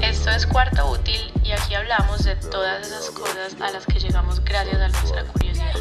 Esto 0.00 0.30
es 0.30 0.46
Cuarto 0.46 0.92
Útil 0.92 1.20
y 1.42 1.50
aquí 1.50 1.74
hablamos 1.74 2.22
de 2.22 2.36
todas 2.36 2.86
esas 2.86 3.10
cosas 3.10 3.56
a 3.60 3.72
las 3.72 3.84
que 3.84 3.98
llegamos 3.98 4.44
gracias 4.44 4.80
a 4.80 4.88
nuestra 4.88 5.24
curiosidad. 5.24 5.74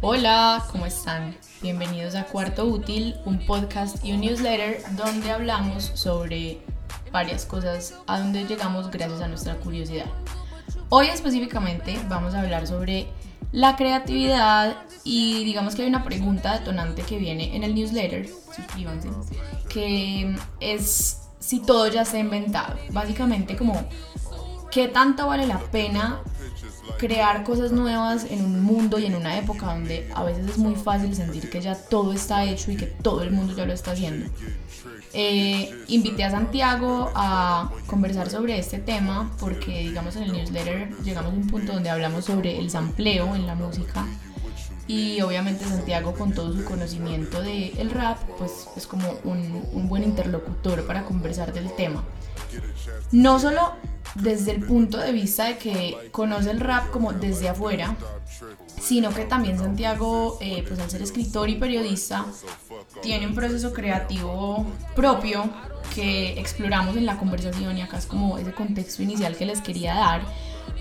Hola, 0.00 0.64
¿cómo 0.72 0.86
están? 0.86 1.36
Bienvenidos 1.62 2.16
a 2.16 2.24
Cuarto 2.24 2.64
Útil, 2.64 3.14
un 3.24 3.46
podcast 3.46 4.04
y 4.04 4.14
un 4.14 4.22
newsletter 4.22 4.82
donde 4.96 5.30
hablamos 5.30 5.84
sobre 5.94 6.60
varias 7.12 7.44
cosas 7.44 7.94
a 8.08 8.18
donde 8.18 8.46
llegamos 8.46 8.90
gracias 8.90 9.20
a 9.20 9.28
nuestra 9.28 9.54
curiosidad. 9.56 10.06
Hoy 10.88 11.06
específicamente 11.06 12.00
vamos 12.08 12.34
a 12.34 12.40
hablar 12.40 12.66
sobre 12.66 13.12
la 13.52 13.76
creatividad 13.76 14.76
y 15.04 15.44
digamos 15.44 15.74
que 15.74 15.82
hay 15.82 15.88
una 15.88 16.04
pregunta 16.04 16.58
detonante 16.58 17.02
que 17.02 17.18
viene 17.18 17.56
en 17.56 17.64
el 17.64 17.74
newsletter, 17.74 18.28
suscríbanse, 18.54 19.08
que 19.68 20.36
es 20.60 21.18
si 21.38 21.60
todo 21.60 21.88
ya 21.88 22.02
está 22.02 22.18
inventado. 22.18 22.76
Básicamente 22.90 23.56
como 23.56 23.82
qué 24.70 24.88
tanto 24.88 25.26
vale 25.26 25.46
la 25.46 25.58
pena 25.58 26.20
crear 26.98 27.44
cosas 27.44 27.72
nuevas 27.72 28.24
en 28.30 28.44
un 28.44 28.62
mundo 28.62 28.98
y 28.98 29.06
en 29.06 29.16
una 29.16 29.38
época 29.38 29.66
donde 29.66 30.08
a 30.14 30.22
veces 30.22 30.50
es 30.50 30.58
muy 30.58 30.76
fácil 30.76 31.14
sentir 31.14 31.50
que 31.50 31.60
ya 31.60 31.74
todo 31.74 32.12
está 32.12 32.44
hecho 32.44 32.70
y 32.70 32.76
que 32.76 32.86
todo 32.86 33.22
el 33.22 33.30
mundo 33.30 33.54
ya 33.56 33.66
lo 33.66 33.72
está 33.72 33.92
haciendo. 33.92 34.30
Eh, 35.12 35.74
invité 35.88 36.22
a 36.22 36.30
Santiago 36.30 37.10
a 37.16 37.72
conversar 37.86 38.30
sobre 38.30 38.58
este 38.58 38.78
tema 38.78 39.28
porque 39.40 39.80
digamos 39.80 40.14
en 40.14 40.22
el 40.22 40.32
newsletter 40.32 40.88
llegamos 41.02 41.32
a 41.32 41.36
un 41.36 41.48
punto 41.48 41.72
donde 41.72 41.90
hablamos 41.90 42.26
sobre 42.26 42.60
el 42.60 42.70
sampleo 42.70 43.34
en 43.34 43.44
la 43.44 43.56
música 43.56 44.06
y 44.86 45.20
obviamente 45.20 45.64
Santiago 45.64 46.14
con 46.14 46.32
todo 46.32 46.52
su 46.52 46.64
conocimiento 46.64 47.42
del 47.42 47.76
el 47.78 47.90
rap 47.90 48.18
pues 48.38 48.68
es 48.76 48.86
como 48.86 49.04
un 49.24 49.88
buen 49.88 50.04
interlocutor 50.04 50.86
para 50.86 51.04
conversar 51.04 51.52
del 51.52 51.74
tema. 51.74 52.04
No 53.12 53.38
solo 53.38 53.72
desde 54.14 54.52
el 54.52 54.64
punto 54.64 54.98
de 54.98 55.12
vista 55.12 55.44
de 55.44 55.58
que 55.58 56.10
conoce 56.10 56.50
el 56.50 56.60
rap 56.60 56.90
como 56.90 57.12
desde 57.12 57.48
afuera, 57.48 57.96
sino 58.80 59.10
que 59.10 59.24
también 59.24 59.58
Santiago, 59.58 60.38
eh, 60.40 60.64
pues 60.66 60.80
al 60.80 60.90
ser 60.90 61.02
escritor 61.02 61.48
y 61.48 61.56
periodista, 61.56 62.24
tiene 63.02 63.26
un 63.26 63.34
proceso 63.34 63.72
creativo 63.72 64.66
propio 64.96 65.48
que 65.94 66.38
exploramos 66.40 66.96
en 66.96 67.06
la 67.06 67.18
conversación 67.18 67.76
y 67.76 67.82
acá 67.82 67.98
es 67.98 68.06
como 68.06 68.38
ese 68.38 68.52
contexto 68.52 69.02
inicial 69.02 69.36
que 69.36 69.46
les 69.46 69.60
quería 69.60 69.94
dar 69.94 70.22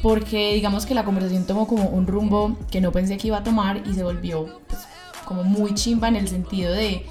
porque 0.02 0.54
digamos 0.54 0.86
que 0.86 0.94
la 0.94 1.04
conversación 1.04 1.46
tomó 1.46 1.68
como 1.68 1.90
un 1.90 2.08
rumbo 2.08 2.58
que 2.72 2.80
no 2.80 2.92
pensé 2.92 3.18
que 3.18 3.28
iba 3.28 3.38
a 3.38 3.44
tomar 3.44 3.84
y 3.86 3.94
se 3.94 4.04
volvió 4.04 4.60
pues, 4.68 4.82
como 5.26 5.44
muy 5.44 5.74
chimba 5.74 6.08
en 6.08 6.16
el 6.16 6.28
sentido 6.28 6.72
de 6.72 7.06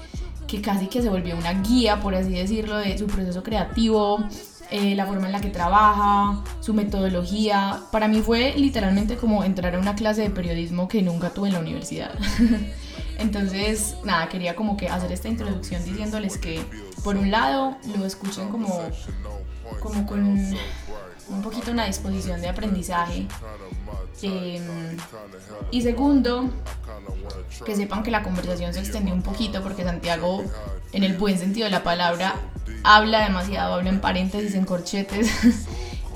que 0.47 0.61
casi 0.61 0.87
que 0.87 1.01
se 1.01 1.09
volvió 1.09 1.37
una 1.37 1.61
guía, 1.61 2.01
por 2.01 2.15
así 2.15 2.31
decirlo, 2.31 2.77
de 2.77 2.97
su 2.97 3.05
proceso 3.05 3.43
creativo, 3.43 4.23
eh, 4.71 4.95
la 4.95 5.05
forma 5.05 5.25
en 5.27 5.31
la 5.31 5.41
que 5.41 5.49
trabaja, 5.49 6.43
su 6.59 6.73
metodología. 6.73 7.81
Para 7.91 8.07
mí 8.07 8.21
fue 8.21 8.53
literalmente 8.55 9.17
como 9.17 9.43
entrar 9.43 9.75
a 9.75 9.79
una 9.79 9.95
clase 9.95 10.21
de 10.21 10.29
periodismo 10.29 10.87
que 10.87 11.01
nunca 11.01 11.31
tuve 11.31 11.47
en 11.47 11.55
la 11.55 11.59
universidad. 11.59 12.11
Entonces, 13.17 13.95
nada, 14.03 14.29
quería 14.29 14.55
como 14.55 14.77
que 14.77 14.87
hacer 14.87 15.11
esta 15.11 15.27
introducción 15.27 15.83
diciéndoles 15.83 16.37
que, 16.37 16.61
por 17.03 17.17
un 17.17 17.31
lado, 17.31 17.77
lo 17.97 18.05
escuchen 18.05 18.49
como, 18.49 18.81
como 19.81 20.05
con 20.05 20.55
un 21.29 21.41
poquito 21.41 21.71
una 21.71 21.85
disposición 21.85 22.41
de 22.41 22.49
aprendizaje. 22.49 23.27
Em, 24.21 24.97
y 25.71 25.81
segundo, 25.81 26.49
que 27.65 27.75
sepan 27.75 28.03
que 28.03 28.11
la 28.11 28.23
conversación 28.23 28.73
se 28.73 28.79
extendió 28.79 29.13
un 29.13 29.21
poquito 29.21 29.61
porque 29.61 29.83
Santiago, 29.83 30.43
en 30.91 31.03
el 31.03 31.17
buen 31.17 31.37
sentido 31.37 31.65
de 31.65 31.71
la 31.71 31.83
palabra, 31.83 32.35
habla 32.83 33.23
demasiado, 33.23 33.75
habla 33.75 33.89
en 33.89 34.01
paréntesis, 34.01 34.55
en 34.55 34.65
corchetes. 34.65 35.29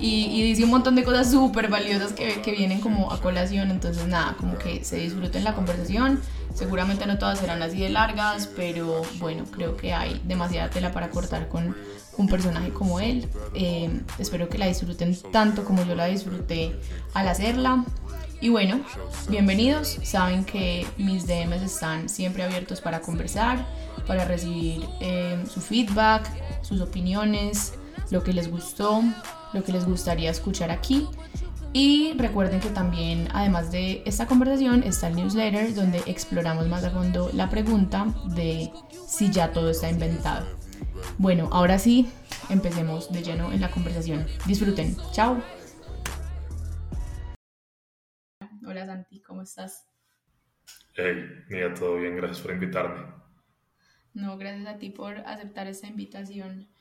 y, 0.06 0.44
dice 0.44 0.66
un 0.66 0.70
montón 0.70 0.96
de 0.96 1.04
cosas 1.06 1.32
súper 1.32 1.70
valiosas 1.70 2.12
que, 2.12 2.42
que, 2.42 2.52
vienen 2.52 2.82
como 2.82 3.10
a 3.12 3.22
colación. 3.22 3.72
Entonces, 3.72 4.06
nada, 4.06 4.36
como 4.38 4.58
que 4.58 4.84
se 4.84 4.98
disfruten 4.98 5.46
la 5.46 5.56
conversación. 5.56 6.20
Seguramente 6.54 7.06
no 7.06 7.18
todas 7.18 7.40
serán 7.40 7.62
así 7.62 7.80
de 7.80 7.90
largas, 7.90 8.48
pero 8.48 9.02
bueno, 9.20 9.46
creo 9.50 9.78
que 9.78 9.94
hay 9.94 10.22
demasiada 10.26 10.70
tela 10.70 10.92
para 10.92 11.10
cortar 11.10 11.48
con 11.48 11.74
un 12.18 12.28
personaje 12.28 12.72
como 12.72 13.00
él. 13.00 13.30
Eh, 13.56 14.02
espero 14.20 14.50
que 14.50 14.58
la 14.58 14.68
disfruten 14.68 15.18
tanto 15.32 15.64
como 15.64 15.86
yo 15.86 15.96
la 15.96 16.08
disfruté 16.08 16.76
al 17.14 17.30
hacerla. 17.30 17.86
Y 18.42 18.50
bueno, 18.50 18.82
bienvenidos. 19.30 20.00
Saben 20.04 20.44
que 20.44 20.86
mis 20.98 21.26
DMs 21.28 21.62
están 21.62 22.10
siempre 22.10 22.44
abiertos 22.44 22.82
para 22.82 23.00
conversar, 23.00 23.66
para 24.06 24.26
recibir 24.26 24.86
eh, 25.00 25.42
su 25.50 25.62
feedback, 25.62 26.30
sus 26.62 26.82
opiniones, 26.82 27.76
lo 28.14 28.24
que 28.24 28.32
les 28.32 28.50
gustó, 28.50 29.02
lo 29.54 29.64
que 29.64 29.72
les 29.72 29.86
gustaría 29.86 30.30
escuchar 30.30 30.70
aquí. 30.70 31.08
Y 31.74 32.14
recuerden 32.16 32.60
que 32.60 32.70
también, 32.70 33.28
además 33.34 33.72
de 33.72 34.04
esta 34.06 34.28
conversación, 34.28 34.84
está 34.84 35.08
el 35.08 35.16
newsletter 35.16 35.74
donde 35.74 35.98
exploramos 36.06 36.68
más 36.68 36.84
a 36.84 36.92
fondo 36.92 37.32
la 37.34 37.50
pregunta 37.50 38.06
de 38.36 38.72
si 39.08 39.32
ya 39.32 39.52
todo 39.52 39.72
está 39.72 39.90
inventado. 39.90 40.46
Bueno, 41.18 41.50
ahora 41.52 41.80
sí, 41.80 42.08
empecemos 42.50 43.12
de 43.12 43.24
lleno 43.24 43.52
en 43.52 43.62
la 43.62 43.72
conversación. 43.72 44.28
Disfruten. 44.46 44.96
Chao. 45.12 45.42
Hola 48.64 48.86
Santi, 48.86 49.22
¿cómo 49.22 49.42
estás? 49.42 49.88
Hey, 50.94 51.16
mira, 51.50 51.74
todo 51.74 51.98
bien, 51.98 52.16
gracias 52.16 52.42
por 52.42 52.54
invitarme. 52.54 53.12
No, 54.14 54.38
gracias 54.38 54.68
a 54.68 54.78
ti 54.78 54.92
por 54.92 55.18
aceptar 55.18 55.66
esta 55.66 55.88
invitación. 55.88 56.73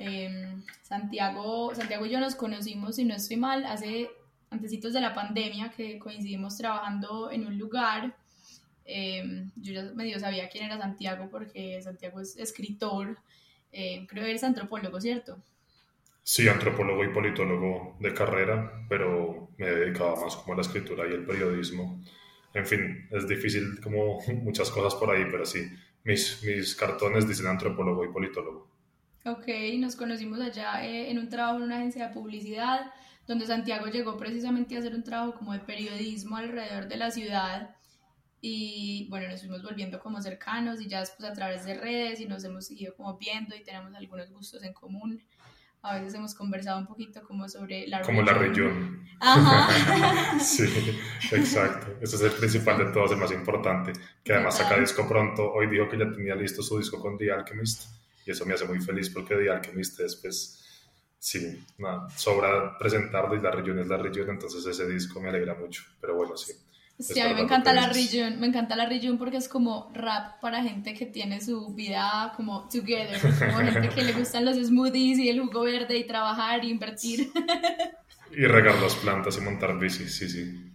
Em, 0.00 0.62
Santiago, 0.82 1.74
Santiago 1.74 2.06
y 2.06 2.10
yo 2.10 2.20
nos 2.20 2.36
conocimos, 2.36 2.94
si 2.94 3.04
no 3.04 3.16
estoy 3.16 3.36
mal, 3.36 3.66
hace 3.66 4.08
antecitos 4.48 4.92
de 4.92 5.00
la 5.00 5.12
pandemia 5.12 5.72
que 5.76 5.98
coincidimos 5.98 6.56
trabajando 6.56 7.32
en 7.32 7.44
un 7.44 7.58
lugar. 7.58 8.14
Em, 8.84 9.50
yo 9.56 9.72
ya 9.72 9.82
medio 9.94 10.20
sabía 10.20 10.48
quién 10.48 10.66
era 10.66 10.78
Santiago 10.78 11.28
porque 11.28 11.82
Santiago 11.82 12.20
es 12.20 12.36
escritor, 12.36 13.18
eh, 13.72 14.06
creo 14.08 14.22
que 14.22 14.30
eres 14.30 14.44
antropólogo, 14.44 15.00
¿cierto? 15.00 15.42
Sí, 16.22 16.48
antropólogo 16.48 17.04
y 17.04 17.08
politólogo 17.08 17.96
de 17.98 18.14
carrera, 18.14 18.86
pero 18.88 19.50
me 19.58 19.66
he 19.66 19.74
dedicado 19.74 20.14
más 20.14 20.36
como 20.36 20.52
a 20.52 20.56
la 20.56 20.62
escritura 20.62 21.08
y 21.08 21.12
el 21.12 21.26
periodismo. 21.26 22.00
En 22.54 22.64
fin, 22.64 23.08
es 23.10 23.26
difícil 23.26 23.80
como 23.80 24.20
muchas 24.44 24.70
cosas 24.70 24.94
por 24.94 25.10
ahí, 25.10 25.24
pero 25.28 25.44
sí, 25.44 25.68
mis, 26.04 26.40
mis 26.44 26.76
cartones 26.76 27.26
dicen 27.26 27.48
antropólogo 27.48 28.04
y 28.04 28.12
politólogo. 28.12 28.77
Ok, 29.30 29.46
nos 29.78 29.94
conocimos 29.94 30.40
allá 30.40 30.84
eh, 30.84 31.10
en 31.10 31.18
un 31.18 31.28
trabajo 31.28 31.58
en 31.58 31.64
una 31.64 31.76
agencia 31.76 32.08
de 32.08 32.14
publicidad, 32.14 32.92
donde 33.26 33.46
Santiago 33.46 33.86
llegó 33.86 34.16
precisamente 34.16 34.74
a 34.74 34.78
hacer 34.78 34.94
un 34.94 35.04
trabajo 35.04 35.34
como 35.34 35.52
de 35.52 35.60
periodismo 35.60 36.36
alrededor 36.36 36.88
de 36.88 36.96
la 36.96 37.10
ciudad 37.10 37.74
y 38.40 39.06
bueno, 39.10 39.28
nos 39.28 39.40
fuimos 39.40 39.62
volviendo 39.62 39.98
como 39.98 40.22
cercanos 40.22 40.80
y 40.80 40.88
ya 40.88 41.00
después 41.00 41.28
a 41.28 41.34
través 41.34 41.64
de 41.64 41.74
redes 41.74 42.20
y 42.20 42.26
nos 42.26 42.44
hemos 42.44 42.66
seguido 42.66 42.94
como 42.96 43.18
viendo 43.18 43.54
y 43.56 43.62
tenemos 43.62 43.94
algunos 43.94 44.30
gustos 44.30 44.62
en 44.62 44.72
común. 44.72 45.22
A 45.82 45.94
veces 45.94 46.14
hemos 46.14 46.34
conversado 46.34 46.78
un 46.78 46.86
poquito 46.86 47.22
como 47.22 47.48
sobre 47.48 47.86
la 47.86 48.00
Como 48.02 48.22
la 48.22 48.32
región. 48.32 49.04
Ajá. 49.20 50.38
sí, 50.40 50.64
exacto. 51.32 51.98
Ese 52.00 52.16
es 52.16 52.22
el 52.22 52.32
principal 52.32 52.78
de 52.78 52.92
todos, 52.92 53.12
el 53.12 53.18
más 53.18 53.32
importante. 53.32 53.92
Que 54.24 54.32
además 54.32 54.56
saca 54.56 54.78
disco 54.78 55.06
pronto. 55.08 55.52
Hoy 55.52 55.68
dijo 55.68 55.88
que 55.88 55.98
ya 55.98 56.10
tenía 56.10 56.34
listo 56.34 56.62
su 56.62 56.78
disco 56.78 57.00
con 57.00 57.16
The 57.16 57.30
Alchemist. 57.32 57.97
Y 58.28 58.32
eso 58.32 58.44
me 58.44 58.52
hace 58.52 58.66
muy 58.66 58.78
feliz 58.78 59.08
porque 59.08 59.34
The 59.34 59.48
Alchemist 59.48 59.98
es, 60.00 60.16
pues, 60.16 60.62
sí, 61.18 61.64
nada, 61.78 62.10
sobra 62.10 62.76
presentarlo 62.78 63.34
y 63.34 63.40
la 63.40 63.50
región 63.50 63.78
es 63.78 63.86
la 63.86 63.96
región. 63.96 64.28
Entonces 64.28 64.66
ese 64.66 64.86
disco 64.86 65.18
me 65.18 65.30
alegra 65.30 65.54
mucho. 65.54 65.82
Pero 65.98 66.14
bueno, 66.14 66.36
sí. 66.36 66.52
Sí, 66.98 67.18
a 67.20 67.28
mí 67.28 67.34
me 67.34 67.40
encanta 67.40 67.72
la 67.72 67.88
región, 67.88 68.38
me 68.38 68.48
encanta 68.48 68.76
la 68.76 68.86
región 68.86 69.16
porque 69.16 69.38
es 69.38 69.48
como 69.48 69.90
rap 69.94 70.40
para 70.42 70.62
gente 70.62 70.92
que 70.92 71.06
tiene 71.06 71.40
su 71.40 71.72
vida 71.72 72.34
como 72.36 72.68
together, 72.68 73.18
como 73.38 73.58
gente 73.58 73.88
que 73.88 74.02
le 74.02 74.12
gustan 74.12 74.44
los 74.44 74.58
smoothies 74.58 75.18
y 75.18 75.30
el 75.30 75.40
jugo 75.40 75.62
verde 75.62 75.96
y 75.96 76.06
trabajar 76.06 76.60
e 76.60 76.66
invertir. 76.66 77.30
Y 78.30 78.44
regar 78.44 78.78
las 78.82 78.94
plantas 78.96 79.38
y 79.38 79.40
montar 79.40 79.78
bici, 79.78 80.06
sí, 80.06 80.28
sí. 80.28 80.70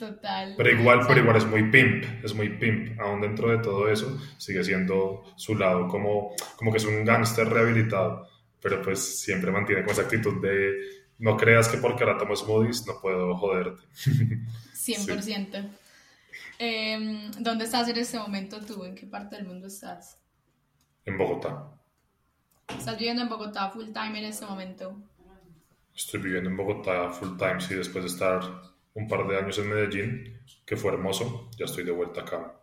Total. 0.00 0.54
Pero 0.56 0.70
igual, 0.70 1.00
pero 1.06 1.20
igual 1.20 1.36
es 1.36 1.44
muy 1.44 1.70
pimp, 1.70 2.24
es 2.24 2.34
muy 2.34 2.48
pimp. 2.48 2.98
Aún 2.98 3.20
dentro 3.20 3.50
de 3.50 3.58
todo 3.58 3.86
eso, 3.86 4.18
sigue 4.38 4.64
siendo 4.64 5.22
su 5.36 5.54
lado 5.54 5.86
como, 5.88 6.34
como 6.56 6.72
que 6.72 6.78
es 6.78 6.86
un 6.86 7.04
gángster 7.04 7.46
rehabilitado, 7.46 8.26
pero 8.62 8.80
pues 8.80 9.20
siempre 9.20 9.50
mantiene 9.50 9.82
con 9.82 9.92
esa 9.92 10.00
actitud 10.00 10.40
de 10.40 10.74
no 11.18 11.36
creas 11.36 11.68
que 11.68 11.76
porque 11.76 12.02
ahora 12.02 12.16
tomo 12.16 12.34
smoothies 12.34 12.86
no 12.86 12.98
puedo 12.98 13.36
joderte. 13.36 13.82
100%. 14.74 15.70
Em, 16.58 17.30
¿Dónde 17.32 17.66
estás 17.66 17.86
en 17.88 17.98
este 17.98 18.18
momento 18.18 18.58
tú? 18.64 18.82
¿En 18.84 18.94
qué 18.94 19.06
parte 19.06 19.36
del 19.36 19.44
mundo 19.44 19.66
estás? 19.66 20.18
En 21.04 21.18
Bogotá. 21.18 21.78
¿Estás 22.68 22.96
viviendo 22.96 23.20
en 23.20 23.28
Bogotá 23.28 23.68
full 23.68 23.92
time 23.92 24.18
en 24.18 24.24
este 24.24 24.46
momento? 24.46 24.96
Estoy 25.94 26.20
viviendo 26.20 26.48
en 26.48 26.56
Bogotá 26.56 27.10
full 27.10 27.36
time, 27.36 27.60
sí, 27.60 27.74
después 27.74 28.04
de 28.04 28.10
estar 28.10 28.69
un 28.94 29.08
par 29.08 29.26
de 29.26 29.38
años 29.38 29.58
en 29.58 29.68
Medellín, 29.68 30.40
que 30.64 30.76
fue 30.76 30.92
hermoso, 30.92 31.50
ya 31.56 31.64
estoy 31.64 31.84
de 31.84 31.92
vuelta 31.92 32.22
acá. 32.22 32.60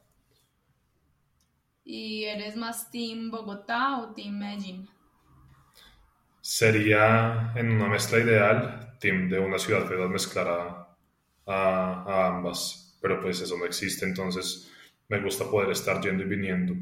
¿Y 1.84 2.26
eres 2.26 2.56
más 2.56 2.92
Team 2.92 3.32
Bogotá 3.32 4.00
o 4.00 4.14
Team 4.14 4.38
Medellín? 4.40 4.90
Sería 6.42 7.54
en 7.56 7.72
una 7.72 7.88
mezcla 7.88 8.20
ideal, 8.20 8.98
Team 9.00 9.30
de 9.30 9.40
una 9.40 9.58
ciudad 9.58 9.88
que 9.88 9.96
mezclar 9.96 10.48
a, 11.46 12.28
ambas, 12.28 12.98
pero 13.02 13.22
pues 13.22 13.40
eso 13.42 13.58
no 13.58 13.66
existe, 13.66 14.06
entonces 14.06 14.70
me 15.08 15.22
gusta 15.22 15.50
poder 15.50 15.72
estar 15.72 16.02
yendo 16.02 16.24
y 16.24 16.28
viniendo. 16.28 16.74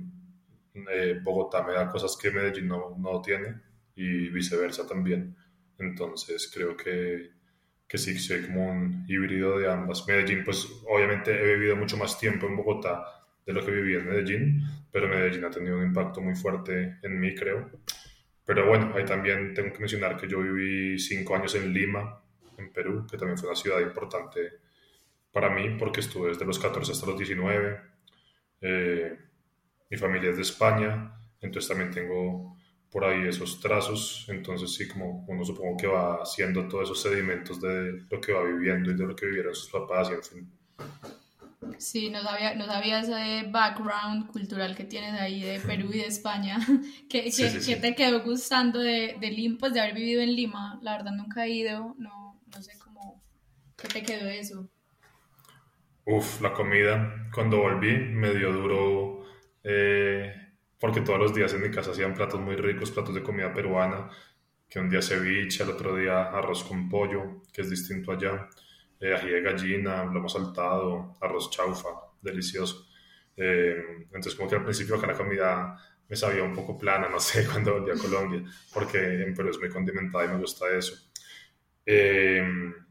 Eh, 0.91 1.19
Bogotá 1.23 1.63
me 1.63 1.73
da 1.73 1.89
cosas 1.89 2.17
que 2.17 2.31
Medellín 2.31 2.67
no, 2.67 2.95
no 2.97 3.21
tiene 3.21 3.61
y 3.95 4.29
viceversa 4.29 4.87
también. 4.87 5.35
Entonces 5.77 6.51
creo 6.53 6.75
que, 6.75 7.31
que 7.87 7.97
sí, 7.97 8.17
soy 8.17 8.43
como 8.43 8.69
un 8.69 9.05
híbrido 9.07 9.59
de 9.59 9.71
ambas. 9.71 10.07
Medellín, 10.07 10.43
pues 10.43 10.67
obviamente 10.87 11.31
he 11.31 11.55
vivido 11.55 11.75
mucho 11.75 11.97
más 11.97 12.19
tiempo 12.19 12.47
en 12.47 12.57
Bogotá 12.57 13.05
de 13.45 13.53
lo 13.53 13.63
que 13.63 13.71
viví 13.71 13.95
en 13.95 14.05
Medellín, 14.05 14.61
pero 14.91 15.07
Medellín 15.07 15.45
ha 15.45 15.51
tenido 15.51 15.77
un 15.77 15.85
impacto 15.85 16.21
muy 16.21 16.35
fuerte 16.35 16.97
en 17.03 17.19
mí, 17.19 17.35
creo. 17.35 17.69
Pero 18.43 18.67
bueno, 18.67 18.93
ahí 18.95 19.05
también 19.05 19.53
tengo 19.53 19.71
que 19.71 19.79
mencionar 19.79 20.17
que 20.17 20.27
yo 20.27 20.39
viví 20.39 20.99
cinco 20.99 21.35
años 21.35 21.53
en 21.55 21.71
Lima, 21.73 22.21
en 22.57 22.71
Perú, 22.71 23.05
que 23.09 23.17
también 23.17 23.37
fue 23.37 23.49
una 23.49 23.55
ciudad 23.55 23.79
importante 23.81 24.59
para 25.31 25.49
mí 25.49 25.75
porque 25.77 25.99
estuve 25.99 26.29
desde 26.29 26.45
los 26.45 26.59
14 26.59 26.91
hasta 26.91 27.07
los 27.07 27.17
19. 27.17 27.81
Eh, 28.61 29.17
mi 29.89 29.97
familia 29.97 30.29
es 30.29 30.37
de 30.37 30.43
España, 30.43 31.19
entonces 31.41 31.67
también 31.67 31.91
tengo 31.91 32.54
por 32.95 33.03
ahí 33.03 33.27
esos 33.27 33.59
trazos, 33.59 34.25
entonces 34.29 34.73
sí, 34.73 34.87
como 34.87 35.25
uno 35.27 35.43
supongo 35.43 35.75
que 35.75 35.85
va 35.85 36.21
haciendo 36.21 36.65
todos 36.69 36.85
esos 36.85 37.01
sedimentos 37.01 37.59
de 37.59 38.05
lo 38.09 38.21
que 38.21 38.31
va 38.31 38.41
viviendo 38.41 38.89
y 38.89 38.95
de 38.95 39.05
lo 39.05 39.13
que 39.13 39.25
vivieron 39.25 39.53
sus 39.53 39.69
papás 39.69 40.09
y 40.09 40.13
en 40.13 40.23
fin. 40.23 41.75
Sí, 41.77 42.09
no 42.09 42.23
sabía, 42.23 42.55
no 42.55 42.65
sabía 42.65 43.01
ese 43.01 43.49
background 43.51 44.31
cultural 44.31 44.77
que 44.77 44.85
tienes 44.85 45.11
ahí 45.19 45.41
de 45.41 45.59
Perú 45.59 45.89
y 45.91 45.97
de 45.97 46.05
España. 46.05 46.57
¿Qué, 47.09 47.29
te 47.81 47.95
quedó 47.95 48.23
gustando 48.23 48.79
de, 48.79 49.17
de 49.19 49.29
Lima, 49.29 49.57
pues 49.59 49.73
de 49.73 49.81
haber 49.81 49.93
vivido 49.93 50.21
en 50.21 50.33
Lima? 50.33 50.79
La 50.81 50.95
verdad 50.95 51.11
nunca 51.11 51.45
he 51.45 51.49
ido, 51.49 51.95
no, 51.97 52.39
no 52.47 52.61
sé 52.61 52.79
cómo, 52.79 53.21
¿qué 53.75 53.89
te 53.89 54.03
quedó 54.03 54.29
eso? 54.29 54.69
Uf, 56.05 56.39
la 56.39 56.53
comida. 56.53 57.29
Cuando 57.33 57.57
volví 57.57 57.97
me 57.97 58.33
dio 58.33 58.53
duro 58.53 59.25
eh, 59.65 60.44
porque 60.85 61.01
todos 61.01 61.17
los 61.17 61.33
días 61.33 61.51
en 61.51 61.63
mi 61.63 61.71
casa 61.71 61.89
hacían 61.89 62.13
platos 62.13 62.39
muy 62.39 62.55
ricos, 62.55 62.91
platos 62.91 63.15
de 63.15 63.23
comida 63.23 63.51
peruana, 63.51 64.07
que 64.69 64.77
un 64.77 64.87
día 64.87 65.01
ceviche, 65.01 65.63
el 65.63 65.71
otro 65.71 65.95
día 65.95 66.25
arroz 66.25 66.63
con 66.63 66.87
pollo, 66.87 67.41
que 67.51 67.63
es 67.63 67.71
distinto 67.71 68.11
allá, 68.11 68.47
eh, 68.99 69.11
ají 69.15 69.31
de 69.31 69.41
gallina, 69.41 70.05
lomo 70.05 70.29
saltado, 70.29 71.17
arroz 71.19 71.49
chaufa, 71.49 71.89
delicioso. 72.21 72.85
Eh, 73.35 74.05
entonces 74.13 74.35
como 74.35 74.47
que 74.47 74.57
al 74.57 74.63
principio 74.63 74.97
acá 74.97 75.07
la 75.07 75.15
comida 75.15 75.75
me 76.07 76.15
sabía 76.15 76.43
un 76.43 76.53
poco 76.53 76.77
plana, 76.77 77.09
no 77.09 77.19
sé, 77.29 77.47
cuando 77.47 77.79
volví 77.79 77.89
a 77.89 77.99
Colombia, 77.99 78.43
porque 78.71 79.23
en 79.23 79.33
Perú 79.33 79.49
es 79.49 79.57
muy 79.57 79.69
condimentada 79.69 80.25
y 80.25 80.27
me 80.27 80.37
gusta 80.37 80.67
eso. 80.69 80.95
Eh, 81.83 82.43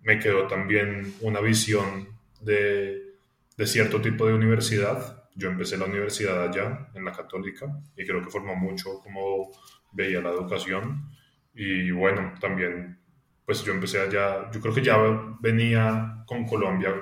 me 0.03 0.19
quedó 0.19 0.49
también 0.49 1.15
una 1.21 1.41
visión 1.41 2.09
de, 2.41 3.15
de 3.57 3.67
cierto 3.69 4.01
tipo 4.01 4.27
de 4.27 4.35
universidad 4.35 5.24
yo 5.35 5.51
empecé 5.51 5.77
la 5.77 5.87
universidad 5.87 6.49
allá, 6.49 6.89
en 6.95 7.05
la 7.05 7.13
católica, 7.13 7.67
y 7.97 8.07
creo 8.07 8.23
que 8.23 8.31
formó 8.31 8.55
mucho 8.55 9.01
como 9.01 9.51
veía 9.93 10.21
la 10.21 10.31
educación. 10.31 11.11
Y 11.55 11.91
bueno, 11.91 12.35
también, 12.41 12.99
pues 13.45 13.63
yo 13.65 13.73
empecé 13.73 14.01
allá, 14.01 14.51
yo 14.51 14.61
creo 14.61 14.75
que 14.75 14.83
ya 14.83 14.97
venía 15.41 16.25
con 16.27 16.47
Colombia 16.47 16.95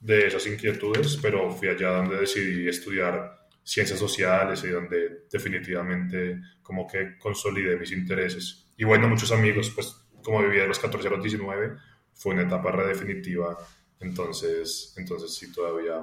de 0.00 0.26
esas 0.26 0.46
inquietudes, 0.46 1.18
pero 1.22 1.50
fui 1.50 1.68
allá 1.68 1.90
donde 1.90 2.16
decidí 2.16 2.68
estudiar 2.68 3.46
ciencias 3.62 3.98
sociales 3.98 4.64
y 4.64 4.68
donde 4.68 5.26
definitivamente 5.30 6.40
como 6.62 6.86
que 6.86 7.16
consolidé 7.18 7.76
mis 7.76 7.92
intereses. 7.92 8.72
Y 8.76 8.84
bueno, 8.84 9.08
muchos 9.08 9.30
amigos, 9.30 9.70
pues 9.70 9.96
como 10.22 10.42
vivía 10.42 10.62
de 10.62 10.68
los 10.68 10.78
14 10.78 11.08
a 11.08 11.10
los 11.12 11.22
19, 11.22 11.76
fue 12.14 12.34
una 12.34 12.42
etapa 12.42 12.72
redefinitiva, 12.72 13.56
entonces, 14.00 14.94
entonces 14.96 15.34
sí, 15.34 15.52
todavía 15.52 16.02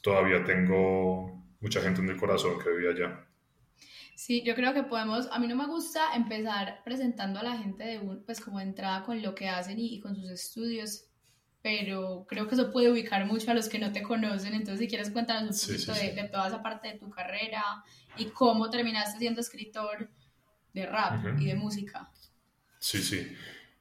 todavía 0.00 0.44
tengo 0.44 1.44
mucha 1.60 1.80
gente 1.80 2.00
en 2.00 2.10
el 2.10 2.16
corazón 2.16 2.58
que 2.62 2.70
vive 2.70 2.90
allá. 2.92 3.26
Sí, 4.16 4.42
yo 4.44 4.54
creo 4.54 4.74
que 4.74 4.82
podemos, 4.82 5.28
a 5.32 5.38
mí 5.38 5.48
no 5.48 5.56
me 5.56 5.66
gusta 5.66 6.14
empezar 6.14 6.82
presentando 6.84 7.40
a 7.40 7.42
la 7.42 7.56
gente 7.56 7.84
de 7.84 7.98
un, 7.98 8.22
pues 8.24 8.38
como 8.40 8.60
entrada 8.60 9.02
con 9.02 9.22
lo 9.22 9.34
que 9.34 9.48
hacen 9.48 9.78
y, 9.78 9.98
con 9.98 10.14
sus 10.14 10.30
estudios, 10.30 11.06
pero 11.62 12.26
creo 12.28 12.46
que 12.46 12.54
eso 12.54 12.70
puede 12.70 12.90
ubicar 12.90 13.24
mucho 13.24 13.50
a 13.50 13.54
los 13.54 13.68
que 13.68 13.78
no 13.78 13.92
te 13.92 14.02
conocen, 14.02 14.52
entonces 14.52 14.80
si 14.80 14.88
quieres 14.88 15.10
cuéntanos 15.10 15.66
un 15.66 15.74
poquito 15.74 15.94
De, 15.94 16.28
toda 16.30 16.48
esa 16.48 16.62
parte 16.62 16.88
de 16.88 16.98
tu 16.98 17.08
carrera 17.08 17.64
y 18.18 18.26
cómo 18.26 18.68
terminaste 18.68 19.18
siendo 19.18 19.40
escritor 19.40 20.10
de 20.74 20.86
rap 20.86 21.40
y 21.40 21.46
de 21.46 21.54
música. 21.54 22.10
Sí, 22.78 22.98
sí. 22.98 23.26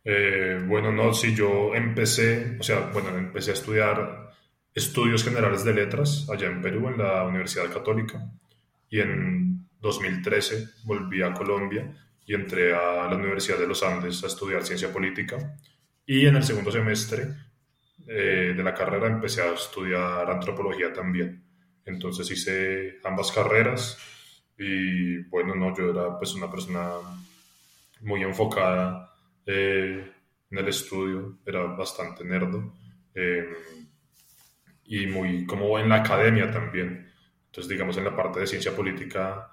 Eh, 0.05 0.63
bueno, 0.65 0.91
no, 0.91 1.13
sí, 1.13 1.35
yo 1.35 1.75
empecé, 1.75 2.57
o 2.57 2.63
sea, 2.63 2.91
bueno, 2.93 3.09
empecé 3.17 3.51
a 3.51 3.55
estudiar 3.55 4.28
estudios 4.79 5.23
generales 5.23 5.63
de 5.63 5.73
letras 5.73 6.27
allá 6.29 6.47
en 6.47 6.61
Perú, 6.61 6.87
en 6.87 6.97
la 6.97 7.23
Universidad 7.23 7.71
Católica, 7.71 8.29
y 8.89 8.99
en 8.99 9.67
2013 9.79 10.67
volví 10.85 11.21
a 11.21 11.33
Colombia 11.33 11.93
y 12.25 12.33
entré 12.33 12.73
a 12.73 13.07
la 13.07 13.15
Universidad 13.15 13.57
de 13.57 13.67
los 13.67 13.83
Andes 13.83 14.23
a 14.23 14.27
estudiar 14.27 14.63
ciencia 14.63 14.91
política. 14.91 15.57
Y 16.05 16.25
en 16.25 16.35
el 16.35 16.43
segundo 16.43 16.71
semestre 16.71 17.27
eh, 18.07 18.53
de 18.55 18.63
la 18.63 18.73
carrera 18.73 19.07
empecé 19.07 19.41
a 19.41 19.53
estudiar 19.53 20.29
antropología 20.29 20.91
también. 20.91 21.43
Entonces 21.85 22.29
hice 22.31 22.99
ambas 23.03 23.31
carreras 23.31 23.97
y 24.57 25.23
bueno, 25.29 25.55
no, 25.55 25.75
yo 25.75 25.91
era 25.91 26.17
pues 26.17 26.33
una 26.35 26.51
persona 26.51 26.91
muy 28.01 28.23
enfocada 28.23 29.13
eh, 29.45 30.11
en 30.51 30.57
el 30.57 30.67
estudio, 30.67 31.39
era 31.45 31.63
bastante 31.63 32.23
nerdo. 32.23 32.73
Eh, 33.13 33.45
y 34.89 35.05
muy 35.05 35.45
como 35.45 35.77
en 35.77 35.87
la 35.87 35.97
academia 35.97 36.49
también. 36.49 37.13
Entonces, 37.45 37.69
digamos, 37.69 37.95
en 37.97 38.05
la 38.05 38.15
parte 38.15 38.39
de 38.39 38.47
ciencia 38.47 38.75
política, 38.75 39.51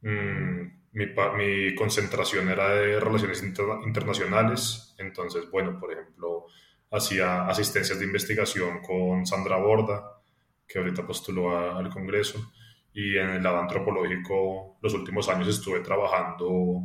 mm, 0.00 0.62
mi, 0.92 1.06
mi, 1.36 1.74
concentración 1.74 2.48
era 2.48 2.70
de 2.70 2.98
relaciones 2.98 3.42
internacionales. 3.42 4.94
Entonces, 4.98 5.50
bueno, 5.50 5.78
por 5.78 5.92
ejemplo, 5.92 6.46
hacía 6.90 7.46
asistencias 7.46 7.98
de 7.98 8.06
investigación 8.06 8.80
con 8.80 9.26
Sandra 9.26 9.58
Borda, 9.58 10.22
que 10.66 10.78
ahorita 10.78 11.06
postuló 11.06 11.76
al 11.76 11.90
Congreso. 11.90 12.52
Y 12.94 13.18
en 13.18 13.28
el 13.30 13.42
lado 13.42 13.58
antropológico, 13.58 14.78
los 14.80 14.94
últimos 14.94 15.28
años 15.28 15.48
estuve 15.48 15.80
trabajando 15.80 16.80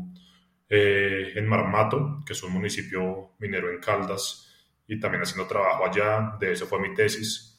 eh, 0.70 1.32
en 1.36 1.48
Marmato, 1.48 2.20
que 2.26 2.34
es 2.34 2.44
un 2.44 2.52
municipio 2.52 3.32
minero 3.40 3.72
en 3.72 3.80
Caldas, 3.80 4.50
y 4.88 5.00
también 5.00 5.24
haciendo 5.24 5.48
trabajo 5.48 5.86
allá. 5.86 6.36
De 6.40 6.52
eso 6.52 6.68
fue 6.68 6.80
mi 6.80 6.94
tesis 6.94 7.53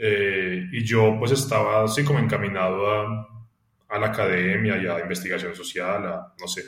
eh, 0.00 0.68
y 0.70 0.84
yo 0.84 1.16
pues 1.18 1.32
estaba 1.32 1.82
así 1.82 2.04
como 2.04 2.20
encaminado 2.20 2.88
a, 2.88 3.28
a, 3.88 3.98
la 3.98 4.06
academia 4.06 4.78
y 4.78 4.86
a 4.86 5.00
investigación 5.00 5.56
social, 5.56 6.06
a, 6.06 6.34
no 6.38 6.46
sé, 6.46 6.62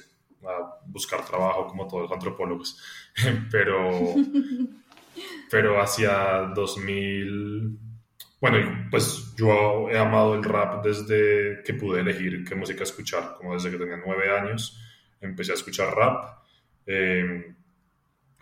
a 0.45 0.81
buscar 0.87 1.25
trabajo 1.25 1.69
como 1.69 1.87
todos 1.87 2.03
los 2.03 2.13
antropólogos. 2.13 2.83
pero, 3.53 4.15
pero 5.49 5.81
hacia 5.81 6.51
2000, 6.55 7.79
bueno, 8.41 8.89
pues 8.91 9.33
yo 9.37 9.89
he 9.89 9.97
amado 9.97 10.35
el 10.35 10.43
rap 10.43 10.85
desde 10.85 11.63
que 11.63 11.75
pude 11.75 12.01
elegir 12.01 12.45
qué 12.45 12.57
música 12.57 12.83
escuchar, 12.83 13.35
como 13.37 13.55
desde 13.55 13.71
que 13.71 13.79
tenía 13.79 14.03
nueve 14.05 14.37
años, 14.37 14.77
empecé 15.21 15.53
a 15.53 15.55
escuchar 15.55 15.95
rap. 15.95 16.41
Eh, 16.85 17.55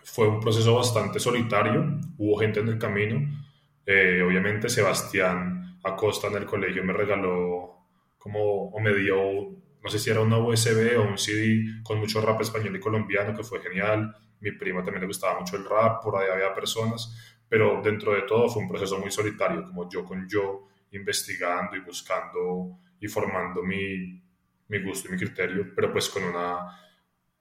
fue 0.03 0.27
un 0.27 0.39
proceso 0.39 0.73
bastante 0.73 1.19
solitario, 1.19 1.99
hubo 2.17 2.39
gente 2.39 2.61
en 2.61 2.69
el 2.69 2.79
camino, 2.79 3.38
eh, 3.91 4.21
obviamente 4.21 4.69
Sebastián 4.69 5.79
Acosta 5.83 6.27
en 6.27 6.35
el 6.35 6.45
colegio 6.45 6.83
me 6.83 6.93
regaló 6.93 7.87
como, 8.19 8.65
o 8.69 8.79
me 8.79 8.93
dio, 8.93 9.17
no 9.81 9.89
sé 9.89 9.97
si 9.97 10.11
era 10.11 10.21
una 10.21 10.37
USB 10.37 10.95
o 10.99 11.09
un 11.09 11.17
CD 11.17 11.81
con 11.81 11.97
mucho 11.97 12.21
rap 12.21 12.39
español 12.41 12.75
y 12.75 12.79
colombiano, 12.79 13.35
que 13.35 13.43
fue 13.43 13.59
genial. 13.61 14.15
Mi 14.41 14.51
prima 14.51 14.83
también 14.83 15.01
le 15.01 15.07
gustaba 15.07 15.39
mucho 15.39 15.55
el 15.55 15.65
rap, 15.65 16.03
por 16.03 16.17
ahí 16.17 16.29
había 16.29 16.53
personas, 16.53 17.41
pero 17.49 17.81
dentro 17.83 18.13
de 18.13 18.21
todo 18.21 18.47
fue 18.47 18.61
un 18.61 18.69
proceso 18.69 18.99
muy 18.99 19.09
solitario, 19.09 19.63
como 19.63 19.89
yo 19.89 20.05
con 20.05 20.29
yo, 20.29 20.67
investigando 20.91 21.75
y 21.75 21.79
buscando 21.79 22.77
y 22.99 23.07
formando 23.07 23.63
mi, 23.63 24.21
mi 24.67 24.83
gusto 24.83 25.07
y 25.07 25.13
mi 25.13 25.17
criterio, 25.17 25.73
pero 25.75 25.91
pues 25.91 26.09
con 26.09 26.25
una, 26.25 26.59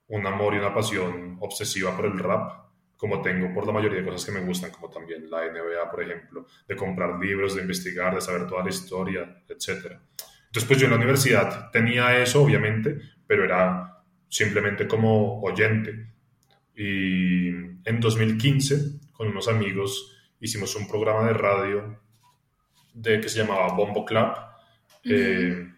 un 0.07 0.27
amor 0.27 0.55
y 0.55 0.59
una 0.59 0.73
pasión 0.73 1.37
obsesiva 1.41 1.95
por 1.95 2.07
el 2.07 2.19
rap 2.19 2.68
como 2.99 3.23
tengo 3.23 3.55
por 3.55 3.65
la 3.65 3.73
mayoría 3.73 4.01
de 4.01 4.05
cosas 4.05 4.27
que 4.27 4.33
me 4.33 4.45
gustan, 4.45 4.73
como 4.73 4.91
también 4.91 5.31
la 5.31 5.47
NBA, 5.47 5.89
por 5.89 6.03
ejemplo, 6.03 6.47
de 6.67 6.75
comprar 6.75 7.19
libros, 7.21 7.55
de 7.55 7.63
investigar, 7.63 8.13
de 8.13 8.21
saber 8.21 8.49
toda 8.49 8.65
la 8.65 8.71
historia, 8.71 9.41
etc. 9.49 9.97
Entonces, 10.47 10.65
pues 10.67 10.81
yo 10.81 10.87
en 10.87 10.91
la 10.91 10.97
universidad 10.97 11.71
tenía 11.71 12.21
eso, 12.21 12.43
obviamente, 12.43 12.99
pero 13.25 13.45
era 13.45 14.03
simplemente 14.29 14.89
como 14.89 15.41
oyente. 15.41 16.09
Y 16.75 17.49
en 17.49 18.01
2015, 18.01 19.13
con 19.13 19.29
unos 19.29 19.47
amigos, 19.47 20.17
hicimos 20.41 20.75
un 20.75 20.89
programa 20.89 21.29
de 21.29 21.35
radio 21.35 22.01
de, 22.95 23.21
que 23.21 23.29
se 23.29 23.39
llamaba 23.39 23.75
Bombo 23.75 24.05
Club, 24.05 24.33
eh, 25.05 25.69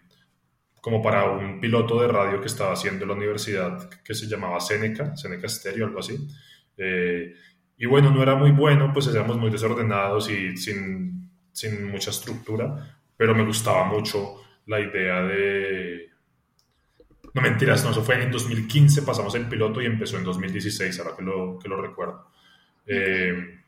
como 0.81 1.03
para 1.03 1.29
un 1.29 1.61
piloto 1.61 2.01
de 2.01 2.07
radio 2.07 2.41
que 2.41 2.47
estaba 2.47 2.73
haciendo 2.73 3.03
en 3.03 3.09
la 3.09 3.15
universidad 3.15 3.89
que 4.03 4.15
se 4.15 4.25
llamaba 4.25 4.59
Seneca, 4.59 5.15
Seneca 5.15 5.47
Stereo, 5.47 5.85
algo 5.85 5.99
así. 5.99 6.17
Eh, 6.77 7.33
y 7.77 7.85
bueno, 7.85 8.11
no 8.11 8.21
era 8.21 8.35
muy 8.35 8.51
bueno, 8.51 8.91
pues 8.93 9.07
éramos 9.07 9.37
muy 9.37 9.49
desordenados 9.49 10.29
y 10.29 10.55
sin, 10.57 11.29
sin 11.51 11.85
mucha 11.85 12.11
estructura, 12.11 12.99
pero 13.17 13.33
me 13.33 13.45
gustaba 13.45 13.85
mucho 13.85 14.35
la 14.67 14.79
idea 14.79 15.21
de... 15.23 16.09
No 17.33 17.41
mentiras, 17.41 17.83
no, 17.83 17.91
eso 17.91 18.03
fue 18.03 18.21
en 18.21 18.31
2015, 18.31 19.03
pasamos 19.03 19.33
el 19.35 19.47
piloto 19.47 19.81
y 19.81 19.85
empezó 19.85 20.17
en 20.17 20.25
2016, 20.25 20.99
ahora 20.99 21.15
que 21.15 21.23
lo, 21.23 21.57
que 21.57 21.69
lo 21.69 21.81
recuerdo. 21.81 22.27
Eh, 22.85 23.61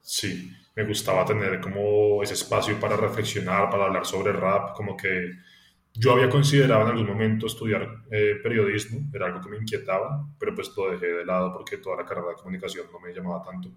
sí, 0.00 0.50
me 0.74 0.84
gustaba 0.84 1.24
tener 1.24 1.60
como 1.60 2.22
ese 2.22 2.34
espacio 2.34 2.80
para 2.80 2.96
reflexionar, 2.96 3.68
para 3.70 3.84
hablar 3.84 4.06
sobre 4.06 4.32
rap, 4.32 4.74
como 4.74 4.96
que 4.96 5.32
yo 5.94 6.12
había 6.12 6.28
considerado 6.28 6.82
en 6.82 6.88
algún 6.88 7.06
momento 7.06 7.46
estudiar 7.46 8.04
eh, 8.10 8.36
periodismo, 8.42 9.10
era 9.12 9.26
algo 9.26 9.40
que 9.40 9.50
me 9.50 9.58
inquietaba, 9.58 10.26
pero 10.38 10.54
pues 10.54 10.72
lo 10.76 10.90
dejé 10.90 11.06
de 11.06 11.24
lado 11.24 11.52
porque 11.52 11.76
toda 11.78 11.96
la 11.96 12.04
carrera 12.04 12.28
de 12.28 12.34
comunicación 12.36 12.86
no 12.90 12.98
me 12.98 13.12
llamaba 13.12 13.42
tanto. 13.42 13.70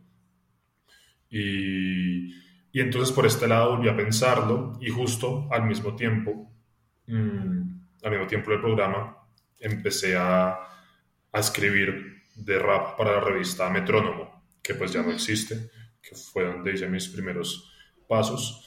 Y, 1.30 2.34
y 2.72 2.80
entonces 2.80 3.14
por 3.14 3.26
este 3.26 3.48
lado 3.48 3.76
volví 3.76 3.90
a 3.90 3.96
pensarlo 3.96 4.78
y 4.80 4.90
justo 4.90 5.48
al 5.52 5.66
mismo 5.66 5.96
tiempo, 5.96 6.52
mmm, 7.08 7.62
al 8.04 8.12
mismo 8.12 8.28
tiempo 8.28 8.52
del 8.52 8.62
programa, 8.62 9.18
empecé 9.60 10.16
a, 10.16 10.52
a 10.52 11.40
escribir 11.40 12.24
de 12.36 12.60
rap 12.60 12.98
para 12.98 13.14
la 13.14 13.20
revista 13.20 13.70
Metrónomo, 13.70 14.46
que 14.62 14.74
pues 14.76 14.94
ya 14.94 15.02
no 15.02 15.12
existe, 15.12 15.70
que 16.02 16.16
fue 16.16 16.46
donde 16.46 16.74
hice 16.74 16.88
mis 16.88 17.10
primeros 17.10 17.74
pasos 18.08 18.65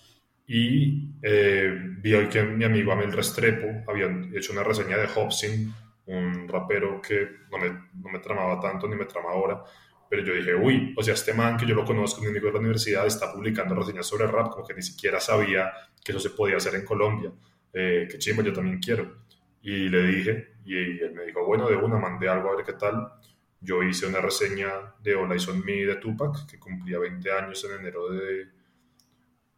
y 0.49 1.11
eh, 1.23 1.71
vi 1.99 2.15
hoy 2.15 2.29
que 2.29 2.43
mi 2.43 2.65
amigo 2.65 2.91
Amel 2.91 3.13
Restrepo 3.13 3.85
había 3.87 4.07
hecho 4.35 4.53
una 4.53 4.65
reseña 4.65 4.97
de 4.97 5.07
Hobson, 5.07 5.75
un 6.07 6.49
rapero 6.49 7.03
que 7.03 7.29
no 7.51 7.59
me, 7.59 7.69
no 7.69 8.09
me 8.11 8.19
tramaba 8.19 8.59
tanto 8.59 8.89
ni 8.89 8.97
me 8.97 9.05
trama 9.05 9.31
ahora, 9.31 9.63
pero 10.09 10.23
yo 10.23 10.33
dije, 10.33 10.55
uy, 10.55 10.95
o 10.97 11.03
sea, 11.03 11.13
este 11.13 11.35
man 11.35 11.59
que 11.59 11.67
yo 11.67 11.75
lo 11.75 11.85
conozco, 11.85 12.23
mi 12.23 12.29
amigo 12.29 12.47
de 12.47 12.55
la 12.55 12.61
universidad, 12.61 13.07
está 13.07 13.31
publicando 13.31 13.75
reseñas 13.75 14.07
sobre 14.07 14.27
rap, 14.27 14.51
como 14.51 14.67
que 14.67 14.73
ni 14.73 14.83
siquiera 14.83 15.21
sabía 15.21 15.71
que 16.03 16.13
eso 16.13 16.21
se 16.21 16.31
podía 16.31 16.57
hacer 16.57 16.75
en 16.77 16.85
Colombia. 16.85 17.31
Eh, 17.75 18.09
que 18.11 18.17
chimba, 18.17 18.43
yo 18.43 18.55
también 18.55 18.79
quiero. 18.79 19.19
Y 19.61 19.91
le 19.91 20.03
dije, 20.07 20.55
y 20.65 20.99
él 21.03 21.13
me 21.15 21.25
dijo, 21.25 21.45
bueno, 21.45 21.69
de 21.69 21.77
una, 21.77 21.99
mandé 21.99 22.27
algo 22.27 22.51
a 22.51 22.57
ver 22.57 22.65
qué 22.65 22.73
tal. 22.73 23.13
Yo 23.61 23.83
hice 23.83 24.07
una 24.07 24.21
reseña 24.23 24.95
de 25.03 25.15
All 25.15 25.31
Eyes 25.31 25.47
on 25.49 25.63
Me 25.63 25.85
de 25.85 25.97
Tupac, 25.97 26.47
que 26.47 26.59
cumplía 26.59 26.99
20 26.99 27.31
años 27.31 27.63
en 27.65 27.81
enero 27.81 28.11
de 28.11 28.58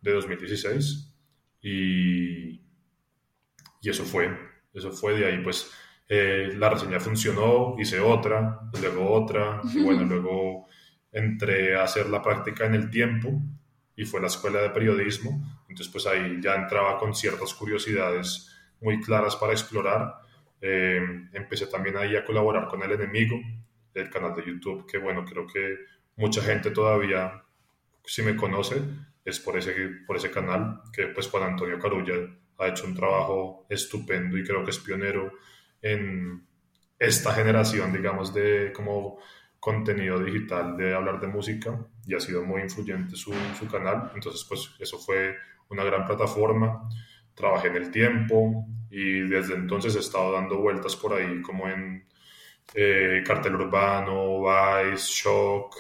de 0.00 0.12
2016 0.12 1.14
y, 1.62 2.61
y 3.83 3.90
eso 3.90 4.04
fue, 4.04 4.37
eso 4.73 4.90
fue 4.92 5.19
de 5.19 5.26
ahí 5.26 5.38
pues 5.42 5.71
eh, 6.12 6.54
la 6.57 6.69
reseña 6.71 6.99
funcionó, 6.99 7.76
hice 7.78 8.00
otra, 8.00 8.62
luego 8.80 9.12
otra, 9.12 9.61
y 9.73 9.80
bueno, 9.85 10.04
luego 10.04 10.66
entré 11.12 11.76
a 11.76 11.85
hacer 11.85 12.09
la 12.11 12.21
práctica 12.21 12.66
en 12.66 12.75
el 12.75 12.90
tiempo 12.90 13.40
y 13.95 14.04
fue 14.04 14.21
la 14.21 14.26
escuela 14.26 14.61
de 14.61 14.71
periodismo, 14.71 15.40
entonces 15.69 15.88
pues 15.88 16.09
ahí 16.09 16.40
ya 16.42 16.57
entraba 16.57 16.99
con 16.99 17.14
ciertas 17.14 17.54
curiosidades 17.54 18.50
muy 18.80 19.00
claras 19.00 19.37
para 19.37 19.52
explorar. 19.52 20.16
Eh, 20.61 21.00
empecé 21.33 21.69
también 21.69 21.97
ahí 21.97 22.16
a 22.16 22.25
colaborar 22.25 22.66
con 22.66 22.83
El 22.83 22.90
Enemigo, 22.90 23.38
el 23.95 24.11
canal 24.11 24.35
de 24.35 24.45
YouTube, 24.45 24.90
que 24.90 24.99
bueno, 24.99 25.25
creo 25.25 25.47
que 25.47 25.78
mucha 26.16 26.42
gente 26.42 26.73
todavía, 26.73 27.45
si 28.04 28.23
me 28.23 28.35
conoce, 28.35 28.83
es 29.24 29.40
por 29.40 29.56
ese, 29.56 29.74
por 30.06 30.16
ese 30.16 30.30
canal 30.30 30.82
que 30.92 31.08
pues 31.08 31.28
Juan 31.28 31.44
Antonio 31.44 31.78
Carulla 31.78 32.14
ha 32.58 32.68
hecho 32.68 32.86
un 32.86 32.94
trabajo 32.94 33.66
estupendo 33.68 34.36
y 34.36 34.44
creo 34.44 34.64
que 34.64 34.70
es 34.70 34.78
pionero 34.78 35.32
en 35.82 36.46
esta 36.98 37.32
generación, 37.32 37.92
digamos, 37.92 38.34
de 38.34 38.72
como 38.74 39.18
contenido 39.58 40.18
digital 40.22 40.76
de 40.76 40.94
hablar 40.94 41.20
de 41.20 41.26
música 41.26 41.78
y 42.06 42.14
ha 42.14 42.20
sido 42.20 42.44
muy 42.44 42.62
influyente 42.62 43.16
su, 43.16 43.32
su 43.58 43.66
canal. 43.66 44.10
Entonces, 44.14 44.44
pues 44.48 44.74
eso 44.78 44.98
fue 44.98 45.36
una 45.68 45.84
gran 45.84 46.06
plataforma. 46.06 46.88
Trabajé 47.34 47.68
en 47.68 47.76
el 47.76 47.90
tiempo 47.90 48.66
y 48.90 49.20
desde 49.20 49.54
entonces 49.54 49.96
he 49.96 50.00
estado 50.00 50.32
dando 50.32 50.58
vueltas 50.58 50.96
por 50.96 51.14
ahí 51.14 51.40
como 51.42 51.68
en 51.68 52.06
eh, 52.74 53.22
Cartel 53.26 53.54
Urbano, 53.54 54.42
Vice, 54.42 55.06
Shock 55.06 55.76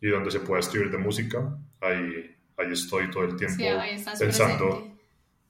y 0.00 0.08
donde 0.08 0.30
se 0.30 0.40
puede 0.40 0.60
escribir 0.60 0.90
de 0.90 0.98
música. 0.98 1.56
Ahí 1.80 2.37
ahí 2.58 2.72
estoy 2.72 3.10
todo 3.10 3.24
el 3.24 3.36
tiempo 3.36 3.64
pensando, 4.18 4.98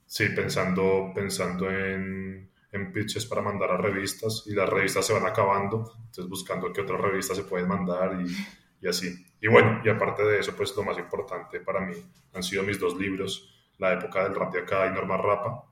sí, 0.06 0.28
pensando, 0.28 1.10
pensando 1.14 1.70
en, 1.70 2.50
en, 2.70 2.92
pitches 2.92 3.26
para 3.26 3.42
mandar 3.42 3.70
a 3.70 3.76
revistas 3.78 4.44
y 4.46 4.54
las 4.54 4.68
revistas 4.68 5.06
se 5.06 5.14
van 5.14 5.26
acabando, 5.26 5.92
entonces 5.96 6.28
buscando 6.28 6.72
qué 6.72 6.82
otras 6.82 7.00
revistas 7.00 7.36
se 7.36 7.44
pueden 7.44 7.68
mandar 7.68 8.20
y, 8.20 8.84
y, 8.84 8.88
así. 8.88 9.26
Y 9.40 9.48
bueno, 9.48 9.80
y 9.84 9.88
aparte 9.88 10.22
de 10.22 10.40
eso, 10.40 10.54
pues 10.54 10.76
lo 10.76 10.82
más 10.82 10.98
importante 10.98 11.60
para 11.60 11.80
mí 11.80 11.94
han 12.34 12.42
sido 12.42 12.62
mis 12.62 12.78
dos 12.78 12.96
libros, 12.96 13.54
La 13.78 13.94
época 13.94 14.24
del 14.24 14.34
rap 14.34 14.52
de 14.52 14.60
acá 14.60 14.86
y 14.86 14.90
Norma 14.90 15.16
Rapa, 15.16 15.64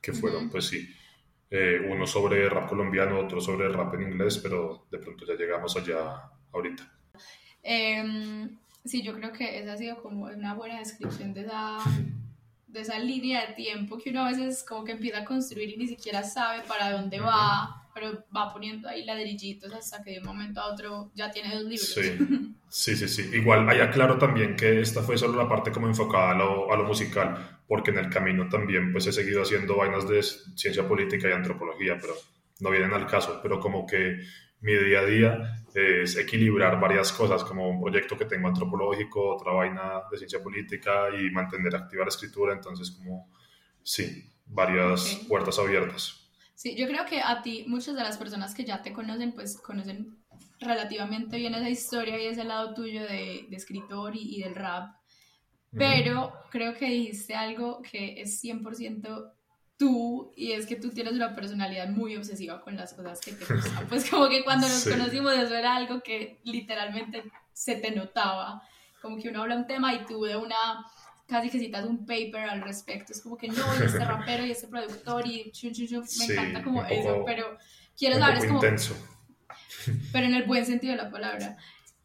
que 0.00 0.12
fueron, 0.12 0.48
pues 0.50 0.66
sí, 0.66 0.88
eh, 1.50 1.80
uno 1.88 2.06
sobre 2.06 2.48
rap 2.48 2.68
colombiano, 2.68 3.20
otro 3.20 3.40
sobre 3.40 3.68
rap 3.68 3.94
en 3.94 4.02
inglés, 4.02 4.38
pero 4.38 4.86
de 4.90 4.98
pronto 4.98 5.24
ya 5.26 5.34
llegamos 5.34 5.76
allá 5.76 6.30
ahorita. 6.52 6.92
Eh, 7.62 8.48
Sí, 8.86 9.02
yo 9.02 9.14
creo 9.14 9.32
que 9.32 9.58
esa 9.58 9.72
ha 9.72 9.76
sido 9.76 10.00
como 10.00 10.26
una 10.26 10.54
buena 10.54 10.78
descripción 10.78 11.34
de 11.34 11.42
esa, 11.42 11.78
de 12.68 12.80
esa 12.80 12.98
línea 12.98 13.46
de 13.46 13.54
tiempo 13.54 13.98
que 13.98 14.10
uno 14.10 14.22
a 14.24 14.30
veces 14.30 14.64
como 14.66 14.84
que 14.84 14.92
empieza 14.92 15.18
a 15.18 15.24
construir 15.24 15.70
y 15.70 15.76
ni 15.76 15.88
siquiera 15.88 16.22
sabe 16.22 16.62
para 16.68 16.92
dónde 16.92 17.18
va, 17.18 17.90
pero 17.92 18.24
va 18.34 18.52
poniendo 18.52 18.88
ahí 18.88 19.04
ladrillitos 19.04 19.72
hasta 19.72 20.04
que 20.04 20.12
de 20.12 20.18
un 20.20 20.26
momento 20.26 20.60
a 20.60 20.72
otro 20.72 21.10
ya 21.14 21.32
tiene 21.32 21.52
dos 21.54 21.64
libros. 21.64 21.94
Sí, 21.94 22.16
sí, 22.68 22.96
sí. 22.96 23.08
sí. 23.08 23.36
Igual, 23.36 23.68
hay 23.68 23.80
aclaro 23.80 24.18
también 24.18 24.54
que 24.54 24.80
esta 24.80 25.02
fue 25.02 25.18
solo 25.18 25.36
la 25.42 25.48
parte 25.48 25.72
como 25.72 25.88
enfocada 25.88 26.30
a 26.30 26.34
lo, 26.34 26.72
a 26.72 26.76
lo 26.76 26.84
musical, 26.84 27.58
porque 27.66 27.90
en 27.90 27.98
el 27.98 28.08
camino 28.08 28.48
también 28.48 28.92
pues 28.92 29.06
he 29.08 29.12
seguido 29.12 29.42
haciendo 29.42 29.76
vainas 29.76 30.08
de 30.08 30.22
ciencia 30.22 30.86
política 30.86 31.28
y 31.28 31.32
antropología, 31.32 31.98
pero 32.00 32.14
no 32.60 32.70
vienen 32.70 32.92
al 32.92 33.06
caso, 33.06 33.40
pero 33.42 33.58
como 33.58 33.84
que 33.84 34.20
mi 34.60 34.74
día 34.74 35.00
a 35.00 35.04
día 35.04 35.65
es 35.76 36.16
equilibrar 36.16 36.80
varias 36.80 37.12
cosas, 37.12 37.44
como 37.44 37.68
un 37.68 37.80
proyecto 37.80 38.16
que 38.16 38.24
tengo 38.24 38.48
antropológico, 38.48 39.36
otra 39.36 39.52
vaina 39.52 40.02
de 40.10 40.16
ciencia 40.16 40.42
política 40.42 41.08
y 41.14 41.30
mantener 41.30 41.76
activa 41.76 42.04
la 42.04 42.08
escritura, 42.08 42.54
entonces 42.54 42.90
como, 42.90 43.30
sí, 43.82 44.24
varias 44.46 45.22
puertas 45.28 45.58
abiertas. 45.58 46.30
Sí, 46.54 46.74
yo 46.74 46.86
creo 46.86 47.04
que 47.04 47.20
a 47.20 47.42
ti, 47.42 47.64
muchas 47.68 47.94
de 47.94 48.02
las 48.02 48.16
personas 48.16 48.54
que 48.54 48.64
ya 48.64 48.80
te 48.80 48.94
conocen, 48.94 49.32
pues 49.32 49.60
conocen 49.60 50.16
relativamente 50.60 51.36
bien 51.36 51.54
esa 51.54 51.68
historia 51.68 52.18
y 52.18 52.28
ese 52.28 52.44
lado 52.44 52.72
tuyo 52.72 53.02
de, 53.02 53.46
de 53.50 53.56
escritor 53.56 54.16
y, 54.16 54.36
y, 54.36 54.42
del 54.42 54.54
rap, 54.54 54.96
pero 55.72 56.32
creo 56.50 56.72
que 56.72 56.86
dijiste 56.86 57.34
algo 57.34 57.82
que 57.82 58.22
es 58.22 58.42
100% 58.42 59.35
tú 59.76 60.32
y 60.36 60.52
es 60.52 60.66
que 60.66 60.76
tú 60.76 60.90
tienes 60.90 61.12
una 61.12 61.34
personalidad 61.34 61.88
muy 61.88 62.16
obsesiva 62.16 62.60
con 62.60 62.76
las 62.76 62.94
cosas 62.94 63.20
que 63.20 63.32
te 63.32 63.52
gustan. 63.52 63.86
Pues 63.88 64.08
como 64.08 64.28
que 64.28 64.44
cuando 64.44 64.68
nos 64.68 64.84
conocimos 64.88 65.32
eso 65.34 65.54
era 65.54 65.76
algo 65.76 66.00
que 66.00 66.38
literalmente 66.44 67.24
se 67.52 67.76
te 67.76 67.90
notaba. 67.90 68.62
Como 69.02 69.18
que 69.18 69.28
uno 69.28 69.42
habla 69.42 69.56
un 69.56 69.66
tema 69.66 69.94
y 69.94 70.04
tú 70.06 70.24
de 70.24 70.36
una 70.36 70.56
casi 71.26 71.50
que 71.50 71.58
citas 71.58 71.84
un 71.84 72.06
paper 72.06 72.48
al 72.48 72.62
respecto. 72.62 73.12
Es 73.12 73.20
como 73.20 73.36
que 73.36 73.48
no, 73.48 73.64
y 73.80 73.84
este 73.84 73.98
rapero 74.04 74.44
y 74.46 74.50
este 74.50 74.68
productor 74.68 75.26
y 75.26 75.50
chun, 75.52 75.72
chun, 75.72 75.86
chun, 75.86 76.04
me 76.18 76.24
encanta 76.26 76.62
como 76.62 76.84
eso, 76.84 77.22
pero 77.26 77.58
quiero 77.96 78.18
saber 78.18 78.38
es 78.38 78.46
como... 78.46 78.58
Intenso. 78.58 78.94
Pero 80.12 80.26
en 80.26 80.34
el 80.34 80.44
buen 80.44 80.66
sentido 80.66 80.96
de 80.96 81.02
la 81.02 81.10
palabra. 81.10 81.56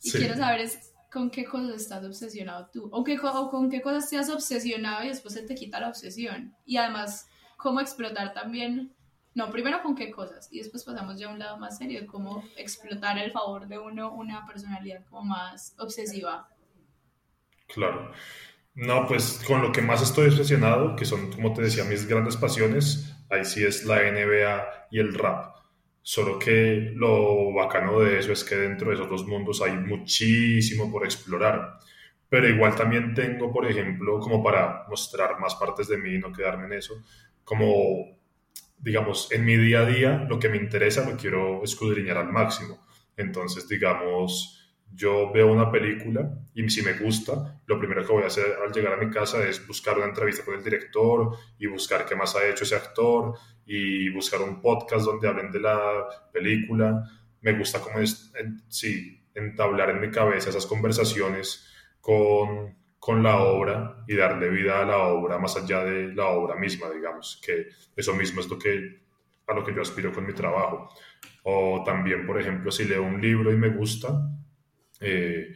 Y 0.04 0.12
quiero 0.12 0.36
saber 0.36 0.62
es 0.62 0.92
con 1.12 1.32
qué 1.32 1.44
cosas 1.46 1.82
estás 1.82 2.04
obsesionado 2.06 2.70
tú, 2.72 2.88
o, 2.92 3.04
qué, 3.04 3.20
o 3.20 3.50
con 3.50 3.70
qué 3.70 3.82
cosas 3.82 4.10
te 4.10 4.18
has 4.18 4.30
obsesionado 4.30 5.04
y 5.04 5.08
después 5.10 5.34
se 5.34 5.42
te 5.42 5.56
quita 5.56 5.80
la 5.80 5.90
obsesión. 5.90 6.56
Y 6.64 6.78
además, 6.78 7.28
cómo 7.62 7.80
explotar 7.80 8.34
también, 8.34 8.94
no, 9.34 9.50
primero 9.52 9.82
con 9.82 9.96
qué 9.96 10.12
cosas, 10.12 10.50
y 10.52 10.60
después 10.60 10.84
pasamos 10.84 11.18
ya 11.20 11.30
a 11.30 11.34
un 11.34 11.40
lado 11.40 11.58
más 11.58 11.78
serio, 11.78 12.06
cómo 12.08 12.44
explotar 12.58 13.18
el 13.18 13.32
favor 13.32 13.68
de 13.68 13.80
uno, 13.80 14.14
una 14.14 14.46
personalidad 14.46 15.06
como 15.10 15.24
más 15.24 15.76
obsesiva. 15.78 16.50
Claro. 17.68 18.12
No, 18.74 19.06
pues 19.06 19.44
con 19.46 19.62
lo 19.62 19.72
que 19.72 19.82
más 19.82 20.02
estoy 20.02 20.30
obsesionado, 20.30 20.96
que 20.96 21.06
son, 21.06 21.32
como 21.32 21.54
te 21.54 21.62
decía, 21.62 21.84
mis 21.84 22.08
grandes 22.08 22.38
pasiones, 22.38 23.14
ahí 23.30 23.46
sí 23.46 23.64
es 23.64 23.86
la 23.86 24.00
NBA 24.00 24.88
y 24.92 25.00
el 25.00 25.14
rap. 25.14 25.56
Solo 26.02 26.40
que 26.40 26.92
lo 26.96 27.54
bacano 27.54 28.00
de 28.00 28.20
eso 28.20 28.32
es 28.32 28.44
que 28.44 28.56
dentro 28.56 28.90
de 28.90 28.96
esos 28.96 29.10
dos 29.10 29.28
mundos 29.28 29.62
hay 29.62 29.74
muchísimo 29.74 30.92
por 30.92 31.04
explorar. 31.04 31.80
Pero 32.30 32.48
igual 32.48 32.76
también 32.76 33.14
tengo, 33.14 33.52
por 33.52 33.70
ejemplo, 33.70 34.20
como 34.20 34.42
para 34.42 34.86
mostrar 34.88 35.38
más 35.40 35.56
partes 35.56 35.90
de 35.90 35.98
mí 35.98 36.16
y 36.16 36.20
no 36.20 36.32
quedarme 36.32 36.66
en 36.66 36.74
eso, 36.74 36.96
como, 37.52 38.18
digamos, 38.78 39.30
en 39.34 39.44
mi 39.44 39.58
día 39.58 39.82
a 39.82 39.86
día, 39.86 40.26
lo 40.30 40.40
que 40.40 40.48
me 40.48 40.56
interesa 40.56 41.04
lo 41.04 41.18
quiero 41.18 41.62
escudriñar 41.66 42.16
al 42.16 42.32
máximo. 42.32 42.80
Entonces, 43.18 43.68
digamos, 43.68 44.74
yo 44.90 45.34
veo 45.34 45.52
una 45.52 45.70
película 45.70 46.32
y 46.54 46.70
si 46.70 46.82
me 46.82 46.94
gusta, 46.94 47.62
lo 47.66 47.78
primero 47.78 48.06
que 48.06 48.14
voy 48.14 48.24
a 48.24 48.28
hacer 48.28 48.56
al 48.66 48.72
llegar 48.72 48.94
a 48.94 49.04
mi 49.04 49.12
casa 49.12 49.46
es 49.46 49.68
buscar 49.68 49.98
una 49.98 50.06
entrevista 50.06 50.46
con 50.46 50.56
el 50.56 50.64
director 50.64 51.36
y 51.60 51.68
buscar 51.68 52.06
qué 52.06 52.16
más 52.16 52.38
ha 52.38 52.48
hecho 52.48 52.64
ese 52.64 52.76
actor 52.76 53.34
y 53.66 54.10
buscar 54.12 54.42
un 54.42 54.62
podcast 54.62 55.04
donde 55.04 55.28
hablen 55.28 55.52
de 55.52 55.60
la 55.60 56.08
película. 56.32 57.04
Me 57.42 57.52
gusta 57.52 57.82
como 57.82 58.00
es, 58.00 58.32
sí, 58.70 59.28
entablar 59.36 59.90
en 59.90 60.00
mi 60.00 60.10
cabeza 60.10 60.52
esas 60.52 60.66
conversaciones 60.66 61.68
con, 62.00 62.78
con 63.02 63.24
la 63.24 63.40
obra 63.40 64.04
y 64.08 64.16
darle 64.16 64.48
vida 64.50 64.80
a 64.80 64.86
la 64.86 65.00
obra 65.00 65.40
más 65.40 65.58
allá 65.58 65.84
de 65.84 66.14
la 66.14 66.28
obra 66.28 66.56
misma, 66.56 66.88
digamos, 66.92 67.42
que 67.44 67.70
eso 67.96 68.14
mismo 68.14 68.42
es 68.42 68.48
lo 68.48 68.60
que, 68.60 69.02
a 69.48 69.56
lo 69.56 69.64
que 69.64 69.74
yo 69.74 69.82
aspiro 69.82 70.14
con 70.14 70.24
mi 70.24 70.34
trabajo. 70.34 70.88
O 71.42 71.82
también, 71.84 72.28
por 72.28 72.40
ejemplo, 72.40 72.72
si 72.72 72.86
leo 72.86 73.02
un 73.02 73.20
libro 73.20 73.52
y 73.52 73.58
me 73.58 73.70
gusta, 73.70 74.30
eh, 75.00 75.52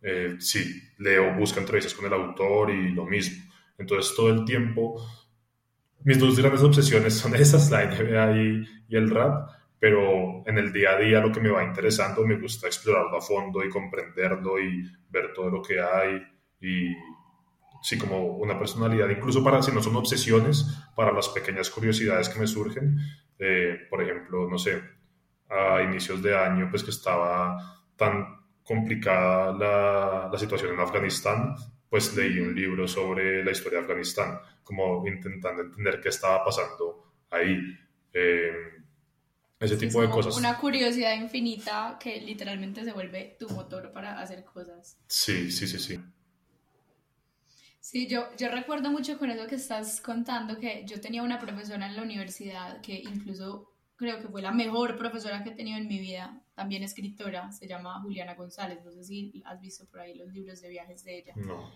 eh, 0.00 0.36
sí, 0.38 0.82
leo, 0.96 1.34
busco 1.34 1.60
entrevistas 1.60 1.92
con 1.92 2.06
el 2.06 2.14
autor 2.14 2.70
y 2.70 2.88
lo 2.92 3.04
mismo. 3.04 3.52
Entonces, 3.76 4.16
todo 4.16 4.30
el 4.30 4.46
tiempo, 4.46 4.98
mis 6.04 6.18
dos 6.18 6.38
grandes 6.38 6.62
obsesiones 6.62 7.12
son 7.12 7.34
esas, 7.36 7.70
la 7.70 7.84
NBA 7.84 8.36
y, 8.38 8.64
y 8.88 8.96
el 8.96 9.10
rap, 9.10 9.50
pero 9.78 10.42
en 10.46 10.56
el 10.56 10.72
día 10.72 10.92
a 10.92 10.98
día 10.98 11.20
lo 11.20 11.30
que 11.30 11.40
me 11.40 11.50
va 11.50 11.64
interesando 11.64 12.26
me 12.26 12.36
gusta 12.36 12.66
explorarlo 12.66 13.18
a 13.18 13.20
fondo 13.20 13.62
y 13.62 13.68
comprenderlo 13.68 14.58
y 14.58 14.90
ver 15.10 15.34
todo 15.34 15.50
lo 15.50 15.60
que 15.60 15.78
hay 15.78 16.31
y 16.62 16.96
sí, 17.82 17.98
como 17.98 18.36
una 18.36 18.58
personalidad, 18.58 19.10
incluso 19.10 19.42
para, 19.42 19.62
si 19.62 19.72
no 19.72 19.82
son 19.82 19.96
obsesiones, 19.96 20.64
para 20.94 21.12
las 21.12 21.28
pequeñas 21.28 21.68
curiosidades 21.68 22.28
que 22.28 22.40
me 22.40 22.46
surgen. 22.46 22.96
Eh, 23.38 23.80
por 23.90 24.02
ejemplo, 24.02 24.48
no 24.48 24.56
sé, 24.56 24.80
a 25.50 25.82
inicios 25.82 26.22
de 26.22 26.36
año, 26.36 26.68
pues 26.70 26.84
que 26.84 26.90
estaba 26.90 27.84
tan 27.96 28.40
complicada 28.62 29.52
la, 29.52 30.28
la, 30.32 30.38
situación 30.38 30.72
en 30.74 30.80
Afganistán, 30.80 31.56
pues 31.90 32.16
leí 32.16 32.38
un 32.38 32.54
libro 32.54 32.86
sobre 32.86 33.44
la 33.44 33.50
historia 33.50 33.80
de 33.80 33.84
Afganistán, 33.84 34.38
como 34.62 35.06
intentando 35.06 35.62
entender 35.62 36.00
qué 36.00 36.08
estaba 36.08 36.44
pasando 36.44 37.12
ahí. 37.30 37.58
Eh, 38.12 38.52
ese 39.58 39.76
tipo 39.76 40.00
de 40.02 40.10
cosas. 40.10 40.36
Una 40.36 40.58
curiosidad 40.58 41.14
infinita 41.14 41.96
que 42.00 42.20
literalmente 42.20 42.84
se 42.84 42.92
vuelve 42.92 43.36
tu 43.38 43.48
motor 43.48 43.92
para 43.92 44.20
hacer 44.20 44.44
cosas. 44.44 44.98
Sí, 45.06 45.50
sí, 45.50 45.66
sí, 45.66 45.78
sí. 45.78 46.00
Sí, 47.82 48.06
yo, 48.06 48.28
yo 48.36 48.48
recuerdo 48.48 48.92
mucho 48.92 49.18
con 49.18 49.28
eso 49.28 49.48
que 49.48 49.56
estás 49.56 50.00
contando 50.00 50.56
que 50.56 50.84
yo 50.86 51.00
tenía 51.00 51.20
una 51.20 51.40
profesora 51.40 51.84
en 51.86 51.96
la 51.96 52.02
universidad 52.02 52.80
que 52.80 52.94
incluso 52.94 53.74
creo 53.96 54.20
que 54.20 54.28
fue 54.28 54.40
la 54.40 54.52
mejor 54.52 54.96
profesora 54.96 55.42
que 55.42 55.50
he 55.50 55.54
tenido 55.54 55.78
en 55.78 55.88
mi 55.88 55.98
vida, 55.98 56.40
también 56.54 56.84
escritora, 56.84 57.50
se 57.50 57.66
llama 57.66 58.00
Juliana 58.00 58.36
González, 58.36 58.84
no 58.84 58.92
sé 58.92 59.02
si 59.02 59.42
has 59.44 59.60
visto 59.60 59.84
por 59.86 59.98
ahí 59.98 60.14
los 60.14 60.32
libros 60.32 60.60
de 60.60 60.68
viajes 60.68 61.02
de 61.02 61.18
ella. 61.18 61.32
No. 61.34 61.72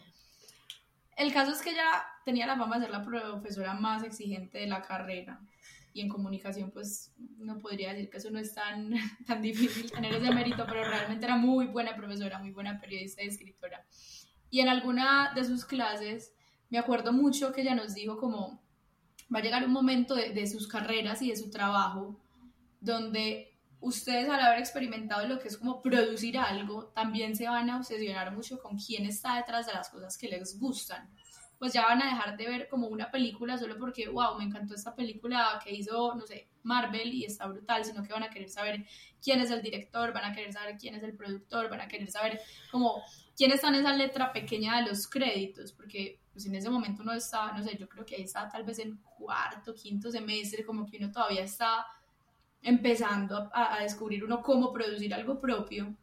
El 1.17 1.33
caso 1.33 1.51
es 1.51 1.61
que 1.61 1.71
ella 1.71 2.05
tenía 2.25 2.47
la 2.47 2.57
fama 2.57 2.77
de 2.79 2.83
ser 2.83 2.93
la 2.93 3.03
profesora 3.03 3.75
más 3.75 4.05
exigente 4.05 4.59
de 4.59 4.69
la 4.69 4.83
carrera 4.83 5.41
y 5.93 6.03
en 6.03 6.09
comunicación 6.09 6.71
pues 6.71 7.13
no 7.19 7.59
podría 7.59 7.93
decir 7.93 8.11
que 8.11 8.19
eso 8.19 8.31
no 8.31 8.39
es 8.39 8.55
tan, 8.55 8.95
tan 9.27 9.43
difícil 9.43 9.91
tener 9.91 10.15
ese 10.15 10.33
mérito, 10.33 10.65
pero 10.69 10.85
realmente 10.85 11.27
era 11.27 11.37
muy 11.37 11.67
buena 11.67 11.97
profesora, 11.97 12.39
muy 12.39 12.53
buena 12.53 12.79
periodista 12.81 13.25
y 13.25 13.27
escritora. 13.27 13.85
Y 14.57 14.61
en 14.63 14.71
alguna 14.71 15.33
de 15.35 15.45
sus 15.45 15.67
clases 15.67 16.33
me 16.71 16.79
acuerdo 16.79 17.13
mucho 17.13 17.53
que 17.53 17.61
ella 17.61 17.75
nos 17.75 17.93
dijo 17.93 18.17
como, 18.17 18.59
va 19.31 19.41
a 19.41 19.43
llegar 19.43 19.63
un 19.67 19.71
momento 19.71 20.15
de, 20.15 20.47
sus 20.47 20.67
carreras 20.67 21.21
y 21.21 21.29
de 21.29 21.37
su 21.37 21.51
trabajo 21.51 22.19
donde 22.81 23.55
ustedes 23.81 24.31
al 24.31 24.41
haber 24.41 24.61
experimentado 24.61 25.29
lo 25.29 25.39
que 25.41 25.49
es 25.49 25.59
como 25.59 25.83
producir 25.83 26.39
algo, 26.39 26.87
también 26.95 27.37
se 27.37 27.47
van 27.47 27.69
a 27.69 27.77
obsesionar 27.77 28.35
mucho 28.35 28.59
con 28.59 28.79
quién 28.79 29.05
está 29.05 29.37
detrás 29.37 29.67
de 29.67 29.75
las 29.75 29.91
cosas 29.91 30.17
que 30.17 30.29
les 30.29 30.59
gustan. 30.59 31.07
Pues 31.59 31.75
ya 31.75 31.83
van 31.83 32.01
a 32.01 32.07
dejar 32.07 32.39
de 32.39 32.49
ver 32.49 32.69
como 32.71 32.87
una 32.87 33.11
película 33.11 33.59
solo 33.59 33.77
porque, 33.79 34.09
wow, 34.09 34.39
me 34.39 34.45
encantó 34.45 34.75
esta 34.75 34.95
película 34.95 35.61
que 35.63 35.75
hizo, 35.75 36.15
no 36.15 36.27
sé, 36.27 36.49
Marvel 36.63 37.13
y 37.13 37.27
está 37.27 37.47
brutal, 37.47 37.85
sino 37.85 38.03
que 38.03 38.15
van 38.15 38.23
a 38.23 38.31
querer 38.31 38.49
saber 38.49 38.87
quién 39.23 39.39
es 39.39 39.51
el 39.51 39.61
director, 39.61 40.15
van 40.15 40.25
a 40.25 40.35
querer 40.35 40.55
saber 40.55 40.79
quién 40.79 40.95
es 40.95 41.03
el 41.03 41.15
productor, 41.15 41.69
van 41.69 41.83
a 41.83 41.89
querer 41.89 42.11
saber 42.11 42.41
como 42.71 43.03
quién 43.37 43.53
está 43.53 43.69
en 43.69 43.77
esa 43.77 43.95
letra 43.95 44.33
pequeña 44.33 44.79
de 44.79 44.89
los 44.89 45.07
créditos, 45.07 45.73
porque 45.73 46.21
pues 46.33 46.47
en 46.47 46.55
ese 46.55 46.71
momento 46.71 47.03
uno 47.03 47.13
estaba, 47.13 47.53
no 47.57 47.63
sé, 47.63 47.77
yo 47.77 47.89
creo 47.89 48.05
que 48.05 48.17
ahí 48.17 48.23
estaba 48.23 48.49
tal 48.49 48.65
vez 48.65 48.79
en 48.79 48.97
cuarto, 49.19 49.75
quinto 49.75 50.11
semestre, 50.11 50.65
como 50.65 50.87
que 50.87 50.97
uno 50.99 51.11
todavía 51.11 51.43
está 51.43 51.87
empezando 52.63 53.51
a, 53.53 53.81
descubrir 53.81 54.25
uno 54.25 54.43
cómo 54.43 54.73
producir 54.73 55.15
algo 55.15 55.41
propio. 55.41 55.95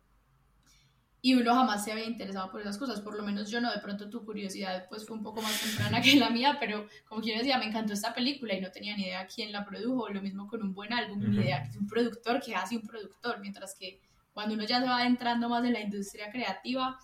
Y 1.25 1.35
uno 1.35 1.55
jamás 1.55 1.85
se 1.85 1.91
había 1.91 2.05
interesado 2.05 2.51
por 2.51 2.59
esas 2.59 2.77
cosas, 2.77 2.99
por 2.99 3.15
lo 3.15 3.23
menos 3.23 3.49
yo 3.49 3.61
no, 3.61 3.71
de 3.71 3.79
pronto 3.79 4.09
tu 4.09 4.25
curiosidad 4.25 4.87
pues 4.89 5.07
fue 5.07 5.15
un 5.15 5.23
poco 5.23 5.41
más 5.41 5.57
temprana 5.61 6.01
que 6.01 6.17
la 6.17 6.29
mía, 6.29 6.57
pero 6.59 6.87
como 7.07 7.21
quien 7.21 7.37
decía, 7.37 7.57
me 7.57 7.65
encantó 7.65 7.93
esta 7.93 8.13
película 8.13 8.53
y 8.53 8.59
no 8.61 8.71
tenía 8.71 8.97
ni 8.97 9.03
idea 9.03 9.25
quién 9.25 9.53
la 9.53 9.65
produjo, 9.65 10.09
lo 10.09 10.21
mismo 10.21 10.47
con 10.47 10.61
un 10.61 10.73
buen 10.73 10.91
álbum, 10.91 11.19
ni 11.19 11.37
idea 11.37 11.63
que 11.63 11.69
es 11.69 11.77
un 11.77 11.87
productor, 11.87 12.41
que 12.41 12.55
hace 12.55 12.75
un 12.75 12.81
productor, 12.85 13.39
mientras 13.39 13.73
que 13.73 14.01
cuando 14.33 14.55
uno 14.55 14.65
ya 14.65 14.81
se 14.81 14.87
va 14.87 15.05
entrando 15.05 15.47
más 15.47 15.63
en 15.63 15.73
la 15.73 15.79
industria 15.79 16.29
creativa, 16.29 16.99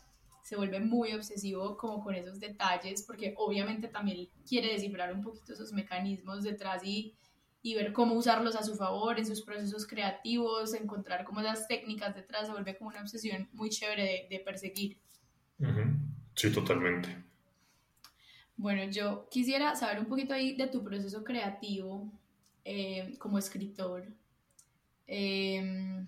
se 0.49 0.55
vuelve 0.55 0.79
muy 0.79 1.13
obsesivo 1.13 1.77
como 1.77 2.03
con 2.03 2.15
esos 2.15 2.39
detalles, 2.39 3.03
porque 3.03 3.35
obviamente 3.38 3.88
también 3.88 4.29
quiere 4.47 4.71
descifrar 4.71 5.13
un 5.13 5.21
poquito 5.21 5.53
esos 5.53 5.71
mecanismos 5.73 6.41
detrás 6.41 6.83
y, 6.83 7.13
y 7.62 7.75
ver 7.75 7.93
cómo 7.93 8.15
usarlos 8.15 8.55
a 8.55 8.63
su 8.63 8.75
favor 8.75 9.19
en 9.19 9.27
sus 9.27 9.43
procesos 9.43 9.85
creativos, 9.85 10.73
encontrar 10.73 11.23
como 11.23 11.41
esas 11.41 11.67
técnicas 11.67 12.15
detrás, 12.15 12.47
se 12.47 12.51
vuelve 12.51 12.75
como 12.75 12.89
una 12.89 13.01
obsesión 13.01 13.47
muy 13.53 13.69
chévere 13.69 14.25
de, 14.27 14.39
perseguir. 14.39 14.97
Sí, 16.33 16.51
totalmente. 16.51 17.15
Bueno, 18.57 18.91
yo 18.91 19.29
quisiera 19.29 19.75
saber 19.75 19.99
un 19.99 20.07
poquito 20.07 20.33
ahí 20.33 20.55
de 20.55 20.65
tu 20.65 20.83
proceso 20.83 21.23
creativo 21.23 22.12
eh, 22.65 23.13
como 23.19 23.38
escritor, 23.38 24.03
em, 25.05 26.07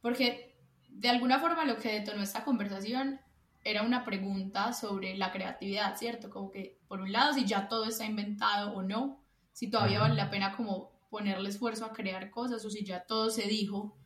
porque 0.00 0.56
de 0.88 1.08
alguna 1.08 1.38
forma 1.38 1.64
lo 1.64 1.76
que 1.76 2.00
detonó 2.00 2.24
esta 2.24 2.42
conversación 2.42 3.20
era 3.64 3.82
una 3.82 4.04
pregunta 4.04 4.72
sobre 4.72 5.16
la 5.16 5.32
creatividad, 5.32 5.96
¿cierto? 5.96 6.30
Como 6.30 6.50
que, 6.50 6.78
por 6.88 7.00
un 7.00 7.12
lado, 7.12 7.32
si 7.32 7.44
ya 7.44 7.68
todo 7.68 7.84
está 7.84 8.04
inventado 8.04 8.72
o 8.72 8.82
no, 8.82 9.22
si 9.52 9.70
todavía 9.70 10.00
vale 10.00 10.14
la 10.14 10.30
pena 10.30 10.56
como 10.56 10.92
ponerle 11.10 11.48
esfuerzo 11.48 11.84
a 11.84 11.92
crear 11.92 12.30
cosas 12.30 12.64
o 12.64 12.70
si 12.70 12.84
ya 12.84 13.04
todo 13.04 13.30
se 13.30 13.42
dijo, 13.42 13.96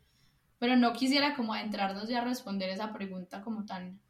pero 0.59 0.77
no 0.77 0.93
quisiera 0.93 1.35
como 1.35 1.55
adentrarnos 1.55 2.09
ya 2.09 2.21
a 2.21 2.25
responder 2.25 2.71
esa 2.71 2.93
pregunta 2.93 3.43
como 3.43 3.65
tan 3.65 4.01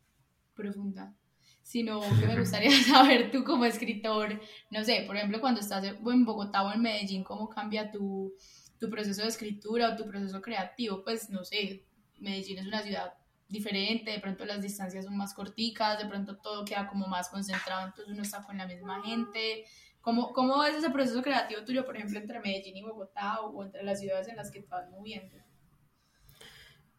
profunda, 0.54 1.14
sino 1.62 2.00
que 2.00 2.26
me 2.26 2.38
gustaría 2.38 2.70
saber 2.84 3.30
tú 3.30 3.44
como 3.44 3.64
escritor, 3.64 4.40
no 4.70 4.82
sé, 4.82 5.04
por 5.06 5.16
ejemplo, 5.16 5.40
cuando 5.40 5.60
estás 5.60 5.84
en 5.84 6.24
Bogotá 6.24 6.62
o 6.62 6.72
en 6.72 6.80
Medellín, 6.80 7.22
cómo 7.22 7.48
cambia 7.48 7.90
tu, 7.90 8.32
tu 8.78 8.88
proceso 8.88 9.22
de 9.22 9.28
escritura 9.28 9.90
o 9.90 9.96
tu 9.96 10.06
proceso 10.06 10.40
creativo, 10.40 11.04
pues 11.04 11.30
no 11.30 11.44
sé, 11.44 11.84
Medellín 12.18 12.58
es 12.58 12.66
una 12.66 12.82
ciudad 12.82 13.12
diferente, 13.48 14.10
de 14.10 14.20
pronto 14.20 14.44
las 14.44 14.62
distancias 14.62 15.04
son 15.04 15.16
más 15.16 15.34
corticas, 15.34 15.98
de 15.98 16.08
pronto 16.08 16.36
todo 16.38 16.64
queda 16.64 16.86
como 16.88 17.06
más 17.06 17.28
concentrado, 17.28 17.86
entonces 17.86 18.12
uno 18.12 18.22
está 18.22 18.42
con 18.42 18.56
la 18.58 18.66
misma 18.66 19.02
gente. 19.04 19.64
¿Cómo, 20.00 20.32
cómo 20.32 20.62
es 20.64 20.76
ese 20.76 20.90
proceso 20.90 21.22
creativo 21.22 21.64
tuyo, 21.64 21.84
por 21.84 21.96
ejemplo, 21.96 22.18
entre 22.18 22.40
Medellín 22.40 22.76
y 22.76 22.82
Bogotá 22.82 23.40
o, 23.40 23.64
entre 23.64 23.82
las 23.82 24.00
ciudades 24.00 24.28
en 24.28 24.36
las 24.36 24.50
que 24.50 24.60
estás 24.60 24.88
moviendo? 24.90 25.36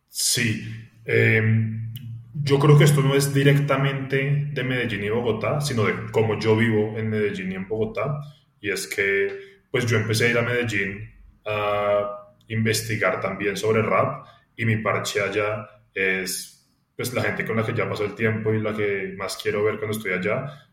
Sí, 0.08 0.64
em, 1.06 1.94
yo 2.34 2.60
creo 2.60 2.78
que 2.78 2.84
esto 2.84 3.02
no 3.02 3.16
es 3.16 3.34
directamente 3.34 4.50
de 4.52 4.64
Medellín 4.64 5.04
y 5.04 5.10
Bogotá, 5.10 5.62
sino 5.62 5.84
de 5.84 6.12
cómo 6.12 6.40
yo 6.40 6.56
vivo 6.56 6.98
en 6.98 7.10
Medellín 7.10 7.52
y 7.52 7.56
en 7.56 7.68
Bogotá. 7.68 8.20
Y 8.60 8.72
es 8.72 8.88
que, 8.88 9.62
pues 9.72 9.86
yo 9.86 9.98
empecé 9.98 10.28
a 10.28 10.30
ir 10.32 10.38
a 10.38 10.42
Medellín 10.42 11.14
a 11.46 12.36
investigar 12.48 13.22
también 13.22 13.56
sobre 13.56 13.82
rap 13.82 14.26
y 14.56 14.66
mi 14.66 14.78
parche 14.78 15.22
allá 15.22 15.66
es 15.98 16.54
pues 16.96 17.14
la 17.14 17.22
gente 17.22 17.46
con 17.46 17.56
la 17.58 17.66
que 17.66 17.74
ya 17.74 17.90
pasó 17.90 18.06
el 18.06 18.16
tiempo 18.16 18.54
y 18.54 18.62
la 18.62 18.74
que 18.74 19.14
más 19.18 19.38
quiero 19.42 19.64
ver 19.64 19.78
cuando 19.78 19.96
estoy 19.96 20.14
allá, 20.14 20.68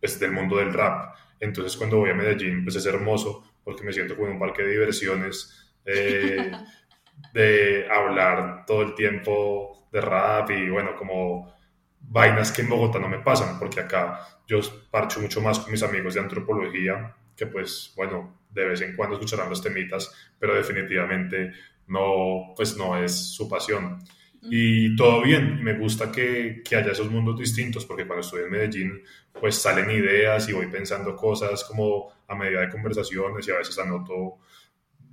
es 0.00 0.18
del 0.18 0.32
mundo 0.32 0.56
del 0.56 0.72
rap. 0.72 1.14
Entonces 1.40 1.76
cuando 1.76 1.98
voy 1.98 2.10
a 2.10 2.14
Medellín, 2.14 2.64
pues 2.64 2.76
es 2.76 2.86
hermoso 2.86 3.44
porque 3.64 3.82
me 3.84 3.92
siento 3.92 4.14
como 4.14 4.28
en 4.28 4.34
un 4.34 4.38
parque 4.38 4.62
de 4.62 4.70
diversiones, 4.70 5.72
eh, 5.84 6.52
de 7.32 7.86
hablar 7.90 8.64
todo 8.66 8.82
el 8.82 8.94
tiempo 8.94 9.88
de 9.92 10.00
rap 10.00 10.50
y 10.50 10.68
bueno, 10.68 10.94
como 10.96 11.52
vainas 12.00 12.52
que 12.52 12.62
en 12.62 12.68
Bogotá 12.68 12.98
no 12.98 13.08
me 13.08 13.18
pasan, 13.18 13.58
porque 13.58 13.80
acá 13.80 14.20
yo 14.46 14.60
parcho 14.90 15.20
mucho 15.20 15.40
más 15.40 15.58
con 15.58 15.72
mis 15.72 15.82
amigos 15.82 16.14
de 16.14 16.20
antropología, 16.20 17.14
que 17.36 17.46
pues 17.46 17.92
bueno, 17.96 18.40
de 18.50 18.66
vez 18.66 18.80
en 18.82 18.96
cuando 18.96 19.16
escucharán 19.16 19.50
los 19.50 19.62
temitas, 19.62 20.12
pero 20.38 20.54
definitivamente 20.54 21.52
no, 21.88 22.52
pues 22.56 22.76
no 22.76 22.96
es 22.96 23.34
su 23.34 23.48
pasión. 23.48 23.98
Y 24.42 24.94
todo 24.94 25.22
bien, 25.22 25.62
me 25.62 25.74
gusta 25.74 26.12
que, 26.12 26.62
que, 26.64 26.76
haya 26.76 26.92
esos 26.92 27.10
mundos 27.10 27.38
distintos, 27.38 27.84
porque 27.84 28.06
cuando 28.06 28.20
estoy 28.20 28.44
en 28.44 28.50
Medellín, 28.50 29.02
pues 29.32 29.56
salen 29.56 29.90
ideas 29.90 30.48
y 30.48 30.52
voy 30.52 30.66
pensando 30.66 31.16
cosas 31.16 31.64
como 31.64 32.12
a 32.28 32.34
medida 32.34 32.60
de 32.60 32.68
conversaciones 32.68 33.46
y 33.46 33.50
a 33.50 33.58
veces 33.58 33.78
anoto 33.78 34.38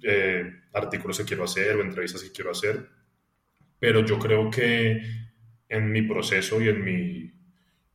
eh, 0.03 0.43
artículos 0.73 1.17
que 1.17 1.25
quiero 1.25 1.45
hacer 1.45 1.75
o 1.75 1.81
entrevistas 1.81 2.23
que 2.23 2.31
quiero 2.31 2.51
hacer. 2.51 2.87
Pero 3.79 4.05
yo 4.05 4.19
creo 4.19 4.49
que 4.49 5.01
en 5.69 5.91
mi 5.91 6.03
proceso 6.03 6.61
y 6.61 6.69
en 6.69 6.83
mi 6.83 7.33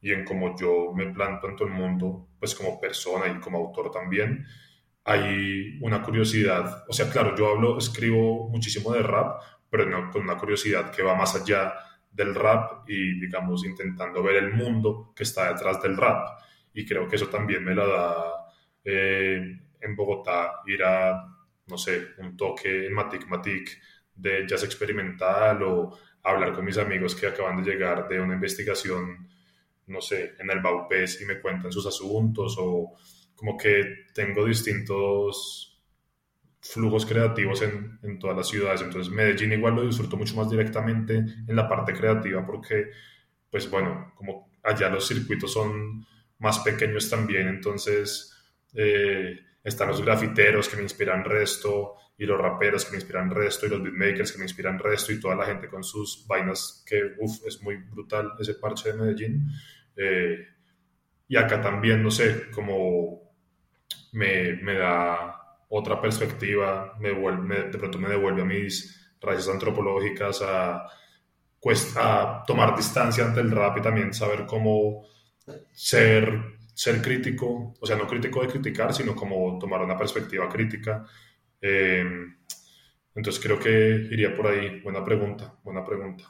y 0.00 0.12
en 0.12 0.24
cómo 0.24 0.56
yo 0.56 0.92
me 0.94 1.12
planto 1.12 1.48
en 1.48 1.56
todo 1.56 1.68
el 1.68 1.74
mundo, 1.74 2.28
pues 2.38 2.54
como 2.54 2.80
persona 2.80 3.26
y 3.28 3.40
como 3.40 3.58
autor 3.58 3.90
también, 3.90 4.46
hay 5.04 5.78
una 5.80 6.02
curiosidad. 6.02 6.84
O 6.88 6.92
sea, 6.92 7.10
claro, 7.10 7.34
yo 7.36 7.48
hablo, 7.48 7.78
escribo 7.78 8.48
muchísimo 8.48 8.92
de 8.92 9.02
rap, 9.02 9.40
pero 9.70 9.86
no, 9.86 10.10
con 10.10 10.22
una 10.22 10.36
curiosidad 10.36 10.90
que 10.90 11.02
va 11.02 11.14
más 11.14 11.34
allá 11.34 11.74
del 12.10 12.34
rap 12.34 12.88
y, 12.88 13.20
digamos, 13.20 13.64
intentando 13.64 14.22
ver 14.22 14.36
el 14.36 14.52
mundo 14.52 15.12
que 15.14 15.22
está 15.22 15.52
detrás 15.52 15.80
del 15.82 15.96
rap. 15.96 16.40
Y 16.74 16.86
creo 16.86 17.06
que 17.06 17.16
eso 17.16 17.28
también 17.28 17.64
me 17.64 17.74
la 17.74 17.86
da 17.86 18.38
eh, 18.84 19.58
en 19.80 19.96
Bogotá, 19.96 20.62
ir 20.66 20.82
a, 20.82 21.24
no 21.66 21.78
sé, 21.78 22.08
un 22.18 22.36
toque 22.36 22.86
en 22.86 22.92
Matic 22.92 23.26
Matic 23.28 23.80
de 24.14 24.46
jazz 24.46 24.64
experimental 24.64 25.62
o 25.62 25.98
hablar 26.22 26.52
con 26.52 26.64
mis 26.64 26.78
amigos 26.78 27.14
que 27.14 27.26
acaban 27.26 27.62
de 27.62 27.70
llegar 27.70 28.08
de 28.08 28.20
una 28.20 28.34
investigación, 28.34 29.28
no 29.86 30.00
sé, 30.00 30.34
en 30.38 30.50
el 30.50 30.60
Baupés 30.60 31.20
y 31.20 31.24
me 31.24 31.40
cuentan 31.40 31.72
sus 31.72 31.86
asuntos 31.86 32.56
o 32.58 32.94
como 33.34 33.56
que 33.56 34.06
tengo 34.12 34.44
distintos 34.44 35.67
flujos 36.60 37.06
creativos 37.06 37.62
en, 37.62 37.98
en, 38.02 38.18
todas 38.18 38.36
las 38.36 38.48
ciudades. 38.48 38.82
Entonces 38.82 39.12
Medellín 39.12 39.52
igual 39.52 39.76
lo 39.76 39.86
disfruto 39.86 40.16
mucho 40.16 40.36
más 40.36 40.50
directamente 40.50 41.14
en 41.14 41.56
la 41.56 41.68
parte 41.68 41.92
creativa 41.92 42.44
porque, 42.44 42.90
pues 43.50 43.70
bueno, 43.70 44.12
como 44.16 44.50
allá 44.62 44.88
los 44.88 45.06
circuitos 45.06 45.52
son 45.52 46.06
más 46.38 46.58
pequeños 46.60 47.08
también, 47.08 47.48
entonces 47.48 48.34
eh, 48.74 49.38
están 49.62 49.88
los 49.88 50.04
grafiteros 50.04 50.68
que 50.68 50.76
me 50.76 50.82
inspiran 50.82 51.24
resto 51.24 51.94
y 52.16 52.26
los 52.26 52.40
raperos 52.40 52.84
que 52.84 52.92
me 52.92 52.96
inspiran 52.98 53.30
resto 53.30 53.66
y 53.66 53.70
los 53.70 53.82
beatmakers 53.82 54.32
que 54.32 54.38
me 54.38 54.44
inspiran 54.44 54.78
resto 54.78 55.12
y 55.12 55.20
toda 55.20 55.36
la 55.36 55.46
gente 55.46 55.68
con 55.68 55.84
sus 55.84 56.26
vainas 56.26 56.84
que, 56.86 57.14
uff, 57.18 57.46
es 57.46 57.62
muy 57.62 57.76
brutal 57.76 58.32
ese 58.38 58.54
parche 58.54 58.92
de 58.92 58.98
Medellín. 58.98 59.46
Eh, 59.96 60.46
y 61.28 61.36
acá 61.36 61.60
también, 61.60 62.02
no 62.02 62.10
sé, 62.10 62.50
como 62.50 63.34
me, 64.12 64.54
me 64.54 64.74
da 64.74 65.47
otra 65.68 66.00
perspectiva, 66.00 66.94
me 66.98 67.10
de 67.10 67.78
pronto 67.78 67.98
me 67.98 68.08
devuelve 68.08 68.42
a 68.42 68.46
mis 68.46 69.12
raíces 69.20 69.48
antropológicas, 69.48 70.42
a, 70.42 70.86
pues, 71.60 71.94
a 71.96 72.42
tomar 72.46 72.76
distancia 72.76 73.24
ante 73.24 73.40
el 73.40 73.50
rap 73.50 73.78
y 73.78 73.82
también 73.82 74.14
saber 74.14 74.46
cómo 74.46 75.06
ser, 75.72 76.58
ser 76.74 77.02
crítico, 77.02 77.74
o 77.80 77.86
sea, 77.86 77.96
no 77.96 78.06
crítico 78.06 78.42
de 78.42 78.48
criticar, 78.48 78.94
sino 78.94 79.14
como 79.14 79.58
tomar 79.58 79.82
una 79.82 79.96
perspectiva 79.96 80.48
crítica. 80.48 81.04
Eh, 81.60 82.04
entonces 83.14 83.42
creo 83.42 83.58
que 83.58 84.08
iría 84.10 84.34
por 84.34 84.46
ahí. 84.46 84.80
Buena 84.80 85.04
pregunta, 85.04 85.58
buena 85.64 85.84
pregunta. 85.84 86.24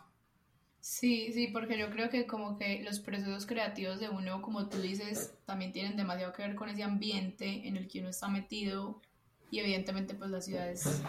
Sí, 0.81 1.33
sí, 1.35 1.49
porque 1.49 1.79
yo 1.79 1.91
creo 1.91 2.09
que 2.09 2.27
como 2.27 2.57
que 2.57 2.83
los 2.83 2.99
procesos 3.01 3.45
creativos 3.45 4.01
de 4.01 4.09
uno, 4.09 4.41
como 4.41 4.71
tú 4.71 4.81
dices, 4.81 5.35
también 5.45 5.71
tienen 5.71 5.97
demasiado 5.97 6.33
que 6.33 6.43
ver 6.43 6.55
con 6.55 6.71
ese 6.71 6.83
ambiente 6.83 7.69
en 7.69 7.77
el 7.77 7.89
que 7.89 8.01
uno 8.01 8.09
está 8.09 8.29
metido 8.29 9.03
y 9.51 9.61
evidentemente 9.61 10.15
pues 10.15 10.31
las 10.31 10.45
ciudades 10.45 11.03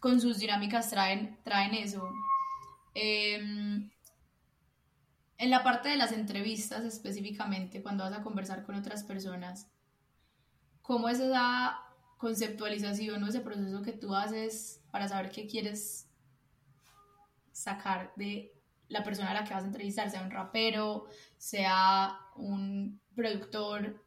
con 0.00 0.20
sus 0.20 0.38
dinámicas 0.38 0.90
traen, 0.90 1.38
traen 1.42 1.74
eso. 1.74 2.10
Em, 2.94 3.90
en 5.38 5.50
la 5.50 5.62
parte 5.62 5.88
de 5.88 5.96
las 5.96 6.12
entrevistas 6.12 6.84
específicamente, 6.84 7.82
cuando 7.82 8.04
vas 8.04 8.12
a 8.12 8.22
conversar 8.22 8.64
con 8.64 8.74
otras 8.74 9.04
personas, 9.04 9.70
¿cómo 10.82 11.08
es 11.08 11.20
esa 11.20 11.78
conceptualización 12.16 13.22
o 13.22 13.28
ese 13.28 13.40
proceso 13.40 13.82
que 13.82 13.92
tú 13.92 14.14
haces 14.14 14.82
para 14.90 15.08
saber 15.08 15.30
qué 15.30 15.46
quieres 15.46 16.08
sacar 17.52 18.12
de 18.16 18.52
la 18.88 19.04
persona 19.04 19.30
a 19.30 19.34
la 19.34 19.44
que 19.44 19.54
vas 19.54 19.64
a 19.64 19.66
entrevistar, 19.66 20.10
sea 20.10 20.22
un 20.22 20.30
rapero, 20.30 21.06
sea 21.36 22.18
un 22.36 23.00
productor, 23.14 24.02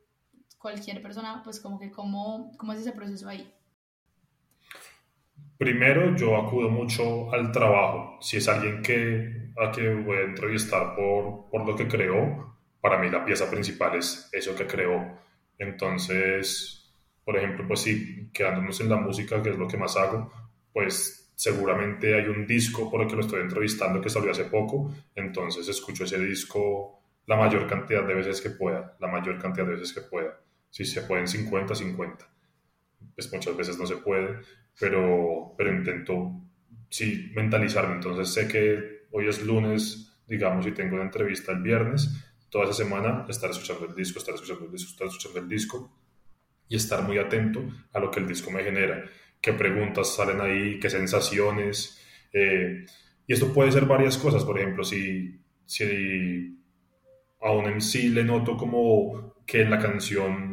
cualquier 0.61 1.01
persona, 1.01 1.41
pues 1.43 1.59
como 1.59 1.79
que 1.79 1.91
cómo, 1.91 2.51
cómo 2.57 2.73
es 2.73 2.79
ese 2.79 2.91
proceso 2.91 3.27
ahí. 3.27 3.51
Primero, 5.57 6.15
yo 6.15 6.37
acudo 6.37 6.69
mucho 6.69 7.31
al 7.33 7.51
trabajo. 7.51 8.17
Si 8.21 8.37
es 8.37 8.47
alguien 8.47 8.81
que, 8.81 9.51
a 9.57 9.71
que 9.71 9.93
voy 9.93 10.17
a 10.17 10.21
entrevistar 10.21 10.95
por, 10.95 11.49
por 11.49 11.65
lo 11.65 11.75
que 11.75 11.87
creó, 11.87 12.57
para 12.79 12.97
mí 12.97 13.09
la 13.09 13.23
pieza 13.23 13.49
principal 13.49 13.95
es 13.95 14.29
eso 14.31 14.55
que 14.55 14.65
creó. 14.65 15.19
Entonces, 15.57 16.91
por 17.23 17.37
ejemplo, 17.37 17.67
pues 17.67 17.81
sí, 17.81 18.29
quedándonos 18.33 18.81
en 18.81 18.89
la 18.89 18.97
música, 18.97 19.41
que 19.41 19.51
es 19.51 19.57
lo 19.57 19.67
que 19.67 19.77
más 19.77 19.95
hago, 19.97 20.31
pues 20.73 21.31
seguramente 21.35 22.15
hay 22.15 22.27
un 22.27 22.45
disco 22.45 22.89
por 22.89 23.01
el 23.01 23.07
que 23.07 23.15
lo 23.15 23.21
estoy 23.21 23.41
entrevistando 23.41 24.01
que 24.01 24.09
salió 24.09 24.31
hace 24.31 24.45
poco, 24.45 24.93
entonces 25.15 25.67
escucho 25.67 26.03
ese 26.03 26.19
disco 26.19 27.01
la 27.25 27.35
mayor 27.35 27.67
cantidad 27.67 28.03
de 28.03 28.13
veces 28.13 28.41
que 28.41 28.51
pueda, 28.51 28.95
la 28.99 29.07
mayor 29.07 29.39
cantidad 29.39 29.65
de 29.65 29.73
veces 29.73 29.93
que 29.93 30.01
pueda. 30.01 30.39
Si 30.71 30.85
se 30.85 31.03
pueden 31.03 31.27
50, 31.27 31.75
50. 31.75 32.27
Pues 33.13 33.31
muchas 33.31 33.55
veces 33.55 33.77
no 33.77 33.85
se 33.85 33.97
puede, 33.97 34.39
pero, 34.79 35.53
pero 35.57 35.71
intento, 35.71 36.31
sí, 36.89 37.31
mentalizarme. 37.35 37.95
Entonces 37.95 38.33
sé 38.33 38.47
que 38.47 39.05
hoy 39.11 39.27
es 39.27 39.43
lunes, 39.43 40.17
digamos, 40.27 40.65
y 40.65 40.71
tengo 40.71 40.95
una 40.95 41.03
entrevista 41.03 41.51
el 41.51 41.61
viernes. 41.61 42.09
Toda 42.49 42.65
esa 42.65 42.73
semana 42.73 43.25
estar 43.29 43.49
escuchando 43.49 43.85
el 43.85 43.95
disco, 43.95 44.19
estar 44.19 44.33
escuchando 44.33 44.65
el 44.65 44.71
disco, 44.71 44.91
estar 44.91 45.07
escuchando 45.07 45.39
el 45.39 45.47
disco 45.47 45.93
y 46.67 46.75
estar 46.77 47.03
muy 47.03 47.17
atento 47.17 47.63
a 47.93 47.99
lo 47.99 48.09
que 48.09 48.21
el 48.21 48.27
disco 48.27 48.49
me 48.49 48.63
genera. 48.63 49.05
Qué 49.41 49.53
preguntas 49.53 50.15
salen 50.15 50.39
ahí, 50.39 50.79
qué 50.79 50.89
sensaciones. 50.89 52.01
Eh, 52.31 52.85
y 53.27 53.33
esto 53.33 53.53
puede 53.53 53.71
ser 53.71 53.85
varias 53.85 54.17
cosas. 54.17 54.43
Por 54.43 54.57
ejemplo, 54.57 54.83
si, 54.83 55.39
si 55.65 56.57
a 57.41 57.51
un 57.51 57.65
MC 57.65 58.09
le 58.09 58.23
noto 58.23 58.55
como 58.55 59.35
que 59.45 59.61
en 59.61 59.69
la 59.69 59.79
canción 59.79 60.50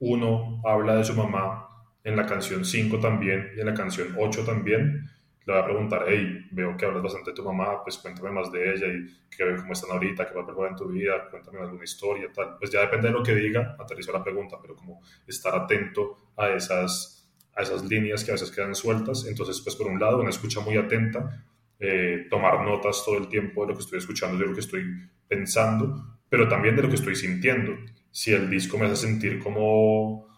1 0.00 0.62
habla 0.64 0.96
de 0.96 1.04
su 1.04 1.14
mamá 1.14 1.68
en 2.04 2.16
la 2.16 2.26
canción 2.26 2.64
5 2.64 2.98
también 3.00 3.50
y 3.56 3.60
en 3.60 3.66
la 3.66 3.74
canción 3.74 4.14
8 4.18 4.44
también, 4.44 5.10
le 5.48 5.54
voy 5.54 5.62
a 5.62 5.64
preguntar, 5.64 6.04
hey, 6.06 6.46
veo 6.50 6.76
que 6.76 6.84
hablas 6.84 7.02
bastante 7.02 7.30
de 7.30 7.36
tu 7.36 7.42
mamá, 7.42 7.82
pues 7.82 7.96
cuéntame 7.96 8.30
más 8.30 8.52
de 8.52 8.70
ella 8.70 8.86
y 8.86 9.06
que, 9.34 9.56
cómo 9.56 9.72
están 9.72 9.90
ahorita, 9.92 10.28
qué 10.28 10.34
va 10.34 10.42
a 10.42 10.46
pasar 10.46 10.68
en 10.68 10.76
tu 10.76 10.88
vida, 10.88 11.26
cuéntame 11.30 11.60
alguna 11.60 11.84
historia, 11.84 12.30
tal. 12.34 12.58
Pues 12.58 12.70
ya 12.70 12.82
depende 12.82 13.08
de 13.08 13.14
lo 13.14 13.22
que 13.22 13.34
diga, 13.34 13.74
aterrizo 13.78 14.12
la 14.12 14.22
pregunta, 14.22 14.58
pero 14.60 14.76
como 14.76 15.00
estar 15.26 15.54
atento 15.54 16.32
a 16.36 16.50
esas, 16.50 17.26
a 17.56 17.62
esas 17.62 17.82
líneas 17.82 18.24
que 18.24 18.30
a 18.30 18.34
veces 18.34 18.50
quedan 18.50 18.74
sueltas. 18.74 19.24
Entonces, 19.26 19.58
pues 19.62 19.74
por 19.74 19.86
un 19.86 19.98
lado, 19.98 20.20
una 20.20 20.28
escucha 20.28 20.60
muy 20.60 20.76
atenta, 20.76 21.46
eh, 21.80 22.26
tomar 22.28 22.62
notas 22.62 23.02
todo 23.02 23.16
el 23.16 23.28
tiempo 23.28 23.62
de 23.62 23.68
lo 23.68 23.74
que 23.74 23.84
estoy 23.84 23.98
escuchando, 24.00 24.36
de 24.36 24.46
lo 24.46 24.52
que 24.52 24.60
estoy 24.60 24.84
pensando, 25.26 26.18
pero 26.28 26.46
también 26.46 26.76
de 26.76 26.82
lo 26.82 26.90
que 26.90 26.96
estoy 26.96 27.16
sintiendo. 27.16 27.72
Si 28.10 28.32
el 28.32 28.48
disco 28.48 28.78
me 28.78 28.86
hace 28.86 29.06
sentir 29.06 29.38
como 29.38 30.28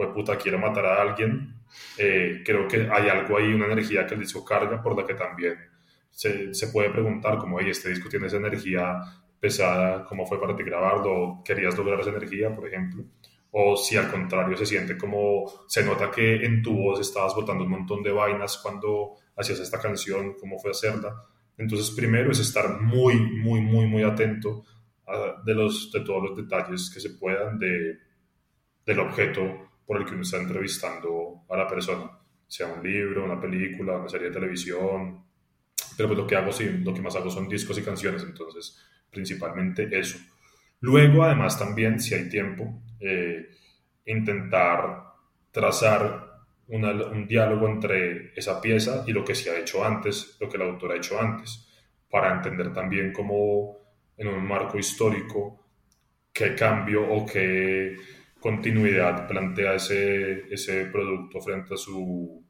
pues 0.00 0.14
puta, 0.14 0.38
quiero 0.38 0.58
matar 0.58 0.86
a 0.86 1.02
alguien, 1.02 1.56
eh, 1.98 2.42
creo 2.42 2.66
que 2.66 2.88
hay 2.90 3.10
algo 3.10 3.36
ahí, 3.36 3.52
una 3.52 3.66
energía 3.66 4.06
que 4.06 4.14
el 4.14 4.20
disco 4.20 4.42
carga 4.42 4.82
por 4.82 4.98
la 4.98 5.06
que 5.06 5.12
también 5.12 5.58
se, 6.08 6.54
se 6.54 6.68
puede 6.68 6.88
preguntar 6.88 7.36
como, 7.36 7.56
oye, 7.56 7.68
este 7.68 7.90
disco 7.90 8.08
tiene 8.08 8.26
esa 8.28 8.38
energía 8.38 8.98
pesada, 9.38 10.06
¿cómo 10.06 10.24
fue 10.24 10.40
para 10.40 10.56
ti 10.56 10.62
grabarlo? 10.62 11.42
¿Querías 11.44 11.76
lograr 11.76 12.00
esa 12.00 12.08
energía, 12.08 12.54
por 12.54 12.66
ejemplo? 12.66 13.04
O 13.50 13.76
si 13.76 13.98
al 13.98 14.10
contrario 14.10 14.56
se 14.56 14.64
siente 14.64 14.96
como, 14.96 15.44
se 15.68 15.84
nota 15.84 16.10
que 16.10 16.46
en 16.46 16.62
tu 16.62 16.74
voz 16.74 16.98
estabas 17.00 17.34
botando 17.34 17.64
un 17.64 17.70
montón 17.70 18.02
de 18.02 18.12
vainas 18.12 18.56
cuando 18.62 19.16
hacías 19.36 19.60
esta 19.60 19.78
canción, 19.78 20.34
¿cómo 20.40 20.58
fue 20.58 20.70
hacerla? 20.70 21.14
Entonces, 21.58 21.90
primero 21.90 22.30
es 22.30 22.38
estar 22.38 22.80
muy, 22.80 23.16
muy, 23.16 23.60
muy, 23.60 23.86
muy 23.86 24.02
atento 24.02 24.62
de, 25.44 25.54
los, 25.54 25.90
de 25.92 26.00
todos 26.00 26.30
los 26.30 26.36
detalles 26.36 26.90
que 26.92 27.00
se 27.00 27.10
puedan 27.10 27.58
de, 27.58 27.98
del 28.84 29.00
objeto 29.00 29.70
por 29.86 29.98
el 29.98 30.04
que 30.04 30.12
uno 30.12 30.22
está 30.22 30.38
entrevistando 30.38 31.42
a 31.48 31.56
la 31.56 31.66
persona, 31.66 32.10
sea 32.46 32.68
un 32.68 32.82
libro, 32.82 33.24
una 33.24 33.40
película, 33.40 33.96
una 33.96 34.08
serie 34.08 34.28
de 34.28 34.34
televisión, 34.34 35.24
pero 35.96 36.08
pues 36.08 36.18
lo 36.18 36.26
que 36.26 36.36
hago, 36.36 36.52
sí, 36.52 36.68
lo 36.84 36.94
que 36.94 37.00
más 37.00 37.16
hago 37.16 37.30
son 37.30 37.48
discos 37.48 37.78
y 37.78 37.82
canciones, 37.82 38.22
entonces 38.22 38.78
principalmente 39.10 39.88
eso. 39.98 40.18
Luego, 40.80 41.24
además, 41.24 41.58
también, 41.58 42.00
si 42.00 42.14
hay 42.14 42.28
tiempo, 42.28 42.82
eh, 43.00 43.50
intentar 44.06 45.04
trazar 45.50 46.30
un 46.68 47.26
diálogo 47.26 47.68
entre 47.68 48.32
esa 48.36 48.60
pieza 48.60 49.04
y 49.06 49.12
lo 49.12 49.24
que 49.24 49.34
se 49.34 49.50
ha 49.50 49.58
hecho 49.58 49.84
antes, 49.84 50.36
lo 50.40 50.48
que 50.48 50.56
el 50.56 50.62
autor 50.62 50.92
ha 50.92 50.96
hecho 50.96 51.20
antes, 51.20 51.68
para 52.08 52.34
entender 52.34 52.72
también 52.72 53.12
cómo 53.12 53.79
en 54.20 54.28
un 54.28 54.46
marco 54.46 54.78
histórico 54.78 55.58
qué 56.30 56.54
cambio 56.54 57.10
o 57.10 57.24
qué 57.24 57.96
continuidad 58.38 59.26
plantea 59.26 59.74
ese, 59.74 60.44
ese 60.52 60.84
producto 60.86 61.40
frente 61.40 61.74
a 61.74 61.76
su, 61.78 62.44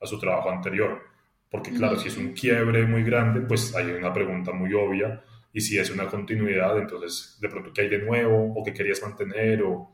a 0.00 0.06
su 0.06 0.18
trabajo 0.18 0.50
anterior. 0.50 1.02
Porque 1.50 1.72
claro, 1.72 1.98
si 1.98 2.08
es 2.08 2.16
un 2.16 2.32
quiebre 2.32 2.86
muy 2.86 3.02
grande, 3.02 3.40
pues 3.40 3.74
hay 3.74 3.86
una 3.90 4.12
pregunta 4.12 4.52
muy 4.52 4.72
obvia. 4.72 5.22
Y 5.52 5.60
si 5.60 5.78
es 5.78 5.90
una 5.90 6.06
continuidad, 6.06 6.78
entonces 6.78 7.36
de 7.40 7.48
pronto 7.48 7.72
qué 7.72 7.82
hay 7.82 7.88
de 7.88 7.98
nuevo 7.98 8.54
o 8.54 8.62
qué 8.64 8.72
querías 8.72 9.02
mantener 9.02 9.64
o, 9.64 9.92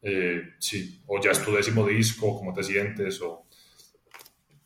eh, 0.00 0.54
sí, 0.58 1.02
o 1.06 1.20
ya 1.20 1.32
es 1.32 1.44
tu 1.44 1.52
décimo 1.52 1.86
disco, 1.86 2.38
cómo 2.38 2.54
te 2.54 2.62
sientes 2.62 3.20
o... 3.20 3.44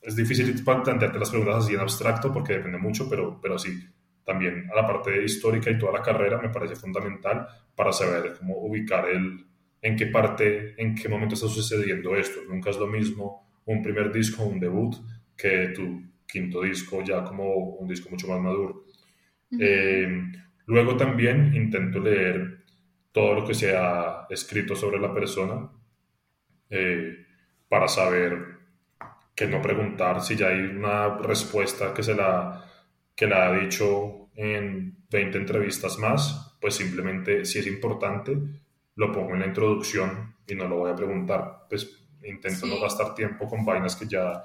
Es 0.00 0.14
difícil 0.14 0.62
plantearte 0.64 1.18
las 1.18 1.30
preguntas 1.30 1.64
así 1.64 1.74
en 1.74 1.80
abstracto 1.80 2.32
porque 2.32 2.54
depende 2.54 2.78
mucho, 2.78 3.08
pero, 3.08 3.40
pero 3.40 3.58
sí, 3.58 3.84
también 4.24 4.68
a 4.70 4.76
la 4.76 4.86
parte 4.86 5.24
histórica 5.24 5.70
y 5.70 5.78
toda 5.78 5.92
la 5.92 6.02
carrera 6.02 6.40
me 6.40 6.48
parece 6.48 6.76
fundamental 6.76 7.46
para 7.74 7.92
saber 7.92 8.34
cómo 8.38 8.56
ubicar 8.58 9.08
el, 9.08 9.44
en 9.80 9.96
qué 9.96 10.06
parte, 10.06 10.80
en 10.80 10.94
qué 10.94 11.08
momento 11.08 11.34
está 11.34 11.48
sucediendo 11.48 12.16
esto. 12.16 12.40
Nunca 12.48 12.70
es 12.70 12.78
lo 12.78 12.86
mismo 12.86 13.48
un 13.66 13.82
primer 13.82 14.12
disco, 14.12 14.44
un 14.44 14.60
debut, 14.60 14.96
que 15.36 15.68
tu 15.68 16.02
quinto 16.26 16.62
disco 16.62 17.02
ya 17.02 17.24
como 17.24 17.54
un 17.54 17.88
disco 17.88 18.08
mucho 18.10 18.28
más 18.28 18.40
maduro. 18.40 18.84
Eh, 19.58 20.08
luego 20.66 20.96
también 20.96 21.54
intento 21.54 21.98
leer 22.00 22.62
todo 23.12 23.34
lo 23.34 23.46
que 23.46 23.54
se 23.54 23.76
ha 23.76 24.26
escrito 24.30 24.74
sobre 24.74 24.98
la 24.98 25.12
persona 25.12 25.70
eh, 26.70 27.26
para 27.68 27.86
saber 27.86 28.62
que 29.34 29.46
no 29.46 29.60
preguntar 29.60 30.22
si 30.22 30.36
ya 30.36 30.48
hay 30.48 30.60
una 30.60 31.18
respuesta 31.18 31.92
que 31.92 32.02
se 32.02 32.14
la 32.14 32.64
que 33.14 33.26
la 33.26 33.48
ha 33.48 33.58
dicho 33.58 34.30
en 34.34 34.96
20 35.10 35.38
entrevistas 35.38 35.98
más, 35.98 36.56
pues 36.60 36.74
simplemente 36.74 37.44
si 37.44 37.58
es 37.58 37.66
importante 37.66 38.36
lo 38.94 39.10
pongo 39.10 39.34
en 39.34 39.40
la 39.40 39.46
introducción 39.46 40.36
y 40.46 40.54
no 40.54 40.68
lo 40.68 40.76
voy 40.76 40.90
a 40.90 40.96
preguntar. 40.96 41.66
Pues 41.68 42.06
intento 42.22 42.66
no 42.66 42.80
gastar 42.80 43.14
tiempo 43.14 43.48
con 43.48 43.64
vainas 43.64 43.96
que 43.96 44.06
ya 44.06 44.42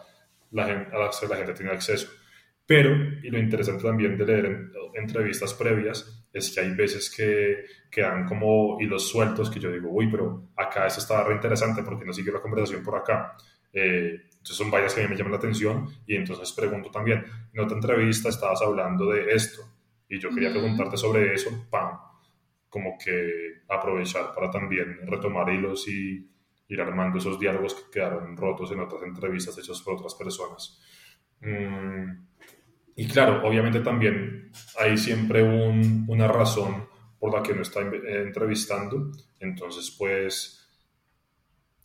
la 0.51 0.65
gente, 0.65 0.95
a 0.95 0.99
las 0.99 1.19
que 1.19 1.27
la 1.27 1.36
gente 1.36 1.53
tiene 1.53 1.71
acceso. 1.71 2.10
Pero, 2.65 2.93
y 3.23 3.30
lo 3.30 3.39
interesante 3.39 3.84
también 3.84 4.17
de 4.17 4.25
leer 4.25 4.71
entrevistas 4.93 5.53
previas, 5.53 6.25
es 6.34 6.53
que 6.53 6.62
hay 6.62 6.71
veces 6.73 7.10
que 7.10 7.65
quedan 7.89 8.25
como 8.25 8.77
hilos 8.80 9.10
sueltos 9.10 9.49
que 9.49 9.60
yo 9.60 9.71
digo, 9.71 9.89
uy, 9.89 10.10
pero 10.12 10.49
acá 10.56 10.86
eso 10.88 10.99
está 10.99 11.23
re 11.23 11.36
interesante 11.36 11.84
porque 11.84 12.06
no 12.06 12.13
sigue 12.13 12.32
la 12.32 12.41
conversación 12.41 12.84
por 12.84 12.95
acá. 12.95 13.38
Eh, 13.71 14.27
entonces 14.47 14.63
son 14.63 14.71
vainas 14.71 14.93
que 14.93 15.01
a 15.01 15.03
mí 15.03 15.10
me 15.10 15.17
llaman 15.17 15.33
la 15.33 15.39
atención 15.39 15.89
y 16.05 16.15
entonces 16.15 16.53
pregunto 16.53 16.89
también, 16.89 17.25
en 17.51 17.60
otra 17.60 17.75
entrevista 17.75 18.29
estabas 18.29 18.62
hablando 18.62 19.12
de 19.12 19.29
esto 19.33 19.62
y 20.07 20.19
yo 20.19 20.29
quería 20.29 20.51
preguntarte 20.51 20.95
sobre 20.95 21.33
eso, 21.33 21.67
¡pam! 21.69 21.99
Como 22.69 22.97
que 22.97 23.63
aprovechar 23.67 24.33
para 24.33 24.49
también 24.49 24.99
retomar 25.05 25.49
hilos 25.49 25.86
y 25.89 26.31
ir 26.69 26.81
armando 26.81 27.17
esos 27.17 27.38
diálogos 27.38 27.75
que 27.75 27.91
quedaron 27.91 28.38
rotos 28.38 28.71
en 28.71 28.79
otras 28.79 29.03
entrevistas 29.03 29.57
hechas 29.57 29.81
por 29.81 29.95
otras 29.95 30.15
personas. 30.15 30.81
Mm, 31.41 32.25
y 32.95 33.05
claro, 33.05 33.45
obviamente 33.45 33.81
también 33.81 34.49
hay 34.79 34.97
siempre 34.97 35.43
una 35.43 36.29
razón 36.29 36.88
por 37.19 37.33
la 37.33 37.43
que 37.43 37.51
uno 37.51 37.63
está 37.63 37.81
entrevistando, 37.81 39.12
entonces 39.41 39.93
pues 39.97 40.66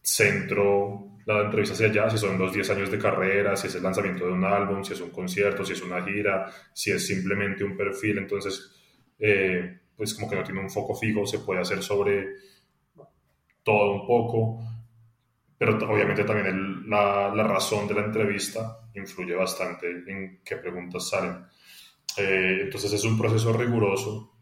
centro 0.03 1.13
la 1.25 1.43
entrevista 1.43 1.75
hacia 1.75 1.87
allá, 1.87 2.11
si 2.11 2.19
son 2.19 2.39
los 2.39 2.53
10 2.53 2.71
años 2.71 2.91
de 2.91 2.99
carrera, 2.99 3.57
si 3.57 3.69
es 3.69 3.75
el 3.77 3.83
lanzamiento 3.83 4.27
de 4.27 4.33
un 4.33 4.45
álbum, 4.45 4.83
si 4.83 4.93
es 4.93 5.01
un 5.01 5.11
concierto, 5.11 5.65
si 5.65 5.73
es 5.73 5.83
una 5.83 6.03
gira, 6.03 6.51
si 6.73 6.91
es 6.91 7.07
simplemente 7.07 7.63
un 7.63 7.77
perfil, 7.77 8.19
entonces 8.19 8.73
eh, 9.19 9.79
pues 9.97 10.15
como 10.15 10.29
que 10.29 10.37
no 10.37 10.43
tiene 10.43 10.61
un 10.61 10.71
foco 10.71 10.95
fijo, 10.97 11.25
se 11.25 11.39
puede 11.39 11.61
hacer 11.61 11.83
sobre 11.83 12.27
todo 13.63 13.93
un 13.93 14.07
poco, 14.07 14.59
pero 15.57 15.77
obviamente 15.89 16.25
también 16.25 16.91
la, 16.91 17.33
la, 17.33 17.45
razón 17.45 17.87
de 17.87 17.95
la 17.95 18.05
entrevista 18.05 18.81
influye 18.95 19.37
bastante 19.37 19.89
en 20.09 20.41
qué 20.45 20.57
preguntas 20.57 21.09
salen. 21.09 21.45
Eh, 22.17 22.63
entonces 22.63 22.93
es 22.93 23.05
un 23.05 23.17
proceso 23.17 23.53
riguroso 23.53 24.33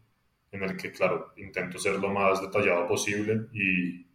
en 0.51 0.63
el 0.63 0.75
que, 0.75 0.91
claro, 0.91 1.33
intento 1.37 1.77
ser 1.77 1.99
lo 1.99 2.09
más 2.09 2.41
detallado 2.41 2.87
posible 2.87 3.47
y 3.53 4.10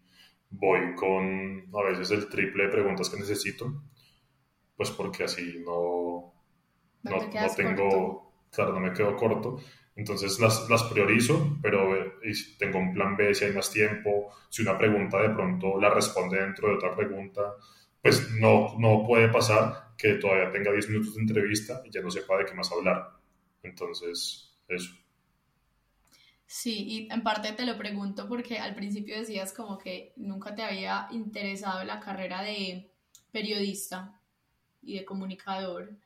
voy 0.59 0.95
con 0.95 1.69
a 1.75 1.83
veces 1.91 2.11
el 2.11 2.29
triple 2.29 2.65
de 2.65 2.71
preguntas 2.71 3.11
que 3.11 3.19
necesito, 3.19 3.83
pues 4.77 4.91
porque 4.91 5.25
así 5.25 5.63
no, 5.65 6.35
no, 7.03 7.17
no, 7.17 7.55
tengo, 7.55 8.33
claro, 8.51 8.73
no 8.73 8.81
me 8.81 8.93
quedo 8.93 9.17
corto. 9.17 9.59
Entonces 9.95 10.39
las, 10.41 10.69
las 10.69 10.83
priorizo, 10.85 11.57
pero 11.63 11.97
eh, 11.97 12.13
tengo 12.59 12.79
un 12.79 12.93
plan 12.93 13.17
B 13.17 13.35
si 13.35 13.47
hay 13.47 13.53
más 13.53 13.71
tiempo, 13.71 14.31
si 14.51 14.63
una 14.63 14.77
pregunta 14.77 15.23
de 15.23 15.31
pronto 15.31 15.81
la 15.81 15.89
responde 15.89 16.39
dentro 16.39 16.69
de 16.69 16.75
otra 16.75 16.95
pregunta, 16.95 17.55
pues 18.03 18.31
no, 18.33 18.77
no 18.79 19.05
puede 19.07 19.29
pasar 19.29 19.95
que 19.97 20.15
todavía 20.15 20.51
tenga 20.51 20.71
10 20.71 20.91
minutos 20.91 21.15
de 21.15 21.23
entrevista 21.23 21.83
y 21.85 21.91
ya 21.91 22.03
no 22.03 22.11
sepa 22.11 22.37
de 22.37 22.45
qué 22.45 22.55
más 22.55 22.71
hablar. 22.71 23.11
Entonces, 23.63 24.55
eso. 24.69 24.95
Sí, 26.49 26.85
y 26.89 27.13
en 27.13 27.23
parte 27.23 27.53
te 27.53 27.65
lo 27.67 27.77
pregunto 27.79 28.29
porque 28.29 28.59
al 28.59 28.75
principio 28.75 29.17
decías 29.19 29.53
como 29.53 29.79
que 29.79 30.13
nunca 30.17 30.55
te 30.55 30.63
había 30.63 31.09
interesado 31.11 31.85
la 31.85 32.01
carrera 32.01 32.43
de 32.43 32.91
periodista 33.33 34.21
y 34.83 34.99
de 34.99 35.05
comunicador. 35.05 35.97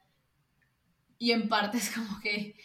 Y 1.19 1.33
en 1.33 1.49
parte 1.49 1.79
es 1.79 1.91
como 1.95 2.21
que 2.21 2.57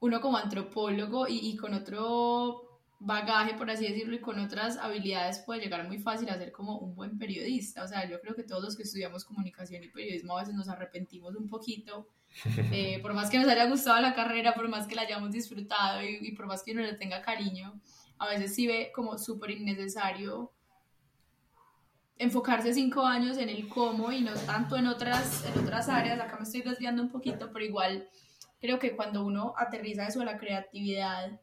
uno 0.00 0.20
como 0.20 0.38
antropólogo 0.38 1.28
y, 1.28 1.38
y 1.38 1.56
con 1.56 1.74
otro 1.74 2.67
bagaje, 3.00 3.54
por 3.54 3.70
así 3.70 3.86
decirlo, 3.86 4.16
y 4.16 4.20
con 4.20 4.38
otras 4.40 4.76
habilidades 4.76 5.38
puede 5.40 5.60
llegar 5.60 5.86
muy 5.86 5.98
fácil 5.98 6.28
a 6.30 6.38
ser 6.38 6.50
como 6.50 6.78
un 6.78 6.94
buen 6.94 7.18
periodista. 7.18 7.84
O 7.84 7.88
sea, 7.88 8.08
yo 8.08 8.20
creo 8.20 8.34
que 8.34 8.42
todos 8.42 8.62
los 8.62 8.76
que 8.76 8.82
estudiamos 8.82 9.24
comunicación 9.24 9.84
y 9.84 9.88
periodismo 9.88 10.36
a 10.36 10.40
veces 10.40 10.54
nos 10.54 10.68
arrepentimos 10.68 11.36
un 11.36 11.48
poquito 11.48 12.08
eh, 12.72 12.98
por 13.00 13.14
más 13.14 13.30
que 13.30 13.38
nos 13.38 13.48
haya 13.48 13.66
gustado 13.66 14.00
la 14.00 14.14
carrera, 14.14 14.54
por 14.54 14.68
más 14.68 14.86
que 14.86 14.94
la 14.94 15.02
hayamos 15.02 15.32
disfrutado 15.32 16.02
y, 16.02 16.32
por 16.32 16.46
más 16.46 16.62
que 16.62 16.72
uno 16.72 16.82
le 16.82 16.94
tenga 16.94 17.22
cariño, 17.22 17.80
a 18.18 18.28
veces 18.28 18.54
sí 18.54 18.66
ve 18.66 18.92
como 18.94 19.18
súper 19.18 19.50
innecesario 19.52 20.52
enfocarse 22.16 22.74
cinco 22.74 23.06
años 23.06 23.38
en 23.38 23.48
el 23.48 23.68
cómo 23.68 24.10
y 24.10 24.22
no 24.22 24.34
tanto 24.34 24.76
en 24.76 24.88
otras, 24.88 25.44
en 25.46 25.62
otras 25.62 25.88
áreas. 25.88 26.20
Acá 26.20 26.36
me 26.36 26.42
estoy 26.42 26.62
desviando 26.62 27.02
un 27.02 27.10
poquito, 27.10 27.50
pero 27.52 27.64
igual 27.64 28.08
creo 28.60 28.78
que 28.78 28.96
cuando 28.96 29.24
uno 29.24 29.54
aterriza 29.56 30.06
eso 30.06 30.20
a 30.20 30.24
la 30.24 30.36
creatividad, 30.36 31.40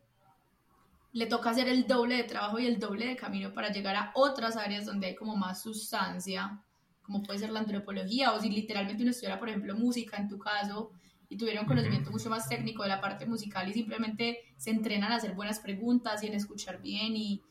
le 1.15 1.25
toca 1.25 1.49
hacer 1.49 1.67
el 1.67 1.87
doble 1.87 2.17
de 2.17 2.23
trabajo 2.23 2.59
y 2.59 2.67
el 2.67 2.79
doble 2.79 3.07
de 3.07 3.15
camino 3.15 3.53
para 3.53 3.71
llegar 3.71 3.95
a 3.95 4.11
otras 4.13 4.55
áreas 4.55 4.85
donde 4.85 5.07
hay 5.07 5.15
como 5.15 5.35
más 5.35 5.63
sustancia 5.63 6.61
como 7.05 7.21
puede 7.21 7.39
ser 7.39 7.51
la 7.51 7.59
antropología, 7.59 8.31
o 8.33 8.41
si 8.41 8.49
literalmente 8.49 9.03
uno 9.03 9.11
estudiara, 9.11 9.39
por 9.39 9.47
ejemplo, 9.47 9.75
música 9.75 10.17
en 10.17 10.27
tu 10.27 10.39
caso, 10.39 10.91
y 11.29 11.37
tuviera 11.37 11.61
un 11.61 11.67
conocimiento 11.67 12.11
mucho 12.11 12.29
más 12.29 12.49
técnico 12.49 12.83
de 12.83 12.89
la 12.89 13.01
parte 13.01 13.25
musical 13.25 13.69
y 13.69 13.73
simplemente 13.73 14.39
se 14.57 14.71
entrenan 14.71 15.11
a 15.11 15.17
hacer 15.17 15.33
buenas 15.33 15.59
preguntas 15.59 16.23
y 16.23 16.27
en 16.27 16.33
escuchar 16.33 16.81
bien 16.81 17.15
y, 17.15 17.41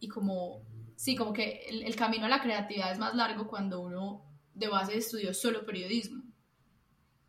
y 0.00 0.08
como, 0.08 0.62
sí, 0.96 1.14
como 1.14 1.32
que 1.32 1.62
el, 1.68 1.94
camino 1.96 2.26
a 2.26 2.28
la 2.28 2.42
creatividad 2.42 2.92
es 2.92 2.98
más 2.98 3.14
largo 3.14 3.48
cuando 3.48 3.80
uno 3.80 4.24
de 4.54 4.68
base 4.68 4.96
estudió 4.96 5.32
solo 5.34 5.64
periodismo. 5.64 6.22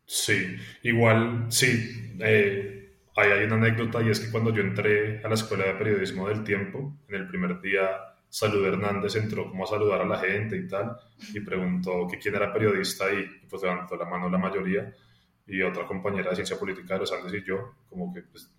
Sí, 0.06 0.56
igual, 0.82 1.46
sí. 1.50 2.14
Eh, 2.20 2.83
hay 3.16 3.44
una 3.44 3.56
anécdota 3.56 4.02
y 4.02 4.10
es 4.10 4.20
que 4.20 4.30
cuando 4.30 4.52
yo 4.52 4.62
entré 4.62 5.22
a 5.24 5.28
la 5.28 5.34
escuela 5.34 5.66
de 5.66 5.74
periodismo 5.74 6.28
del 6.28 6.42
tiempo, 6.42 6.96
en 7.08 7.14
el 7.14 7.28
primer 7.28 7.60
día 7.60 7.88
Salud 8.28 8.66
Hernández 8.66 9.14
entró 9.14 9.48
como 9.48 9.62
a 9.62 9.66
saludar 9.68 10.00
a 10.00 10.06
la 10.06 10.18
gente 10.18 10.56
y 10.56 10.66
tal, 10.66 10.96
y 11.32 11.38
preguntó 11.38 12.08
que 12.10 12.18
quién 12.18 12.34
era 12.34 12.52
periodista 12.52 13.12
y, 13.12 13.26
pues 13.48 13.62
levantó 13.62 13.94
la 13.94 14.06
mano 14.06 14.28
la 14.28 14.38
mayoría, 14.38 14.92
y 15.46 15.62
otra 15.62 15.86
compañera 15.86 16.30
de 16.30 16.34
ciencia 16.34 16.58
política 16.58 16.94
de 16.94 17.00
los 17.00 17.12
Andes 17.12 17.32
y 17.32 17.44
yo, 17.46 17.74
como 17.88 18.12
que 18.12 18.22
pues, 18.22 18.52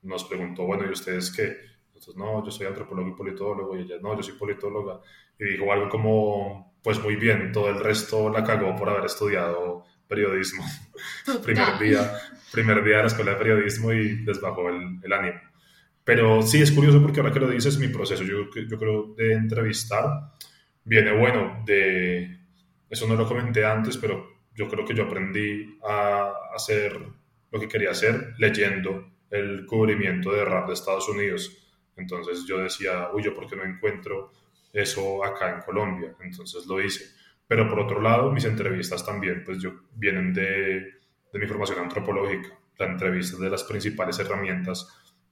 nos 0.00 0.24
preguntó, 0.24 0.64
bueno, 0.64 0.86
¿y 0.86 0.92
ustedes 0.92 1.30
qué? 1.30 1.58
Nosotros, 1.94 2.16
no, 2.16 2.42
yo 2.42 2.50
soy 2.50 2.66
antropólogo 2.66 3.10
y 3.10 3.12
politólogo, 3.12 3.76
y 3.76 3.82
ella, 3.82 3.96
no, 4.00 4.16
yo 4.16 4.22
soy 4.22 4.34
politóloga, 4.34 5.00
y 5.38 5.44
dijo 5.44 5.70
algo 5.70 5.90
como, 5.90 6.78
pues 6.82 6.98
muy 7.02 7.16
bien, 7.16 7.52
todo 7.52 7.68
el 7.68 7.80
resto 7.80 8.30
la 8.30 8.42
cagó 8.42 8.74
por 8.74 8.88
haber 8.88 9.04
estudiado 9.04 9.84
periodismo. 10.12 10.62
primer 11.42 11.78
día, 11.78 12.12
primer 12.52 12.84
día 12.84 12.96
de 12.96 13.02
la 13.02 13.08
escuela 13.08 13.32
de 13.32 13.38
periodismo 13.38 13.92
y 13.92 14.18
les 14.18 14.40
bajó 14.40 14.68
el, 14.68 14.98
el 15.02 15.12
ánimo. 15.12 15.40
Pero 16.04 16.42
sí, 16.42 16.60
es 16.60 16.70
curioso 16.70 17.00
porque 17.00 17.20
ahora 17.20 17.32
que 17.32 17.40
lo 17.40 17.48
dices, 17.48 17.78
mi 17.78 17.88
proceso, 17.88 18.24
yo, 18.24 18.50
yo 18.68 18.78
creo, 18.78 19.14
de 19.16 19.32
entrevistar, 19.32 20.32
viene 20.84 21.12
bueno 21.12 21.62
de, 21.64 22.40
eso 22.90 23.06
no 23.06 23.14
lo 23.14 23.26
comenté 23.26 23.64
antes, 23.64 23.96
pero 23.96 24.42
yo 24.54 24.68
creo 24.68 24.84
que 24.84 24.94
yo 24.94 25.04
aprendí 25.04 25.78
a 25.82 26.32
hacer 26.54 26.98
lo 27.50 27.60
que 27.60 27.68
quería 27.68 27.92
hacer 27.92 28.34
leyendo 28.38 29.12
el 29.30 29.64
cubrimiento 29.64 30.32
de 30.32 30.44
rap 30.44 30.66
de 30.66 30.74
Estados 30.74 31.08
Unidos. 31.08 31.56
Entonces 31.96 32.44
yo 32.46 32.58
decía, 32.58 33.08
uy, 33.14 33.22
yo 33.22 33.34
por 33.34 33.48
qué 33.48 33.56
no 33.56 33.64
encuentro 33.64 34.32
eso 34.72 35.24
acá 35.24 35.54
en 35.54 35.62
Colombia. 35.62 36.14
Entonces 36.20 36.66
lo 36.66 36.82
hice. 36.82 37.04
Pero 37.46 37.68
por 37.68 37.80
otro 37.80 38.00
lado, 38.00 38.30
mis 38.30 38.44
entrevistas 38.44 39.04
también, 39.04 39.44
pues 39.44 39.58
yo 39.58 39.72
vienen 39.94 40.32
de, 40.32 41.02
de 41.32 41.38
mi 41.38 41.46
formación 41.46 41.80
antropológica. 41.80 42.48
La 42.78 42.86
entrevista 42.86 43.36
de 43.38 43.50
las 43.50 43.64
principales 43.64 44.18
herramientas 44.18 44.88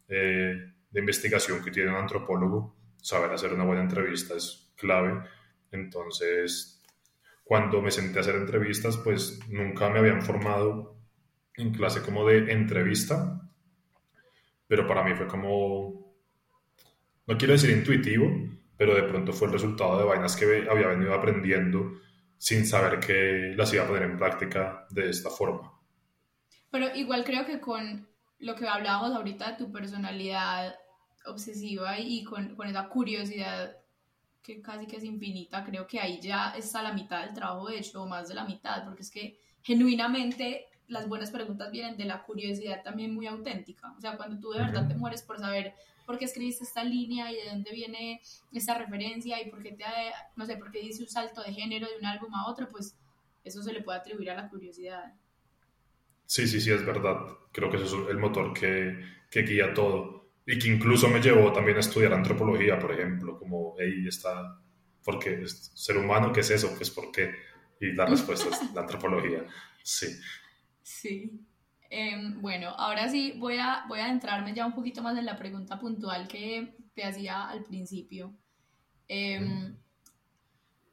eh, 0.09 0.73
de 0.91 1.01
investigación 1.01 1.63
que 1.63 1.71
tiene 1.71 1.91
un 1.91 1.97
antropólogo, 1.97 2.77
saber 3.01 3.31
hacer 3.31 3.53
una 3.53 3.65
buena 3.65 3.83
entrevista 3.83 4.35
es 4.35 4.73
clave. 4.77 5.23
Entonces, 5.71 6.83
cuando 7.45 7.81
me 7.81 7.91
senté 7.91 8.19
a 8.19 8.23
hacer 8.23 8.35
entrevistas, 8.35 8.97
pues 8.99 9.41
nunca 9.49 9.89
me 9.89 10.01
habían 10.01 10.23
formado 10.23 10.97
en 11.57 11.73
clase 11.73 12.03
como 12.03 12.27
de 12.27 12.53
entrevista, 12.53 13.41
pero 14.67 14.87
para 14.87 15.05
mí 15.05 15.15
fue 15.15 15.27
como, 15.27 16.15
no 17.27 17.39
quiero 17.39 17.53
decir 17.53 17.71
intuitivo, 17.71 18.31
pero 18.81 18.95
de 18.95 19.03
pronto 19.03 19.35
fue 19.35 19.49
el 19.49 19.53
resultado 19.53 19.99
de 19.99 20.07
vainas 20.07 20.35
que 20.35 20.67
había 20.67 20.87
venido 20.87 21.13
aprendiendo 21.13 22.01
sin 22.39 22.65
saber 22.67 22.99
que 22.99 23.53
las 23.55 23.71
iba 23.75 23.85
a 23.85 23.87
poner 23.87 24.05
en 24.05 24.17
práctica 24.17 24.87
de 24.89 25.11
esta 25.11 25.29
forma. 25.29 25.79
Pero 26.71 26.87
igual 26.95 27.23
creo 27.23 27.45
que 27.45 27.61
con 27.61 28.09
lo 28.39 28.55
que 28.55 28.67
hablábamos 28.67 29.15
ahorita 29.15 29.51
de 29.51 29.59
tu 29.59 29.71
personalidad 29.71 30.75
obsesiva 31.27 31.99
y 31.99 32.25
con, 32.25 32.57
con 32.57 32.69
esa 32.69 32.89
curiosidad 32.89 33.77
que 34.43 34.63
casi 34.63 34.87
que 34.87 34.97
es 34.97 35.05
infinita, 35.05 35.63
creo 35.63 35.87
que 35.87 36.01
ahí 36.01 36.19
ya 36.19 36.55
está 36.57 36.83
la 36.83 36.95
mitad 36.95 37.27
del 37.27 37.35
trabajo 37.35 37.69
hecho, 37.69 38.05
o 38.05 38.07
más 38.07 38.29
de 38.29 38.35
la 38.35 38.47
mitad, 38.47 38.83
porque 38.87 39.03
es 39.03 39.11
que 39.11 39.39
genuinamente 39.61 40.69
las 40.89 41.07
buenas 41.07 41.31
preguntas 41.31 41.71
vienen 41.71 41.99
de 41.99 42.07
la 42.07 42.23
curiosidad 42.23 42.83
también 42.83 43.15
muy 43.15 43.27
auténtica. 43.27 43.93
O 43.93 44.01
sea, 44.01 44.17
cuando 44.17 44.41
tú 44.41 44.53
de 44.53 44.61
verdad 44.61 44.89
te 44.89 44.95
mueres 44.95 45.21
por 45.21 45.39
saber 45.39 45.75
por 46.11 46.19
qué 46.19 46.25
escribiste 46.25 46.65
esta 46.65 46.83
línea 46.83 47.31
y 47.31 47.37
de 47.37 47.51
dónde 47.51 47.71
viene 47.71 48.21
esta 48.53 48.77
referencia 48.77 49.41
y 49.41 49.49
por 49.49 49.63
qué 49.63 49.71
te, 49.71 49.85
no 50.35 50.45
sé, 50.45 50.57
por 50.57 50.73
qué 50.73 50.81
dice 50.81 51.05
un 51.05 51.09
salto 51.09 51.41
de 51.41 51.53
género 51.53 51.87
de 51.87 51.99
un 52.01 52.05
álbum 52.05 52.35
a 52.35 52.51
otro, 52.51 52.69
pues 52.69 52.97
eso 53.45 53.63
se 53.63 53.73
le 53.73 53.81
puede 53.81 54.01
atribuir 54.01 54.31
a 54.31 54.35
la 54.35 54.49
curiosidad. 54.49 55.15
Sí, 56.27 56.49
sí, 56.49 56.61
sí, 56.61 56.73
es 56.73 56.85
verdad. 56.85 57.17
Creo 57.53 57.71
que 57.71 57.77
eso 57.77 58.03
es 58.03 58.11
el 58.11 58.19
motor 58.19 58.53
que, 58.53 58.99
que 59.31 59.43
guía 59.43 59.73
todo 59.73 60.33
y 60.45 60.59
que 60.59 60.67
incluso 60.67 61.07
me 61.07 61.21
llevó 61.21 61.53
también 61.53 61.77
a 61.77 61.81
estudiar 61.81 62.13
antropología, 62.13 62.77
por 62.77 62.91
ejemplo, 62.91 63.39
como 63.39 63.77
ahí 63.79 64.09
está, 64.09 64.61
¿por 65.05 65.21
qué? 65.21 65.47
¿Ser 65.47 65.97
humano 65.97 66.33
qué 66.33 66.41
es 66.41 66.51
eso? 66.51 66.75
Pues 66.77 66.91
¿por 66.91 67.13
qué? 67.13 67.33
Y 67.81 67.93
la 67.93 68.07
respuesta 68.07 68.49
es 68.49 68.75
la 68.75 68.81
antropología, 68.81 69.47
sí. 69.85 70.09
Sí. 70.83 71.47
Em, 71.93 72.41
bueno, 72.41 72.71
ahora 72.71 73.09
sí 73.09 73.35
voy 73.37 73.57
a, 73.59 73.85
voy 73.89 73.99
a 73.99 74.05
adentrarme 74.05 74.55
ya 74.55 74.65
un 74.65 74.75
poquito 74.75 75.03
más 75.03 75.19
en 75.19 75.27
la 75.27 75.37
pregunta 75.37 75.79
puntual 75.81 76.29
que 76.29 76.77
te 76.95 77.03
hacía 77.03 77.49
al 77.49 77.65
principio. 77.65 78.33
Em, 79.09 79.77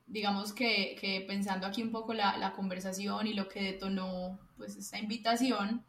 digamos 0.08 0.54
que, 0.54 0.96
que, 1.00 1.22
pensando 1.22 1.68
aquí 1.68 1.84
un 1.84 1.92
poco 1.92 2.16
la, 2.16 2.38
la, 2.38 2.54
conversación 2.54 3.28
y 3.28 3.34
lo 3.34 3.48
que 3.48 3.62
detonó 3.62 4.40
pues 4.58 4.76
esta 4.76 4.98
invitación, 4.98 5.86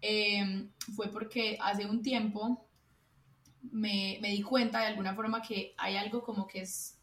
em, 0.00 0.70
fue 0.94 1.08
porque 1.08 1.58
hace 1.60 1.86
un 1.86 2.02
tiempo 2.02 2.68
me, 3.62 4.18
me, 4.22 4.30
di 4.30 4.42
cuenta 4.42 4.80
de 4.80 4.86
alguna 4.86 5.14
forma 5.16 5.42
que 5.42 5.74
hay 5.78 5.96
algo 5.96 6.22
como 6.22 6.46
que 6.46 6.60
es 6.60 7.00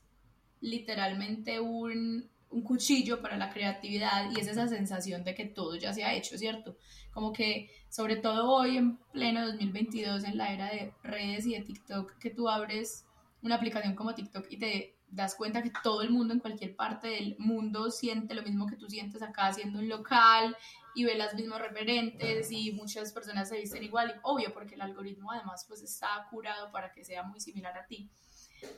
literalmente 0.62 1.60
un, 1.60 2.30
un 2.52 2.64
cuchillo 2.64 3.22
para 3.22 3.38
la 3.38 3.50
creatividad 3.50 4.30
y 4.32 4.40
es 4.40 4.48
esa 4.48 4.68
sensación 4.68 5.24
de 5.24 5.34
que 5.34 5.46
todo 5.46 5.76
ya 5.76 5.94
se 5.94 6.04
ha 6.04 6.14
hecho, 6.14 6.38
¿cierto? 6.38 6.78
Como 7.14 7.34
que 7.34 7.70
sobre 7.90 8.18
todo 8.18 8.52
hoy 8.52 8.78
en 8.78 8.98
pleno 9.12 9.46
2022 9.48 10.24
en 10.24 10.38
la 10.38 10.54
era 10.54 10.70
de 10.70 10.94
redes 11.04 11.46
y 11.46 11.54
de 11.54 11.62
TikTok, 11.62 12.18
que 12.18 12.30
tú 12.30 12.50
abres 12.50 13.06
una 13.42 13.56
aplicación 13.56 13.96
como 13.96 14.14
TikTok 14.14 14.46
y 14.50 14.58
te 14.58 14.96
das 15.10 15.36
cuenta 15.36 15.62
que 15.62 15.72
todo 15.84 16.02
el 16.02 16.10
mundo 16.10 16.34
en 16.34 16.40
cualquier 16.40 16.76
parte 16.76 17.10
del 17.10 17.36
mundo 17.38 17.92
siente 17.92 18.34
lo 18.34 18.44
mismo 18.44 18.66
que 18.66 18.78
tú 18.78 18.88
sientes 18.90 19.22
acá 19.22 19.48
haciendo 19.48 19.80
un 19.80 19.90
local 19.90 20.56
y 20.96 21.04
ve 21.04 21.16
las 21.16 21.34
mismas 21.34 21.62
referentes 21.62 22.52
y 22.52 22.72
muchas 22.72 23.12
personas 23.12 23.50
se 23.50 23.58
visten 23.58 23.84
igual, 23.84 24.14
y 24.16 24.20
obvio 24.24 24.54
porque 24.54 24.76
el 24.76 24.82
algoritmo 24.82 25.32
además 25.32 25.66
pues 25.68 25.82
está 25.82 26.28
curado 26.30 26.72
para 26.72 26.92
que 26.92 27.04
sea 27.04 27.24
muy 27.24 27.40
similar 27.40 27.78
a 27.78 27.86
ti. 27.86 28.10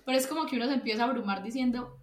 Pero 0.06 0.18
es 0.18 0.28
como 0.28 0.46
que 0.46 0.56
uno 0.56 0.68
se 0.68 0.76
empieza 0.76 1.04
a 1.04 1.08
abrumar 1.08 1.44
diciendo, 1.44 2.00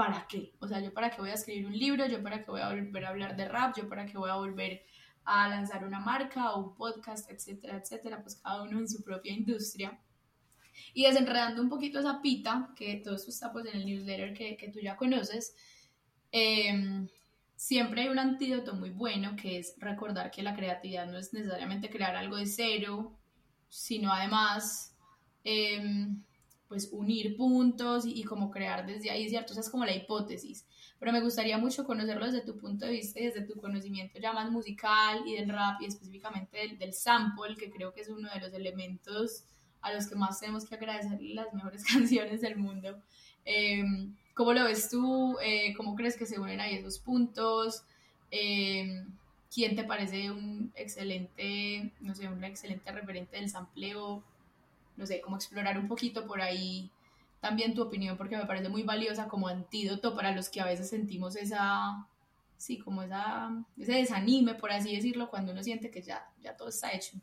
¿para 0.00 0.26
qué? 0.26 0.54
O 0.60 0.66
sea, 0.66 0.80
yo 0.80 0.94
para 0.94 1.10
qué 1.10 1.20
voy 1.20 1.28
a 1.28 1.34
escribir 1.34 1.66
un 1.66 1.78
libro, 1.78 2.06
yo 2.06 2.22
para 2.22 2.42
qué 2.42 2.50
voy 2.50 2.62
a 2.62 2.70
volver 2.70 3.04
a 3.04 3.10
hablar 3.10 3.36
de 3.36 3.46
rap, 3.46 3.76
yo 3.76 3.86
para 3.86 4.06
qué 4.06 4.16
voy 4.16 4.30
a 4.30 4.36
volver 4.36 4.82
a 5.24 5.46
lanzar 5.46 5.84
una 5.84 6.00
marca 6.00 6.52
o 6.52 6.68
un 6.68 6.74
podcast, 6.74 7.30
etcétera, 7.30 7.76
etcétera, 7.76 8.22
pues 8.22 8.36
cada 8.36 8.62
uno 8.62 8.78
en 8.78 8.88
su 8.88 9.04
propia 9.04 9.34
industria. 9.34 10.00
Y 10.94 11.04
desenredando 11.04 11.60
un 11.60 11.68
poquito 11.68 11.98
esa 11.98 12.22
pita, 12.22 12.70
que 12.74 13.02
todo 13.04 13.14
esto 13.14 13.28
está 13.28 13.52
pues 13.52 13.66
en 13.66 13.76
el 13.76 13.84
newsletter 13.84 14.32
que, 14.32 14.56
que 14.56 14.70
tú 14.70 14.80
ya 14.80 14.96
conoces, 14.96 15.54
eh, 16.32 17.06
siempre 17.54 18.00
hay 18.00 18.08
un 18.08 18.18
antídoto 18.18 18.74
muy 18.74 18.88
bueno 18.88 19.36
que 19.36 19.58
es 19.58 19.74
recordar 19.76 20.30
que 20.30 20.42
la 20.42 20.56
creatividad 20.56 21.08
no 21.08 21.18
es 21.18 21.34
necesariamente 21.34 21.90
crear 21.90 22.16
algo 22.16 22.36
de 22.36 22.46
cero, 22.46 23.18
sino 23.68 24.10
además 24.10 24.96
eh, 25.44 26.08
pues 26.70 26.88
unir 26.92 27.36
puntos 27.36 28.04
y, 28.06 28.22
como 28.22 28.48
crear 28.48 28.86
desde 28.86 29.10
ahí, 29.10 29.28
¿cierto? 29.28 29.52
Esa 29.52 29.62
es 29.62 29.68
como 29.68 29.84
la 29.84 29.92
hipótesis. 29.92 30.64
Pero 31.00 31.10
me 31.10 31.20
gustaría 31.20 31.58
mucho 31.58 31.84
conocerlo 31.84 32.26
desde 32.26 32.42
tu 32.42 32.56
punto 32.56 32.86
de 32.86 32.92
vista 32.92 33.18
y 33.18 33.24
desde 33.26 33.42
tu 33.42 33.60
conocimiento 33.60 34.20
ya 34.20 34.32
más 34.32 34.52
musical 34.52 35.22
y 35.26 35.34
del 35.34 35.48
rap 35.48 35.82
y 35.82 35.86
específicamente 35.86 36.58
del, 36.58 36.78
del 36.78 36.94
sample, 36.94 37.56
que 37.56 37.72
creo 37.72 37.92
que 37.92 38.02
es 38.02 38.08
uno 38.08 38.30
de 38.32 38.38
los 38.38 38.54
elementos 38.54 39.42
a 39.80 39.92
los 39.92 40.06
que 40.06 40.14
más 40.14 40.38
tenemos 40.38 40.64
que 40.64 40.76
agradecer 40.76 41.20
las 41.20 41.52
mejores 41.52 41.84
canciones 41.92 42.40
del 42.40 42.54
mundo. 42.56 43.02
Eh, 43.44 43.82
¿Cómo 44.34 44.52
lo 44.52 44.62
ves 44.62 44.88
tú? 44.88 45.38
Eh, 45.42 45.74
¿Cómo 45.76 45.96
crees 45.96 46.16
que 46.16 46.24
se 46.24 46.38
unen 46.38 46.60
ahí 46.60 46.76
esos 46.76 47.00
puntos? 47.00 47.82
Eh, 48.30 49.04
¿Quién 49.52 49.74
te 49.74 49.82
parece 49.82 50.30
un 50.30 50.72
excelente, 50.76 51.92
no 52.00 52.14
sé, 52.14 52.28
un 52.28 52.44
excelente 52.44 52.92
referente 52.92 53.38
del 53.38 53.50
sampleo? 53.50 54.22
No 54.96 55.06
sé, 55.06 55.20
como 55.20 55.36
explorar 55.36 55.78
un 55.78 55.88
poquito 55.88 56.26
por 56.26 56.40
ahí 56.40 56.90
también 57.40 57.74
tu 57.74 57.82
opinión, 57.82 58.16
porque 58.16 58.36
me 58.36 58.46
parece 58.46 58.68
muy 58.68 58.82
valiosa 58.82 59.26
como 59.26 59.48
antídoto 59.48 60.14
para 60.14 60.32
los 60.32 60.48
que 60.48 60.60
a 60.60 60.66
veces 60.66 60.90
sentimos 60.90 61.36
esa, 61.36 62.06
sí, 62.56 62.78
como 62.78 63.02
esa, 63.02 63.50
ese 63.78 63.92
desanime, 63.92 64.54
por 64.54 64.70
así 64.70 64.94
decirlo, 64.94 65.30
cuando 65.30 65.52
uno 65.52 65.62
siente 65.62 65.90
que 65.90 66.02
ya, 66.02 66.22
ya 66.42 66.54
todo 66.54 66.68
está 66.68 66.92
hecho. 66.92 67.16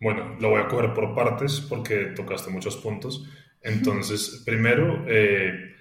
Bueno, 0.00 0.36
lo 0.40 0.50
voy 0.50 0.60
a 0.60 0.66
coger 0.66 0.92
por 0.94 1.14
partes 1.14 1.60
porque 1.60 2.06
tocaste 2.06 2.50
muchos 2.50 2.76
puntos. 2.76 3.24
Entonces, 3.62 4.42
primero, 4.44 5.04
eh, 5.06 5.76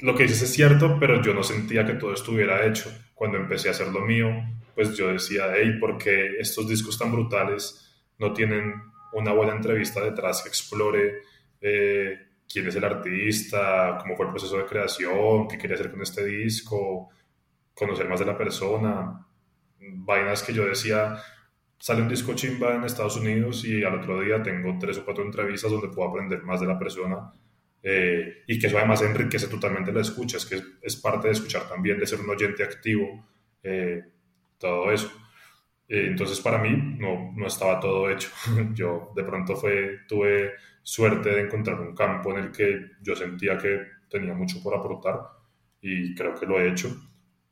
lo 0.00 0.14
que 0.14 0.24
dices 0.24 0.42
es 0.42 0.52
cierto, 0.52 0.98
pero 1.00 1.22
yo 1.22 1.32
no 1.32 1.42
sentía 1.42 1.86
que 1.86 1.94
todo 1.94 2.12
estuviera 2.12 2.66
hecho. 2.66 2.92
Cuando 3.14 3.38
empecé 3.38 3.68
a 3.68 3.70
hacer 3.70 3.88
lo 3.88 4.02
mío, 4.02 4.28
pues 4.74 4.94
yo 4.94 5.10
decía, 5.10 5.44
hey, 5.56 5.78
¿por 5.80 5.96
qué 5.96 6.36
estos 6.38 6.68
discos 6.68 6.98
tan 6.98 7.12
brutales 7.12 7.90
no 8.18 8.34
tienen 8.34 8.74
una 9.14 9.32
buena 9.32 9.54
entrevista 9.54 10.02
detrás 10.02 10.42
que 10.42 10.48
explore 10.48 11.22
eh, 11.60 12.18
quién 12.48 12.68
es 12.68 12.76
el 12.76 12.84
artista, 12.84 13.98
cómo 14.00 14.16
fue 14.16 14.26
el 14.26 14.32
proceso 14.32 14.58
de 14.58 14.66
creación, 14.66 15.48
qué 15.48 15.58
quería 15.58 15.76
hacer 15.76 15.90
con 15.90 16.02
este 16.02 16.24
disco, 16.24 17.08
conocer 17.74 18.08
más 18.08 18.20
de 18.20 18.26
la 18.26 18.36
persona? 18.36 19.26
Vainas 19.78 20.42
que 20.42 20.52
yo 20.52 20.66
decía, 20.66 21.16
sale 21.78 22.02
un 22.02 22.08
disco 22.08 22.34
chimba 22.34 22.74
en 22.74 22.84
Estados 22.84 23.16
Unidos 23.16 23.64
y 23.64 23.82
al 23.84 23.96
otro 23.96 24.20
día 24.20 24.42
tengo 24.42 24.76
tres 24.78 24.98
o 24.98 25.04
cuatro 25.04 25.24
entrevistas 25.24 25.70
donde 25.70 25.88
puedo 25.88 26.08
aprender 26.08 26.42
más 26.42 26.60
de 26.60 26.66
la 26.66 26.78
persona 26.78 27.32
eh, 27.86 28.42
y 28.46 28.58
que 28.58 28.66
eso 28.66 28.78
además 28.78 29.02
enriquece 29.02 29.46
totalmente 29.46 29.92
la 29.92 30.00
escucha, 30.00 30.38
es 30.38 30.46
que 30.46 30.58
es, 30.80 30.96
parte 30.96 31.28
de 31.28 31.34
escuchar 31.34 31.68
también, 31.68 31.98
de 31.98 32.06
ser 32.06 32.18
un 32.20 32.30
oyente 32.30 32.62
activo, 32.64 33.28
eh, 33.62 34.02
todo 34.58 34.90
eso. 34.90 35.12
Eh, 35.88 36.06
entonces 36.08 36.40
para 36.40 36.58
mí 36.58 36.96
no, 36.98 37.32
no 37.36 37.46
estaba 37.46 37.80
todo 37.80 38.10
hecho. 38.10 38.30
yo 38.74 39.12
de 39.14 39.24
pronto 39.24 39.56
fue, 39.56 40.00
tuve 40.08 40.52
suerte 40.82 41.30
de 41.30 41.42
encontrar 41.42 41.80
un 41.80 41.94
campo 41.94 42.30
en 42.32 42.44
el 42.44 42.52
que 42.52 42.92
yo 43.02 43.14
sentía 43.16 43.58
que 43.58 43.80
tenía 44.08 44.34
mucho 44.34 44.62
por 44.62 44.74
aportar 44.74 45.20
y 45.80 46.14
creo 46.14 46.34
que 46.34 46.46
lo 46.46 46.60
he 46.60 46.68
hecho, 46.68 46.88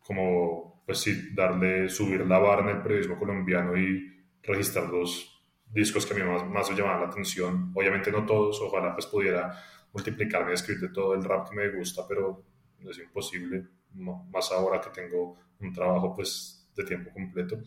como 0.01 0.83
pues 0.87 0.99
sí, 0.99 1.31
darle, 1.35 1.89
subir 1.89 2.27
la 2.27 2.39
barra 2.39 2.71
en 2.71 2.77
el 2.77 2.83
periodismo 2.83 3.19
colombiano 3.19 3.77
y 3.77 4.11
registrar 4.43 4.89
los 4.89 5.29
discos 5.67 6.05
que 6.07 6.15
a 6.15 6.17
mí 6.17 6.23
más, 6.23 6.47
más 6.47 6.71
me 6.71 6.77
llamaban 6.77 7.03
la 7.03 7.09
atención. 7.09 7.73
Obviamente 7.75 8.11
no 8.11 8.27
todos, 8.27 8.61
ojalá 8.61 8.95
pues 8.95 9.07
pudiera 9.07 9.53
multiplicarme 9.93 10.51
y 10.51 10.55
escribir 10.55 10.83
de 10.83 10.89
todo 10.89 11.15
el 11.15 11.25
rap 11.25 11.49
que 11.49 11.57
me 11.57 11.69
gusta, 11.71 12.03
pero 12.09 12.45
es 12.89 12.99
imposible, 12.99 13.67
más 13.95 14.51
ahora 14.53 14.81
que 14.81 14.91
tengo 14.91 15.37
un 15.61 15.73
trabajo 15.73 16.15
pues 16.15 16.71
de 16.75 16.85
tiempo 16.85 17.11
completo. 17.13 17.59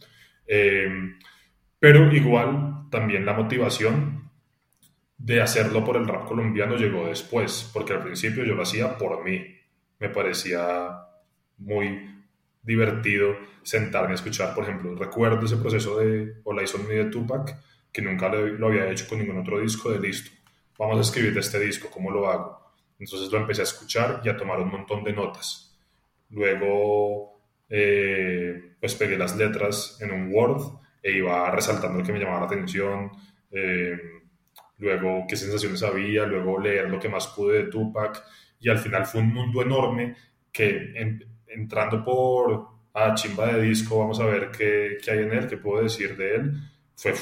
Eh, 0.48 1.18
pero 1.80 2.12
igual 2.14 2.88
también 2.90 3.26
la 3.26 3.34
motivación 3.34 4.30
de 5.18 5.42
hacerlo 5.42 5.84
por 5.84 5.98
el 5.98 6.08
rap 6.08 6.26
colombiano 6.26 6.76
llegó 6.76 7.08
después, 7.08 7.70
porque 7.74 7.94
al 7.94 8.04
principio 8.04 8.44
yo 8.44 8.56
lo 8.56 8.64
hacía 8.64 8.98
por 8.98 9.24
mí. 9.24 9.44
Me 10.00 10.10
parecía 10.10 10.90
muy 11.58 12.10
divertido 12.62 13.36
sentarme 13.64 14.12
a 14.12 14.16
escuchar, 14.16 14.54
por 14.54 14.64
ejemplo, 14.64 14.96
recuerdo 14.96 15.46
ese 15.46 15.58
proceso 15.58 16.00
de 16.00 16.36
Hola 16.44 16.64
y 16.64 16.94
de 16.94 17.06
Tupac, 17.06 17.56
que 17.92 18.02
nunca 18.02 18.30
lo 18.30 18.68
había 18.68 18.90
hecho 18.90 19.08
con 19.08 19.20
ningún 19.20 19.40
otro 19.40 19.60
disco 19.60 19.92
de 19.92 20.00
listo 20.00 20.32
vamos 20.78 20.98
a 20.98 21.02
escribir 21.02 21.34
de 21.34 21.40
este 21.40 21.60
disco, 21.60 21.90
¿cómo 21.90 22.12
lo 22.12 22.30
hago? 22.30 22.60
Entonces 23.00 23.32
lo 23.32 23.40
empecé 23.40 23.62
a 23.62 23.66
escuchar 23.66 24.22
y 24.24 24.30
a 24.30 24.38
tomar 24.38 24.60
un 24.60 24.70
montón 24.70 25.04
de 25.04 25.14
notas. 25.14 25.78
Luego, 26.30 27.35
eh, 27.70 28.76
pues 28.80 28.96
pegué 28.96 29.18
las 29.18 29.36
letras 29.36 29.98
en 30.02 30.12
un 30.12 30.34
Word 30.34 30.62
e 31.02 31.12
iba 31.12 31.50
resaltando 31.52 32.00
lo 32.00 32.06
que 32.06 32.14
me 32.14 32.20
llamaba 32.20 32.42
la 32.42 32.46
atención. 32.46 33.12
Eh, 33.52 33.98
luego, 34.78 35.26
qué 35.28 35.36
sensaciones 35.36 35.84
había. 35.84 36.26
Luego, 36.26 36.60
leer 36.60 36.90
lo 36.90 37.00
que 37.00 37.10
más 37.10 37.28
pude 37.28 37.64
de 37.64 37.70
Tupac. 37.70 38.24
Y 38.60 38.70
al 38.70 38.80
final 38.80 39.06
fue 39.06 39.22
un 39.22 39.34
mundo 39.34 39.62
enorme 39.62 40.16
que 40.52 40.94
entrando 41.48 42.04
por 42.04 42.76
a 42.94 43.08
ah, 43.08 43.14
chimba 43.14 43.54
de 43.54 43.62
disco, 43.62 44.00
vamos 44.00 44.22
a 44.22 44.26
ver 44.26 44.52
qué, 44.52 44.98
qué 45.04 45.12
hay 45.12 45.20
en 45.20 45.34
él, 45.34 45.48
qué 45.48 45.58
puedo 45.58 45.84
decir 45.84 46.16
de 46.16 46.36
él. 46.36 46.54
Fue 46.96 47.14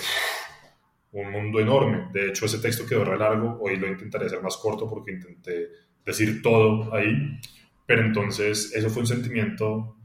un 1.14 1.32
mundo 1.32 1.60
enorme. 1.60 2.10
De 2.12 2.30
hecho, 2.30 2.46
ese 2.46 2.60
texto 2.60 2.86
quedó 2.86 3.04
re 3.04 3.18
largo, 3.18 3.58
hoy 3.60 3.78
lo 3.78 3.88
intentaré 3.88 4.28
hacer 4.28 4.42
más 4.42 4.58
corto 4.58 4.88
porque 4.88 5.12
intenté 5.12 5.70
decir 6.06 6.42
todo 6.42 6.94
ahí, 6.94 7.40
pero 7.86 8.04
entonces 8.04 8.74
eso 8.76 8.90
fue 8.90 9.02
un 9.02 9.08
sentimiento 9.08 9.96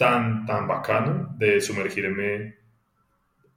tan, 0.00 0.46
tan 0.46 0.66
bacano 0.66 1.34
de 1.36 1.60
sumergirme 1.60 2.54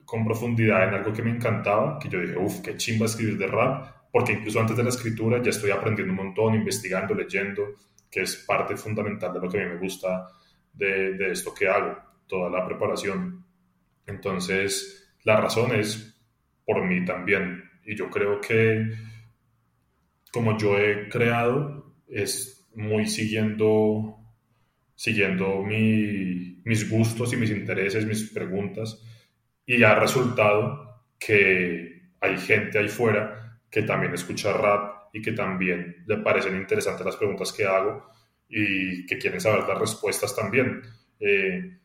con 0.04 0.26
profundidad 0.26 0.90
en 0.90 0.96
algo 0.96 1.14
que 1.14 1.24
me 1.24 1.32
encantaba, 1.32 1.98
que 1.98 2.10
yo 2.10 2.20
dije, 2.20 2.38
uff, 2.38 2.60
qué 2.60 2.76
chimba 2.76 3.06
escribir 3.06 3.38
de 3.38 3.48
rap, 3.48 4.10
porque 4.12 4.34
incluso 4.34 4.60
antes 4.60 4.76
de 4.76 4.84
la 4.84 4.90
escritura 4.90 5.42
ya 5.42 5.52
estoy 5.52 5.72
aprendiendo 5.72 6.12
un 6.12 6.18
montón, 6.18 6.54
investigando, 6.56 7.14
leyendo, 7.16 7.76
que 8.12 8.24
es 8.24 8.36
parte 8.46 8.76
fundamental 8.76 9.32
de 9.34 9.40
lo 9.40 9.50
que 9.50 9.62
a 9.62 9.64
mí 9.64 9.70
me 9.74 9.80
gusta 9.80 10.28
de, 10.74 11.14
de 11.14 11.32
esto 11.32 11.54
que 11.54 11.70
hago, 11.70 11.98
toda 12.28 12.50
la 12.50 12.66
preparación. 12.68 13.46
Entonces, 14.06 15.16
la 15.24 15.40
razón 15.40 15.74
es 15.74 16.22
por 16.66 16.84
mí 16.84 17.06
también. 17.06 17.64
Y 17.86 17.96
yo 17.96 18.10
creo 18.10 18.42
que 18.42 18.92
como 20.34 20.58
yo 20.58 20.78
he 20.78 21.08
creado, 21.08 21.96
es 22.10 22.68
muy 22.76 23.06
siguiendo, 23.06 24.23
siguiendo 24.96 25.64
mis 25.64 26.90
gustos 26.90 27.34
y 27.34 27.38
mis 27.38 27.52
intereses, 27.52 28.06
mis 28.06 28.30
preguntas. 28.32 29.02
Y 29.66 29.84
ha 29.84 29.96
resultado 29.96 31.06
que 31.20 32.12
hay 32.20 32.38
gente 32.38 32.80
ahí 32.80 32.88
fuera 32.88 33.60
que 33.70 33.84
también 33.84 34.14
escucha 34.14 34.54
rap 34.54 35.10
y 35.14 35.22
que 35.22 35.32
también 35.32 36.04
le 36.06 36.18
parecen 36.18 36.56
interesantes 36.56 37.06
las 37.06 37.16
preguntas 37.16 37.52
que 37.54 37.66
hago 37.66 38.10
y 38.48 39.06
que 39.06 39.18
quieren 39.18 39.42
saber 39.42 39.68
las 39.68 39.80
respuestas 39.80 40.36
también. 40.36 40.82
Eh, 41.20 41.80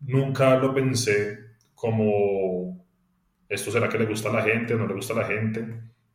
nunca 0.00 0.56
lo 0.56 0.74
pensé 0.74 1.38
como 1.74 2.86
esto 3.50 3.72
será 3.72 3.88
que 3.88 3.98
le 3.98 4.06
gusta 4.06 4.28
a 4.30 4.32
la 4.32 4.42
gente 4.42 4.74
o 4.74 4.78
no 4.78 4.86
le 4.86 4.94
gusta 4.94 5.12
a 5.12 5.16
la 5.16 5.24
gente. 5.24 5.66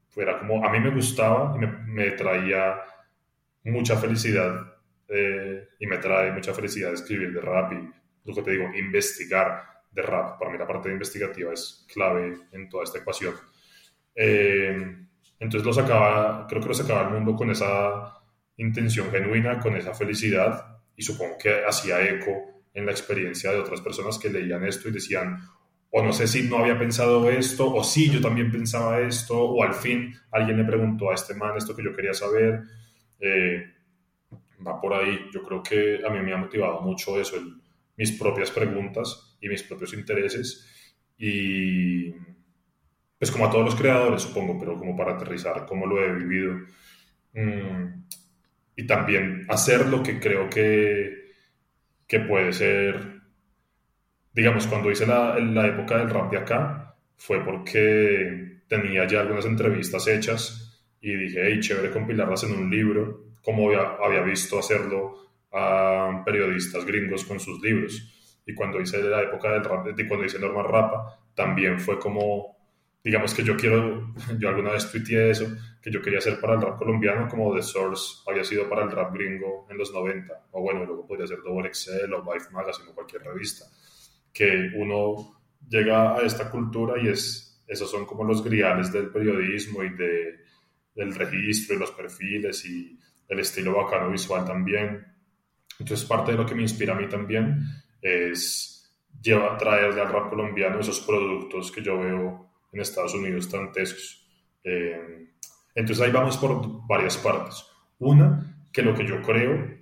Fuera 0.10 0.40
como 0.40 0.66
a 0.66 0.72
mí 0.72 0.80
me 0.80 0.90
gustaba 0.90 1.54
y 1.56 1.60
me, 1.92 2.12
traía 2.12 2.78
mucha 3.66 3.98
felicidad 3.98 4.75
eh, 5.08 5.70
y 5.80 5.88
me 5.88 5.97
trae 5.97 6.32
mucha 6.32 6.53
felicidad 6.53 6.93
escribir 6.93 7.34
de 7.34 7.41
rap 7.41 7.74
y 7.74 7.89
lo 8.26 8.34
que 8.34 8.41
te 8.41 8.51
digo, 8.51 8.66
investigar 8.76 9.84
de 9.91 10.01
rap. 10.01 10.39
Para 10.39 10.51
mí 10.51 10.58
la 10.58 10.68
parte 10.68 10.89
investigativa 10.89 11.53
es 11.53 11.86
clave 11.91 12.38
en 12.51 12.70
toda 12.70 12.84
esta 12.84 12.99
ecuación. 12.99 13.36
Eh, 14.16 14.97
entonces 15.39 15.66
lo 15.66 15.74
sacaba, 15.74 16.47
creo 16.47 16.62
que 16.62 16.68
lo 16.70 16.74
sacaba 16.74 17.08
al 17.08 17.14
mundo 17.14 17.36
con 17.36 17.51
esa 17.51 18.14
intención 18.58 19.12
genuina, 19.12 19.60
con 19.60 19.76
esa 19.76 19.93
felicidad 19.93 20.80
y 20.95 21.03
supongo 21.03 21.38
que 21.38 21.64
hacía 21.66 22.01
eco 22.08 22.64
en 22.74 22.86
la 22.86 22.91
experiencia 22.91 23.51
de 23.51 23.60
otras 23.60 23.82
personas 23.82 24.18
que 24.18 24.30
leían 24.30 24.66
esto 24.66 24.89
y 24.89 24.91
decían, 24.91 25.39
o 25.91 26.03
no 26.03 26.12
sé 26.12 26.28
si 26.28 26.43
no 26.43 26.58
había 26.58 26.78
pensado 26.78 27.30
esto, 27.30 27.74
o 27.74 27.84
sí, 27.84 28.12
yo 28.12 28.20
también 28.20 28.51
pensaba 28.51 28.99
esto, 28.99 29.39
o 29.39 29.64
al 29.64 29.74
fin 29.74 30.14
alguien 30.32 30.58
le 30.58 30.66
preguntó 30.66 31.10
a 31.10 31.16
este 31.16 31.34
man 31.36 31.56
esto 31.56 31.76
que 31.76 31.84
yo 31.84 31.95
quería 31.95 32.14
saber. 32.14 32.64
Eh, 33.20 33.75
va 34.66 34.80
por 34.80 34.93
ahí. 34.93 35.30
Yo 35.32 35.43
creo 35.43 35.64
que 35.64 36.01
a 36.06 36.10
mí 36.10 36.20
me 36.20 36.34
ha 36.34 36.38
motivado 36.38 36.82
mucho 36.82 37.20
eso, 37.20 37.38
mis 37.97 38.12
propias 38.14 38.51
preguntas 38.51 39.38
y 39.41 39.49
mis 39.49 39.64
propios 39.64 39.93
intereses. 39.93 40.66
Y 41.18 42.12
pues 43.18 43.32
como 43.32 43.45
a 43.45 43.51
todos 43.51 43.66
los 43.66 43.76
creadores, 43.76 44.22
supongo, 44.22 44.60
pero 44.60 44.78
como 44.78 44.95
para 44.95 45.14
aterrizar 45.14 45.66
cómo 45.66 45.86
lo 45.88 46.03
he 46.03 46.14
vivido. 46.14 46.56
Mm, 47.34 48.06
y 48.76 48.88
también 48.88 49.45
hacer 49.49 49.88
lo 49.88 50.03
que 50.03 50.20
creo 50.20 50.49
que, 50.49 51.32
que 52.08 52.20
puede 52.20 52.51
ser, 52.53 53.22
digamos, 54.34 54.68
cuando 54.68 54.91
hice 54.91 55.08
la, 55.08 55.39
la 55.39 55.68
época 55.68 55.97
del 55.97 56.10
rap 56.10 56.32
de 56.32 56.38
acá, 56.38 56.95
fue 57.18 57.43
porque 57.43 58.62
tenía 58.68 59.08
ya 59.08 59.22
algunas 59.22 59.45
entrevistas 59.45 60.08
hechas 60.08 60.84
y 61.01 61.16
dije, 61.16 61.41
hey, 61.43 61.60
chévere 61.60 61.91
compilarlas 61.91 62.43
en 62.43 62.53
un 62.53 62.70
libro, 62.70 63.25
como 63.46 63.70
había, 63.70 64.22
visto 64.22 64.60
hacerlo 64.60 65.16
a 65.54 66.24
periodistas 66.26 66.84
gringos 66.84 67.24
con 67.24 67.39
sus 67.39 67.62
libros. 67.62 68.41
Y 68.46 68.54
cuando 68.54 68.82
hice 68.82 69.02
la 69.04 69.22
época 69.22 69.52
del 69.52 69.64
rap, 69.64 69.88
y 69.98 70.08
cuando 70.08 70.26
hice 70.26 70.39
Norma 70.39 70.64
Rapa, 70.64 71.20
también 71.34 71.80
fue 71.80 72.00
como 72.00 72.56
digamos 73.06 73.36
que 73.36 73.43
yo 73.43 73.56
quiero, 73.56 74.16
yo 74.39 74.50
alguna 74.50 74.72
vez 74.72 74.91
tuiteé 74.91 75.30
eso, 75.30 75.46
que 75.80 75.91
yo 75.91 76.02
quería 76.02 76.18
hacer 76.18 76.39
para 76.41 76.56
el 76.56 76.62
rap 76.62 76.80
colombiano 76.80 77.30
como 77.30 77.54
The 77.56 77.62
Source 77.62 78.24
había 78.28 78.43
sido 78.43 78.68
para 78.68 78.84
el 78.84 78.91
rap 78.91 79.14
gringo 79.14 79.68
en 79.70 79.78
los 79.78 79.93
90, 79.93 80.48
o 80.52 80.62
bueno, 80.62 80.84
luego 80.84 81.06
podría 81.06 81.28
ser 81.28 81.38
Double 81.43 81.68
Excel 81.68 82.12
o 82.12 82.24
Vice 82.24 82.50
Magazine 82.52 82.89
o 82.89 82.96
cualquier 82.96 83.22
revista, 83.22 83.66
que 84.34 84.72
uno 84.76 85.39
llega 85.70 86.16
a 86.16 86.22
esta 86.24 86.50
cultura 86.50 87.00
y 87.00 87.10
es, 87.10 87.64
esos 87.68 87.89
son 87.91 88.08
como 88.08 88.24
los 88.24 88.43
griales 88.43 88.91
del 88.91 89.12
periodismo 89.12 89.84
y 89.84 89.89
de, 89.89 90.39
del 90.96 91.14
registro 91.14 91.76
y 91.76 91.80
los 91.80 91.91
perfiles 91.91 92.66
y 92.66 93.00
el 93.28 93.40
estilo 93.40 93.76
bacano 93.76 94.10
visual 94.10 94.46
también. 94.46 95.06
Entonces 95.80 96.08
parte 96.08 96.32
de 96.32 96.38
lo 96.38 96.46
que 96.46 96.56
me 96.56 96.62
inspira 96.62 96.94
a 96.94 97.00
mí 97.00 97.08
también 97.08 97.62
es 98.02 98.96
llevar, 99.22 99.58
traerle 99.58 100.02
al 100.02 100.12
rap 100.12 100.30
colombiano 100.30 100.80
esos 100.80 101.02
productos 101.02 101.72
que 101.72 101.82
yo 101.82 102.00
veo 102.00 102.52
en 102.72 102.82
Estados 102.82 103.14
Unidos 103.14 103.50
tan 103.50 103.72
tesos. 103.72 104.28
Eh, 104.64 105.30
entonces 105.74 106.06
ahí 106.06 106.12
vamos 106.12 106.38
por 106.38 106.86
varias 106.88 107.18
partes. 107.18 107.66
Una, 108.00 108.68
que 108.72 108.82
lo 108.82 108.94
que 108.94 109.06
yo 109.06 109.22
creo 109.22 109.76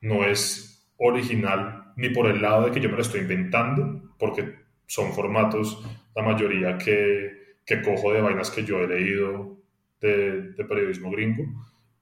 no 0.00 0.24
es 0.24 0.86
original 0.98 1.92
ni 1.96 2.10
por 2.10 2.26
el 2.26 2.40
lado 2.42 2.66
de 2.66 2.72
que 2.72 2.80
yo 2.80 2.88
me 2.88 2.96
lo 2.96 3.02
estoy 3.02 3.20
inventando, 3.20 4.14
porque 4.18 4.54
son 4.86 5.12
formatos, 5.12 5.82
la 6.14 6.22
mayoría 6.22 6.78
que, 6.78 7.56
que 7.64 7.82
cojo 7.82 8.12
de 8.12 8.20
vainas 8.20 8.50
que 8.50 8.64
yo 8.64 8.80
he 8.80 8.86
leído 8.86 9.56
de, 10.00 10.52
de, 10.52 10.64
periodismo 10.64 11.10
gringo. 11.10 11.44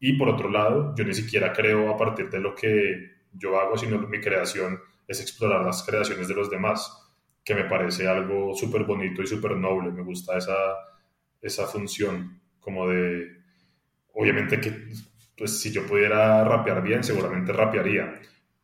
Y 0.00 0.14
por 0.18 0.28
otro 0.28 0.50
lado, 0.50 0.94
yo 0.96 1.04
ni 1.04 1.14
siquiera 1.14 1.52
creo 1.52 1.90
a 1.90 1.96
partir 1.96 2.28
de 2.30 2.40
lo 2.40 2.54
que 2.54 3.12
yo 3.32 3.58
hago, 3.58 3.76
sino 3.76 3.98
mi 3.98 4.20
creación 4.20 4.80
es 5.06 5.20
explorar 5.20 5.64
las 5.64 5.82
creaciones 5.82 6.28
de 6.28 6.34
los 6.34 6.50
demás 6.50 7.00
que 7.44 7.54
me 7.54 7.64
parece 7.64 8.08
algo 8.08 8.54
súper 8.54 8.84
bonito 8.84 9.22
y 9.22 9.26
súper 9.26 9.56
noble. 9.56 9.90
Me 9.90 10.02
gusta 10.02 10.38
esa, 10.38 10.54
esa 11.42 11.66
función 11.66 12.40
como 12.58 12.88
de, 12.88 13.36
obviamente 14.14 14.60
que 14.60 14.72
pues 15.36 15.60
si 15.60 15.72
yo 15.72 15.86
pudiera 15.86 16.44
rapear 16.44 16.82
bien, 16.82 17.04
seguramente 17.04 17.52
rapearía, 17.52 18.14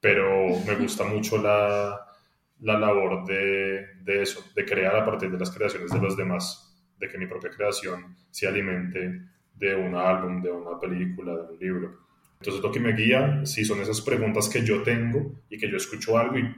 pero 0.00 0.48
me 0.66 0.74
gusta 0.76 1.04
mucho 1.14 1.36
la, 1.36 2.06
la 2.60 2.78
labor 2.78 3.24
de, 3.26 3.96
de, 4.02 4.22
eso, 4.22 4.44
de 4.54 4.64
crear 4.64 4.96
a 4.96 5.04
partir 5.04 5.30
de 5.30 5.38
las 5.38 5.50
creaciones 5.50 5.90
de 5.90 6.00
los 6.00 6.16
demás, 6.16 6.80
de 6.98 7.08
que 7.08 7.18
mi 7.18 7.26
propia 7.26 7.50
creación 7.50 8.16
se 8.30 8.46
alimente 8.46 9.20
de 9.60 9.76
un 9.76 9.94
álbum, 9.94 10.42
de 10.42 10.50
una 10.50 10.80
película, 10.80 11.36
de 11.36 11.52
un 11.52 11.58
libro. 11.60 12.00
Entonces 12.40 12.60
lo 12.60 12.72
que 12.72 12.80
me 12.80 12.94
guía, 12.94 13.44
sí, 13.44 13.64
son 13.64 13.80
esas 13.80 14.00
preguntas 14.00 14.48
que 14.48 14.64
yo 14.64 14.82
tengo 14.82 15.42
y 15.48 15.58
que 15.58 15.70
yo 15.70 15.76
escucho 15.76 16.18
algo 16.18 16.38
y 16.38 16.52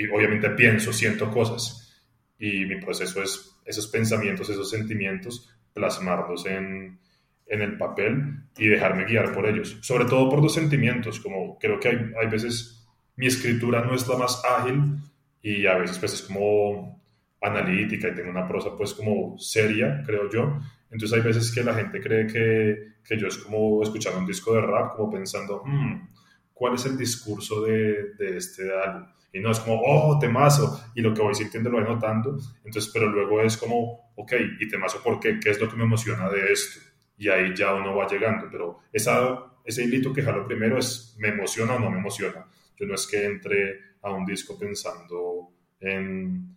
y 0.00 0.08
obviamente 0.08 0.48
pienso, 0.50 0.92
siento 0.92 1.30
cosas 1.30 1.92
y 2.38 2.64
mi 2.64 2.80
proceso 2.80 3.22
es 3.22 3.60
esos 3.66 3.86
pensamientos, 3.88 4.48
esos 4.48 4.70
sentimientos, 4.70 5.54
plasmarlos 5.74 6.46
en, 6.46 6.98
en 7.46 7.62
el 7.62 7.76
papel 7.76 8.44
y 8.56 8.66
dejarme 8.66 9.04
guiar 9.04 9.32
por 9.32 9.46
ellos. 9.46 9.76
Sobre 9.82 10.06
todo 10.06 10.30
por 10.30 10.42
los 10.42 10.54
sentimientos, 10.54 11.20
como 11.20 11.58
creo 11.58 11.78
que 11.78 11.88
hay, 11.88 12.12
hay 12.20 12.28
veces 12.28 12.88
mi 13.16 13.26
escritura 13.26 13.84
no 13.84 13.94
es 13.94 14.08
la 14.08 14.16
más 14.16 14.42
ágil 14.44 14.96
y 15.42 15.66
a 15.66 15.76
veces 15.76 15.98
pues 15.98 16.14
es 16.14 16.22
como 16.22 16.98
analítica 17.42 18.08
y 18.08 18.14
tengo 18.14 18.30
una 18.30 18.48
prosa 18.48 18.70
pues 18.76 18.94
como 18.94 19.38
seria, 19.38 20.02
creo 20.06 20.30
yo. 20.30 20.60
Entonces 20.90 21.18
hay 21.18 21.24
veces 21.24 21.52
que 21.52 21.62
la 21.62 21.74
gente 21.74 22.00
cree 22.00 22.26
que, 22.26 22.94
que 23.04 23.18
yo 23.18 23.28
es 23.28 23.38
como 23.38 23.82
escuchar 23.82 24.16
un 24.16 24.26
disco 24.26 24.54
de 24.54 24.62
rap, 24.62 24.96
como 24.96 25.10
pensando, 25.10 25.62
hmm, 25.64 26.08
¿cuál 26.52 26.74
es 26.74 26.86
el 26.86 26.96
discurso 26.96 27.62
de, 27.62 28.14
de 28.14 28.36
este 28.36 28.70
álbum? 28.76 29.06
y 29.32 29.40
no 29.40 29.50
es 29.50 29.60
como, 29.60 29.80
oh, 29.80 30.18
temazo, 30.18 30.80
y 30.94 31.00
lo 31.00 31.14
que 31.14 31.22
voy 31.22 31.34
sintiendo 31.34 31.70
lo 31.70 31.78
voy 31.78 31.86
notando, 31.86 32.36
entonces, 32.64 32.90
pero 32.92 33.08
luego 33.08 33.40
es 33.40 33.56
como, 33.56 34.12
ok, 34.16 34.32
y 34.58 34.68
temazo, 34.68 35.02
¿por 35.02 35.20
qué? 35.20 35.38
¿Qué 35.38 35.50
es 35.50 35.60
lo 35.60 35.68
que 35.68 35.76
me 35.76 35.84
emociona 35.84 36.28
de 36.28 36.52
esto? 36.52 36.80
Y 37.16 37.28
ahí 37.28 37.54
ya 37.54 37.74
uno 37.74 37.94
va 37.94 38.08
llegando, 38.08 38.48
pero 38.50 38.80
esa, 38.92 39.52
ese 39.64 39.84
hilito 39.84 40.12
que 40.12 40.22
jalo 40.22 40.46
primero 40.46 40.78
es, 40.78 41.16
¿me 41.18 41.28
emociona 41.28 41.74
o 41.74 41.78
no 41.78 41.90
me 41.90 41.98
emociona? 41.98 42.46
Yo 42.76 42.86
no 42.86 42.94
es 42.94 43.06
que 43.06 43.24
entre 43.24 43.80
a 44.02 44.10
un 44.10 44.24
disco 44.24 44.58
pensando 44.58 45.52
en 45.78 46.56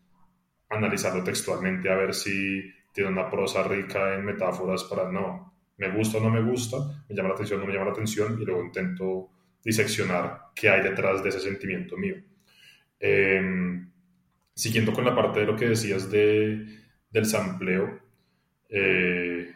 analizarlo 0.70 1.24
textualmente, 1.24 1.92
a 1.92 1.96
ver 1.96 2.14
si 2.14 2.64
tiene 2.94 3.10
una 3.10 3.30
prosa 3.30 3.64
rica 3.64 4.14
en 4.14 4.24
metáforas 4.24 4.84
para, 4.86 5.12
no, 5.12 5.54
me 5.78 5.90
gusta 5.90 6.20
o 6.20 6.22
no 6.22 6.30
me 6.30 6.42
gusta, 6.42 6.78
me 7.10 7.16
llama 7.16 7.30
la 7.30 7.36
atención 7.36 7.60
o 7.60 7.64
no 7.64 7.68
me 7.68 7.74
llama 7.74 7.88
la 7.88 7.92
atención, 7.92 8.40
y 8.40 8.46
luego 8.46 8.64
intento 8.64 9.30
diseccionar 9.64 10.52
qué 10.56 10.70
hay 10.70 10.84
detrás 10.84 11.24
de 11.24 11.30
ese 11.30 11.40
sentimiento 11.40 11.98
mío. 11.98 12.16
Em, 13.00 13.92
siguiendo 14.54 14.94
con 14.94 15.06
la 15.06 15.16
parte 15.16 15.40
de 15.42 15.46
lo 15.46 15.56
que 15.56 15.70
decías 15.70 16.10
de, 16.12 16.66
del 17.10 17.26
sampleo, 17.26 18.00
eh, 18.70 19.54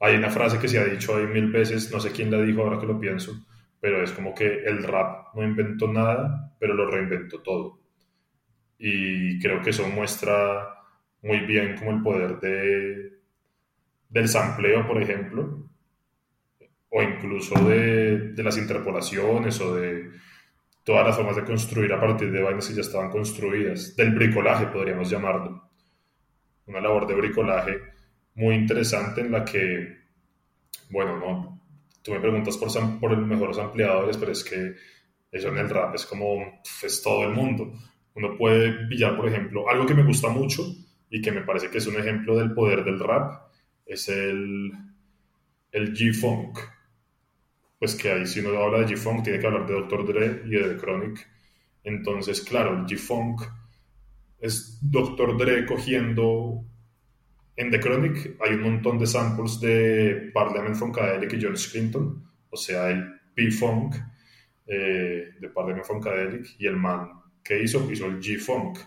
hay 0.00 0.16
una 0.16 0.30
frase 0.30 0.58
que 0.58 0.68
se 0.68 0.78
ha 0.78 0.84
dicho 0.84 1.16
ahí 1.16 1.26
mil 1.26 1.50
veces, 1.50 1.90
no 1.92 2.00
sé 2.00 2.10
quién 2.12 2.30
la 2.30 2.40
dijo 2.42 2.62
ahora 2.62 2.78
que 2.80 2.86
lo 2.86 2.98
pienso, 2.98 3.46
pero 3.80 4.02
es 4.02 4.12
como 4.12 4.34
que 4.34 4.64
el 4.64 4.82
rap 4.82 5.34
no 5.34 5.44
inventó 5.44 5.92
nada, 5.92 6.54
pero 6.58 6.74
lo 6.74 6.90
reinventó 6.90 7.42
todo. 7.42 7.80
Y 8.78 9.38
creo 9.40 9.62
que 9.62 9.70
eso 9.70 9.88
muestra 9.88 10.75
muy 11.26 11.40
bien 11.40 11.76
como 11.76 11.90
el 11.90 12.02
poder 12.02 12.38
de, 12.38 13.18
del 14.08 14.28
sampleo, 14.28 14.86
por 14.86 15.02
ejemplo, 15.02 15.68
o 16.88 17.02
incluso 17.02 17.54
de, 17.68 18.32
de 18.32 18.42
las 18.44 18.56
interpolaciones 18.56 19.60
o 19.60 19.74
de 19.74 20.10
todas 20.84 21.04
las 21.04 21.16
formas 21.16 21.34
de 21.34 21.44
construir 21.44 21.92
a 21.92 22.00
partir 22.00 22.30
de 22.30 22.42
vainas 22.42 22.68
que 22.68 22.74
ya 22.74 22.80
estaban 22.82 23.10
construidas, 23.10 23.96
del 23.96 24.14
bricolaje 24.14 24.66
podríamos 24.66 25.10
llamarlo. 25.10 25.68
una 26.66 26.80
labor 26.80 27.06
de 27.08 27.14
bricolaje 27.14 27.80
muy 28.34 28.54
interesante 28.54 29.20
en 29.22 29.32
la 29.32 29.44
que, 29.44 29.96
bueno, 30.90 31.18
no, 31.18 31.60
tú 32.02 32.12
me 32.12 32.20
preguntas 32.20 32.56
por, 32.56 33.00
por 33.00 33.10
los 33.10 33.26
mejores 33.26 33.58
ampliadores, 33.58 34.16
pero 34.16 34.30
es 34.30 34.44
que 34.44 34.74
eso 35.32 35.48
en 35.48 35.58
el 35.58 35.68
rap 35.68 35.96
es 35.96 36.06
como, 36.06 36.60
es 36.84 37.02
todo 37.02 37.24
el 37.24 37.34
mundo. 37.34 37.72
Uno 38.14 38.36
puede 38.36 38.86
pillar, 38.86 39.16
por 39.16 39.28
ejemplo, 39.28 39.68
algo 39.68 39.86
que 39.86 39.94
me 39.94 40.04
gusta 40.04 40.28
mucho 40.28 40.62
y 41.10 41.20
que 41.22 41.32
me 41.32 41.42
parece 41.42 41.70
que 41.70 41.78
es 41.78 41.86
un 41.86 41.96
ejemplo 41.96 42.36
del 42.36 42.52
poder 42.52 42.84
del 42.84 43.00
rap, 43.00 43.50
es 43.84 44.08
el, 44.08 44.72
el 45.72 45.94
G-Funk. 45.94 46.58
Pues 47.78 47.94
que 47.94 48.10
ahí 48.10 48.26
si 48.26 48.40
uno 48.40 48.58
habla 48.58 48.80
de 48.80 48.94
G-Funk 48.94 49.22
tiene 49.22 49.38
que 49.38 49.46
hablar 49.46 49.66
de 49.66 49.74
Dr. 49.74 50.06
Dre 50.06 50.42
y 50.46 50.50
de 50.50 50.74
The 50.74 50.76
Chronic. 50.76 51.28
Entonces, 51.84 52.40
claro, 52.40 52.72
el 52.76 52.86
G-Funk 52.86 53.42
es 54.40 54.78
Dr. 54.82 55.36
Dre 55.36 55.66
cogiendo... 55.66 56.64
En 57.58 57.70
The 57.70 57.80
Chronic 57.80 58.36
hay 58.40 58.54
un 58.54 58.62
montón 58.62 58.98
de 58.98 59.06
samples 59.06 59.58
de 59.60 60.30
Parliament 60.34 60.76
Funkadelic 60.76 61.32
y 61.32 61.42
John 61.42 61.54
Clinton, 61.54 62.30
o 62.50 62.56
sea, 62.56 62.90
el 62.90 63.18
P-Funk 63.34 63.94
eh, 64.66 65.30
de 65.40 65.48
Parliament 65.48 65.86
Funkadelic 65.86 66.54
y 66.58 66.66
el 66.66 66.76
man 66.76 67.12
que 67.42 67.62
hizo, 67.62 67.90
hizo 67.90 68.06
el 68.06 68.20
G-Funk, 68.20 68.78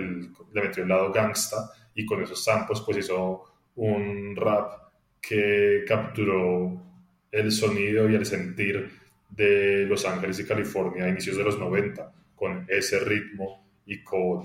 le 0.00 0.62
metió 0.62 0.82
el 0.82 0.88
lado 0.88 1.12
gangsta 1.12 1.70
y 1.94 2.04
con 2.04 2.22
esos 2.22 2.42
samples 2.44 2.80
pues 2.80 2.98
hizo 2.98 3.44
un 3.76 4.34
rap 4.36 4.72
que 5.20 5.84
capturó 5.86 6.82
el 7.30 7.50
sonido 7.50 8.08
y 8.08 8.14
el 8.14 8.26
sentir 8.26 8.90
de 9.28 9.86
Los 9.86 10.04
Ángeles 10.04 10.38
y 10.38 10.46
California 10.46 11.04
a 11.04 11.08
inicios 11.08 11.36
de 11.36 11.44
los 11.44 11.58
90, 11.58 12.12
con 12.34 12.66
ese 12.68 13.00
ritmo 13.00 13.66
y 13.86 14.02
con, 14.02 14.42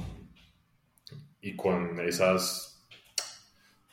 y 1.41 1.56
con 1.56 2.00
esas... 2.00 2.68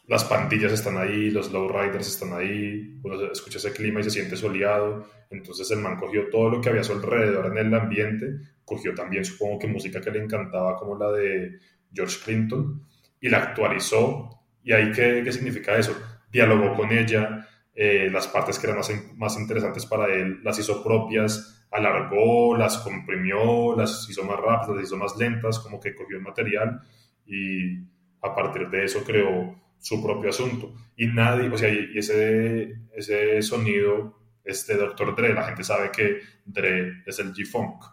Las 0.07 0.25
pantillas 0.25 0.73
están 0.73 0.97
ahí, 0.99 1.31
los 1.31 1.51
lowriders 1.51 2.07
están 2.07 2.33
ahí, 2.33 3.01
uno 3.03 3.33
escucha 3.33 3.59
ese 3.59 3.73
clima 3.73 3.99
y 4.01 4.05
se 4.05 4.11
siente 4.11 4.37
soleado, 4.37 5.09
entonces 5.31 5.69
el 5.73 5.81
man 5.81 5.97
cogió 5.97 6.29
todo 6.31 6.49
lo 6.49 6.61
que 6.61 6.69
había 6.69 6.83
a 6.83 6.85
su 6.85 6.93
alrededor 6.93 7.47
en 7.47 7.67
el 7.67 7.75
ambiente, 7.75 8.27
cogió 8.65 8.95
también 8.95 9.25
supongo 9.25 9.59
que 9.59 9.67
música 9.67 10.01
que 10.01 10.13
le 10.13 10.23
encantaba 10.23 10.77
como 10.77 10.97
la 10.97 11.11
de 11.11 11.59
George 11.93 12.19
Clinton 12.25 12.87
y 13.21 13.29
la 13.29 13.39
actualizó. 13.39 14.31
¿Y 14.63 14.73
ahí 14.73 14.93
qué, 14.93 15.23
qué 15.25 15.33
significa 15.33 15.77
eso? 15.77 15.97
Dialogó 16.31 16.77
con 16.77 16.93
ella, 16.93 17.49
eh, 17.75 18.09
las 18.11 18.29
partes 18.29 18.59
que 18.59 18.67
eran 18.69 18.79
más, 18.79 18.93
más 19.17 19.39
interesantes 19.39 19.87
para 19.87 20.07
él 20.15 20.41
las 20.45 20.59
hizo 20.59 20.85
propias, 20.85 21.67
alargó, 21.71 22.57
las 22.57 22.79
comprimió, 22.79 23.77
las 23.77 24.07
hizo 24.09 24.25
más 24.25 24.39
rápidas, 24.39 24.77
las 24.77 24.85
hizo 24.85 24.97
más 24.97 25.17
lentas, 25.17 25.59
como 25.59 25.81
que 25.81 25.95
cogió 25.95 26.17
el 26.17 26.23
material 26.23 26.81
y 27.27 27.81
a 28.23 28.35
partir 28.35 28.71
de 28.71 28.85
eso 28.85 29.03
creó 29.05 29.66
su 29.79 30.03
propio 30.03 30.31
asunto. 30.31 30.75
Y 30.97 31.07
nadie, 31.07 31.49
o 31.49 31.57
sea, 31.57 31.69
y 31.69 31.99
ese, 31.99 32.75
ese 32.95 33.43
sonido 33.43 34.17
este 34.47 34.77
Dr. 34.77 35.15
Dre, 35.15 35.35
la 35.35 35.45
gente 35.45 35.65
sabe 35.65 35.91
que 35.91 36.21
Dre 36.45 37.03
es 37.05 37.19
el 37.19 37.35
G-Funk. 37.35 37.85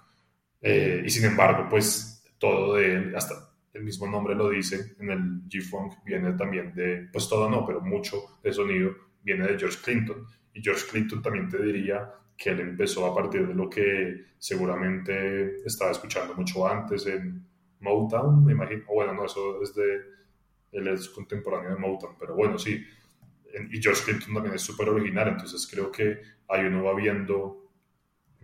Eh, 0.61 1.01
y 1.03 1.09
sin 1.09 1.25
embargo, 1.25 1.67
pues 1.69 2.23
todo 2.37 2.75
de 2.75 2.93
él, 2.93 3.15
hasta 3.15 3.33
el 3.73 3.83
mismo 3.83 4.07
nombre 4.07 4.35
lo 4.35 4.49
dice, 4.49 4.95
en 4.99 5.09
el 5.09 5.49
G-Funk 5.49 6.03
viene 6.05 6.33
también 6.33 6.73
de, 6.75 7.09
pues 7.11 7.27
todo 7.27 7.49
no, 7.49 7.65
pero 7.65 7.81
mucho 7.81 8.39
de 8.43 8.53
sonido 8.53 8.91
viene 9.23 9.47
de 9.47 9.57
George 9.57 9.79
Clinton. 9.83 10.25
Y 10.53 10.61
George 10.61 10.85
Clinton 10.91 11.21
también 11.23 11.49
te 11.49 11.61
diría 11.61 12.07
que 12.37 12.51
él 12.51 12.59
empezó 12.59 13.07
a 13.07 13.15
partir 13.15 13.47
de 13.47 13.55
lo 13.55 13.67
que 13.69 14.25
seguramente 14.37 15.57
estaba 15.65 15.91
escuchando 15.91 16.35
mucho 16.35 16.67
antes 16.67 17.07
en 17.07 17.45
Motown, 17.79 18.45
me 18.45 18.53
imagino. 18.53 18.83
bueno, 18.93 19.13
no, 19.13 19.25
eso 19.25 19.61
es 19.61 19.73
de, 19.73 20.01
él 20.73 20.87
es 20.87 21.09
contemporáneo 21.09 21.71
de 21.71 21.77
Motown, 21.77 22.15
pero 22.19 22.35
bueno, 22.35 22.57
sí. 22.57 22.83
Y 23.71 23.81
George 23.81 24.03
Clinton 24.03 24.33
también 24.33 24.55
es 24.55 24.61
súper 24.61 24.89
original, 24.89 25.27
entonces 25.29 25.67
creo 25.71 25.91
que 25.91 26.21
ahí 26.49 26.65
uno 26.65 26.83
va 26.83 26.95
viendo, 26.95 27.71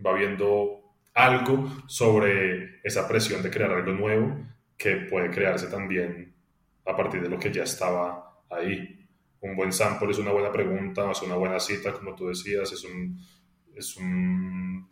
va 0.04 0.14
viendo 0.14 0.80
algo 1.14 1.84
sobre 1.86 2.80
esa 2.84 3.08
presión 3.08 3.42
de 3.42 3.50
crear 3.50 3.72
algo 3.72 3.92
nuevo 3.92 4.38
que 4.76 4.96
puede 4.96 5.30
crearse 5.30 5.66
también 5.66 6.32
a 6.86 6.96
partir 6.96 7.20
de 7.20 7.28
lo 7.28 7.38
que 7.38 7.52
ya 7.52 7.64
estaba 7.64 8.42
ahí. 8.48 9.08
Un 9.40 9.56
buen 9.56 9.72
sample 9.72 10.10
es 10.10 10.18
una 10.18 10.32
buena 10.32 10.52
pregunta, 10.52 11.10
es 11.10 11.22
una 11.22 11.34
buena 11.34 11.58
cita, 11.58 11.92
como 11.92 12.14
tú 12.14 12.28
decías, 12.28 12.72
es 12.72 12.84
un, 12.84 13.18
es 13.74 13.96
un, 13.96 14.88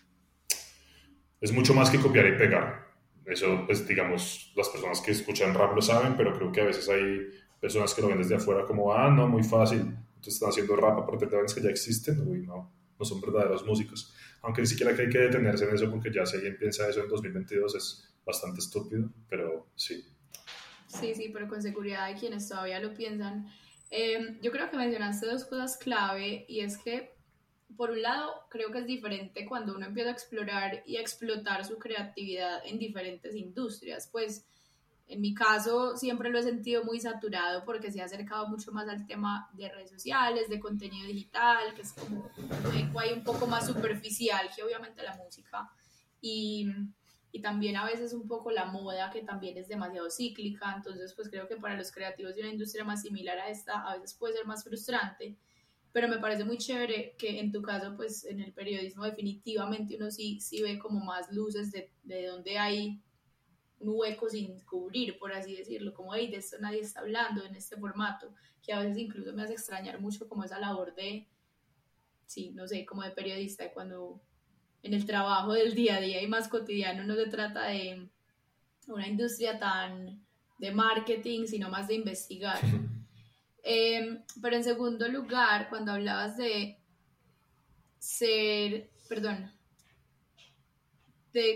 es 1.41 1.53
mucho 1.53 1.75
más 1.75 1.91
que 1.91 1.99
copiar 1.99 2.27
y 2.27 2.37
pegar. 2.37 2.88
Eso, 3.29 3.65
pues, 3.67 3.87
digamos, 3.87 4.53
las 4.57 4.69
personas 4.71 5.01
que 5.01 5.11
escuchan 5.11 5.55
rap 5.55 5.75
lo 5.75 5.83
saben, 5.83 6.17
pero 6.17 6.35
creo 6.35 6.51
que 6.51 6.63
a 6.63 6.65
veces 6.65 6.89
hay 6.89 7.29
personas 7.61 7.93
que 7.93 8.01
lo 8.01 8.09
ven 8.09 8.19
desde 8.19 8.37
afuera 8.37 8.65
como, 8.65 8.93
ah, 8.93 9.11
no, 9.11 9.29
muy 9.29 9.43
fácil, 9.43 9.81
entonces 9.81 10.35
están 10.35 10.49
haciendo 10.49 10.77
rap 10.77 10.99
a 10.99 11.07
partir 11.07 11.29
de 11.29 11.37
bandas 11.37 11.55
que 11.55 11.61
ya 11.61 11.69
existen. 11.69 12.27
Uy, 12.27 12.47
no, 12.47 12.73
no 12.99 13.05
son 13.05 13.21
verdaderos 13.21 13.65
músicos. 13.67 14.15
Aunque 14.43 14.63
ni 14.63 14.67
siquiera 14.67 14.95
que 14.95 15.03
hay 15.03 15.09
que 15.11 15.19
detenerse 15.19 15.69
en 15.69 15.75
eso, 15.75 15.91
porque 15.91 16.13
ya 16.13 16.25
si 16.25 16.37
alguien 16.37 16.57
piensa 16.57 16.89
eso 16.89 17.03
en 17.03 17.09
2022 17.09 17.75
es 17.75 18.15
bastante 18.25 18.61
estúpido, 18.61 19.11
pero 19.29 19.69
sí. 19.75 20.05
Sí, 20.87 21.15
sí, 21.15 21.31
pero 21.33 21.49
con 21.49 21.61
seguridad 21.61 22.05
hay 22.05 22.15
quienes 22.15 22.49
todavía 22.49 22.81
lo 22.81 22.95
piensan. 22.95 23.47
Em, 23.91 24.41
yo 24.41 24.51
creo 24.51 24.71
que 24.71 24.77
mencionaste 24.77 25.27
dos 25.27 25.45
cosas 25.45 25.77
clave 25.77 26.45
y 26.49 26.61
es 26.61 26.79
que, 26.79 27.18
por 27.77 27.91
un 27.91 28.03
lado, 28.03 28.33
creo 28.49 28.71
que 28.73 28.79
es 28.79 28.87
diferente 28.87 29.47
cuando 29.47 29.75
uno 29.75 29.87
empieza 29.87 30.11
a 30.11 30.13
explorar 30.13 30.83
y 30.87 30.97
a 30.97 31.01
explotar 31.01 31.65
su 31.65 31.79
creatividad 31.79 32.61
en 32.65 32.79
diferentes 32.79 33.35
industrias. 33.35 34.09
Pues 34.11 34.47
en 35.07 35.21
mi 35.21 35.35
caso 35.35 35.97
siempre 35.97 36.31
lo 36.31 36.39
he 36.39 36.43
sentido 36.43 36.85
muy 36.85 37.01
saturado 37.01 37.65
porque 37.65 37.91
se 37.91 38.01
ha 38.01 38.05
acercado 38.05 38.47
mucho 38.49 38.73
más 38.73 38.89
al 38.89 39.07
tema 39.07 39.49
de 39.55 39.69
redes 39.69 39.91
sociales, 39.91 40.49
de 40.49 40.61
contenido 40.61 41.07
digital, 41.07 41.75
que 41.75 41.83
es 41.83 41.93
como 41.93 42.31
un 42.39 43.15
un 43.15 43.25
poco 43.25 43.47
más 43.47 43.67
superficial 43.67 44.51
que 44.55 44.63
obviamente 44.63 45.03
la 45.03 45.17
música. 45.17 45.71
Y, 46.21 46.69
y 47.31 47.41
también 47.41 47.77
a 47.77 47.85
veces 47.85 48.13
un 48.13 48.27
poco 48.27 48.51
la 48.51 48.67
moda, 48.67 49.11
que 49.11 49.23
también 49.23 49.57
es 49.57 49.69
demasiado 49.69 50.11
cíclica. 50.11 50.75
Entonces, 50.77 51.15
pues 51.15 51.29
creo 51.31 51.47
que 51.47 51.57
para 51.57 51.77
los 51.77 51.93
creativos 51.93 52.35
de 52.35 52.43
una 52.43 52.51
industria 52.51 52.85
más 52.85 53.03
similar 53.03 53.39
a 53.39 53.49
esta, 53.49 53.83
a 53.83 53.95
veces 53.95 54.15
puede 54.15 54.35
ser 54.35 54.47
más 54.47 54.65
frustrante. 54.65 55.37
Pero 55.93 56.09
me 56.09 56.19
parece 56.19 56.45
muy 56.45 56.59
chévere 56.59 57.15
que 57.19 57.41
en 57.41 57.51
tu 57.51 57.63
caso, 57.63 57.97
pues 57.97 58.25
en 58.25 58.41
el 58.41 58.53
periodismo 58.53 59.05
definitivamente 59.05 59.97
uno 59.97 60.11
sí, 60.11 60.39
sí 60.41 60.63
ve 60.63 60.79
como 60.79 61.05
más 61.05 61.33
luces 61.33 61.73
de, 61.73 61.91
de 62.05 62.27
donde 62.27 62.59
hay 62.59 63.01
un 63.81 63.95
hueco 63.95 64.29
sin 64.29 64.61
cubrir, 64.61 65.19
por 65.19 65.33
así 65.33 65.57
decirlo, 65.57 65.95
como, 65.95 66.15
hey, 66.15 66.29
de 66.31 66.39
esto 66.39 66.57
nadie 66.61 66.81
está 66.81 67.01
hablando 67.01 67.45
en 67.45 67.55
este 67.55 67.77
formato, 67.77 68.35
que 68.63 68.73
a 68.73 68.81
veces 68.81 68.99
incluso 68.99 69.33
me 69.33 69.43
hace 69.43 69.55
extrañar 69.55 70.01
mucho 70.01 70.29
como 70.29 70.45
esa 70.45 70.59
labor 70.59 70.95
de, 70.95 71.27
sí, 72.27 72.51
no 72.51 72.67
sé, 72.67 72.85
como 72.85 73.03
de 73.03 73.11
periodista, 73.11 73.73
cuando 73.73 74.21
en 74.83 74.95
el 74.95 75.07
trabajo 75.07 75.53
del 75.53 75.75
día 75.75 75.97
a 75.97 76.01
día 76.01 76.23
y 76.23 76.27
más 76.27 76.49
cotidiano 76.49 77.05
no 77.05 77.15
se 77.15 77.27
trata 77.27 77.67
de 77.67 78.09
una 78.89 79.07
industria 79.07 79.59
tan 79.59 80.25
de 80.59 80.73
marketing, 80.73 81.47
sino 81.47 81.71
más 81.71 81.89
de 81.89 81.95
investigar. 81.95 82.59
Em, 83.63 84.23
pero 84.41 84.57
en 84.57 84.65
segundo 84.65 85.09
lugar, 85.09 85.69
cuando 85.69 85.93
hablabas 85.93 86.37
de 86.37 86.79
ser, 87.99 88.91
perdón, 89.09 89.53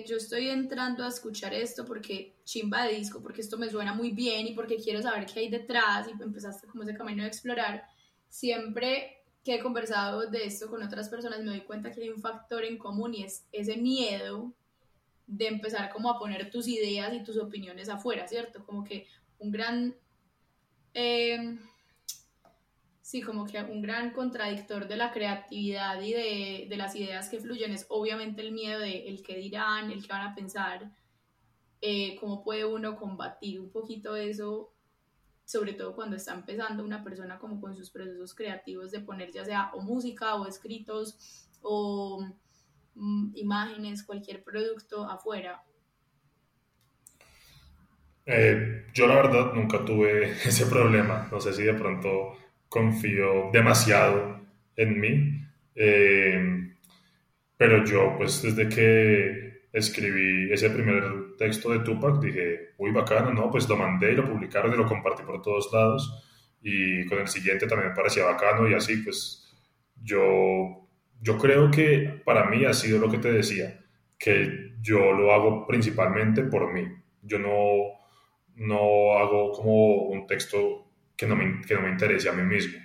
yo 0.07 0.17
estoy 0.17 0.49
entrando 0.49 1.05
a 1.05 1.09
escuchar 1.09 1.55
esto 1.55 1.85
porque 1.85 2.37
chimba 2.45 2.85
de 2.85 2.95
disco, 2.95 3.21
porque 3.23 3.41
esto 3.41 3.59
me 3.59 3.71
suena 3.71 3.95
muy 3.95 4.11
bien 4.11 4.47
y 4.47 4.55
porque 4.55 4.77
quiero 4.77 5.03
saber 5.03 5.27
qué 5.27 5.41
hay 5.41 5.49
detrás 5.49 6.09
y 6.09 6.23
empezaste 6.23 6.67
como 6.67 6.83
ese 6.83 6.95
camino 6.95 7.23
de 7.23 7.29
explorar, 7.29 7.85
siempre 8.29 9.25
que 9.45 9.57
he 9.57 9.61
conversado 9.61 10.31
de 10.31 10.45
esto 10.45 10.69
con 10.69 10.83
otras 10.83 11.09
personas 11.09 11.41
me 11.41 11.47
doy 11.47 11.63
cuenta 11.63 11.91
que 11.91 12.03
hay 12.03 12.11
un 12.11 12.21
factor 12.21 12.65
en 12.65 12.79
común 12.79 13.15
y 13.15 13.25
es 13.25 13.45
ese 13.51 13.77
miedo 13.77 14.53
de 15.27 15.49
empezar 15.49 15.91
como 15.93 16.11
a 16.11 16.19
poner 16.19 16.51
tus 16.51 16.69
ideas 16.69 17.13
y 17.15 17.25
tus 17.25 17.37
opiniones 17.37 17.89
afuera, 17.89 18.29
¿cierto? 18.29 18.65
Como 18.65 18.85
que 18.85 19.07
un 19.39 19.51
gran... 19.51 19.97
Eh, 20.95 21.59
sí, 23.13 23.21
como 23.21 23.45
que 23.45 23.61
un 23.61 23.83
gran 23.83 24.11
contradictor 24.15 24.89
de 24.89 24.97
la 24.97 25.13
creatividad 25.13 26.01
y 26.01 26.15
de, 26.15 26.67
de, 26.67 26.77
las 26.79 26.97
ideas 26.97 27.29
que 27.29 27.41
fluyen 27.41 27.73
es 27.73 27.85
obviamente 27.91 28.41
el 28.41 28.53
miedo 28.53 28.81
de 28.81 29.07
el 29.07 29.23
que 29.23 29.37
dirán, 29.37 29.91
el 29.91 30.01
que 30.03 30.09
van 30.09 30.29
a 30.29 30.35
pensar, 30.35 30.91
eh, 31.83 32.17
cómo 32.19 32.43
puede 32.43 32.65
uno 32.65 32.97
combatir 32.97 33.61
un 33.61 33.71
poquito 33.71 34.17
eso, 34.17 34.73
sobre 35.45 35.75
todo 35.75 35.95
cuando 35.95 36.17
está 36.17 36.33
empezando 36.33 36.83
una 36.83 37.05
persona 37.05 37.39
como 37.39 37.61
con 37.61 37.77
sus 37.77 37.91
procesos 37.91 38.35
creativos 38.35 38.91
de 38.93 39.01
poner 39.01 39.31
ya 39.31 39.45
sea 39.45 39.71
o 39.75 39.83
música 39.83 40.37
o 40.37 40.47
escritos 40.47 41.47
o 41.61 42.27
mm, 42.95 43.33
imágenes, 43.35 44.05
cualquier 44.05 44.43
producto 44.43 45.05
afuera. 45.05 45.63
Eh, 48.25 48.87
yo 48.95 49.07
la 49.07 49.17
verdad 49.17 49.53
nunca 49.53 49.85
tuve 49.85 50.31
ese 50.49 50.65
problema, 50.65 51.29
no 51.31 51.43
sé 51.43 51.53
si 51.53 51.63
de 51.63 51.75
pronto 51.75 52.39
confío 52.73 53.51
demasiado 53.53 54.41
en 54.77 54.99
mí. 54.99 55.47
Eh, 55.75 56.75
pero 57.55 57.85
yo, 57.85 58.15
pues 58.17 58.43
desde 58.43 58.67
que 58.67 59.69
escribí 59.73 60.51
ese 60.51 60.71
primer 60.71 61.37
texto 61.37 61.71
de 61.71 61.81
Tupac, 61.81 62.19
dije, 62.19 62.71
uy, 62.79 62.91
bacano, 62.91 63.31
¿no? 63.31 63.51
Pues 63.51 63.69
lo 63.69 63.77
mandé 63.77 64.13
y 64.13 64.17
lo 64.17 64.25
publicaron 64.25 64.73
y 64.73 64.77
lo 64.77 64.87
compartí 64.87 65.23
por 65.23 65.43
todos 65.43 65.71
lados. 65.71 66.25
Y 66.63 67.05
con 67.07 67.19
el 67.19 67.29
siguiente 67.29 67.67
también 67.67 67.91
me 67.91 67.95
parecía 67.95 68.25
bacano 68.25 68.67
y 68.67 68.73
así, 68.73 68.97
pues 68.99 69.55
yo, 70.03 70.89
yo 71.21 71.37
creo 71.37 71.71
que 71.71 72.23
para 72.25 72.49
mí 72.49 72.65
ha 72.65 72.73
sido 72.73 72.99
lo 72.99 73.11
que 73.11 73.19
te 73.19 73.33
decía, 73.33 73.81
que 74.19 74.73
yo 74.81 75.13
lo 75.13 75.33
hago 75.35 75.67
principalmente 75.67 76.43
por 76.45 76.73
mí. 76.73 76.89
Yo 77.21 77.39
no, 77.39 77.51
no 78.57 79.19
hago 79.19 79.53
como 79.53 80.05
un 80.05 80.27
texto 80.27 80.82
que 81.23 81.29
no 81.29 81.37
me, 81.37 81.61
que 81.61 81.75
no 81.75 81.83
me 81.83 81.91
interese 81.91 82.29
a 82.29 82.33
mí 82.33 82.43
mismo. 82.43 82.81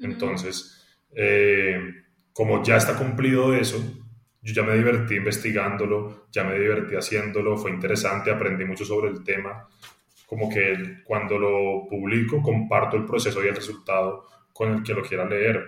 Entonces, 0.00 0.84
eh, 1.14 1.78
como 2.32 2.64
ya 2.64 2.78
está 2.78 2.96
cumplido 2.96 3.54
eso, 3.54 3.78
yo 4.42 4.52
ya 4.52 4.64
me 4.64 4.76
divertí 4.76 5.14
investigándolo, 5.14 6.26
ya 6.32 6.42
me 6.42 6.58
divertí 6.58 6.96
haciéndolo, 6.96 7.56
fue 7.56 7.70
interesante, 7.70 8.32
aprendí 8.32 8.64
mucho 8.64 8.84
sobre 8.84 9.10
el 9.10 9.22
tema. 9.22 9.68
Como 10.26 10.48
que 10.50 11.02
cuando 11.04 11.38
lo 11.38 11.86
publico, 11.88 12.42
comparto 12.42 12.96
el 12.96 13.04
proceso 13.04 13.44
y 13.44 13.46
el 13.46 13.54
resultado 13.54 14.26
con 14.52 14.72
el 14.72 14.82
que 14.82 14.94
lo 14.94 15.02
quiera 15.02 15.24
leer. 15.24 15.64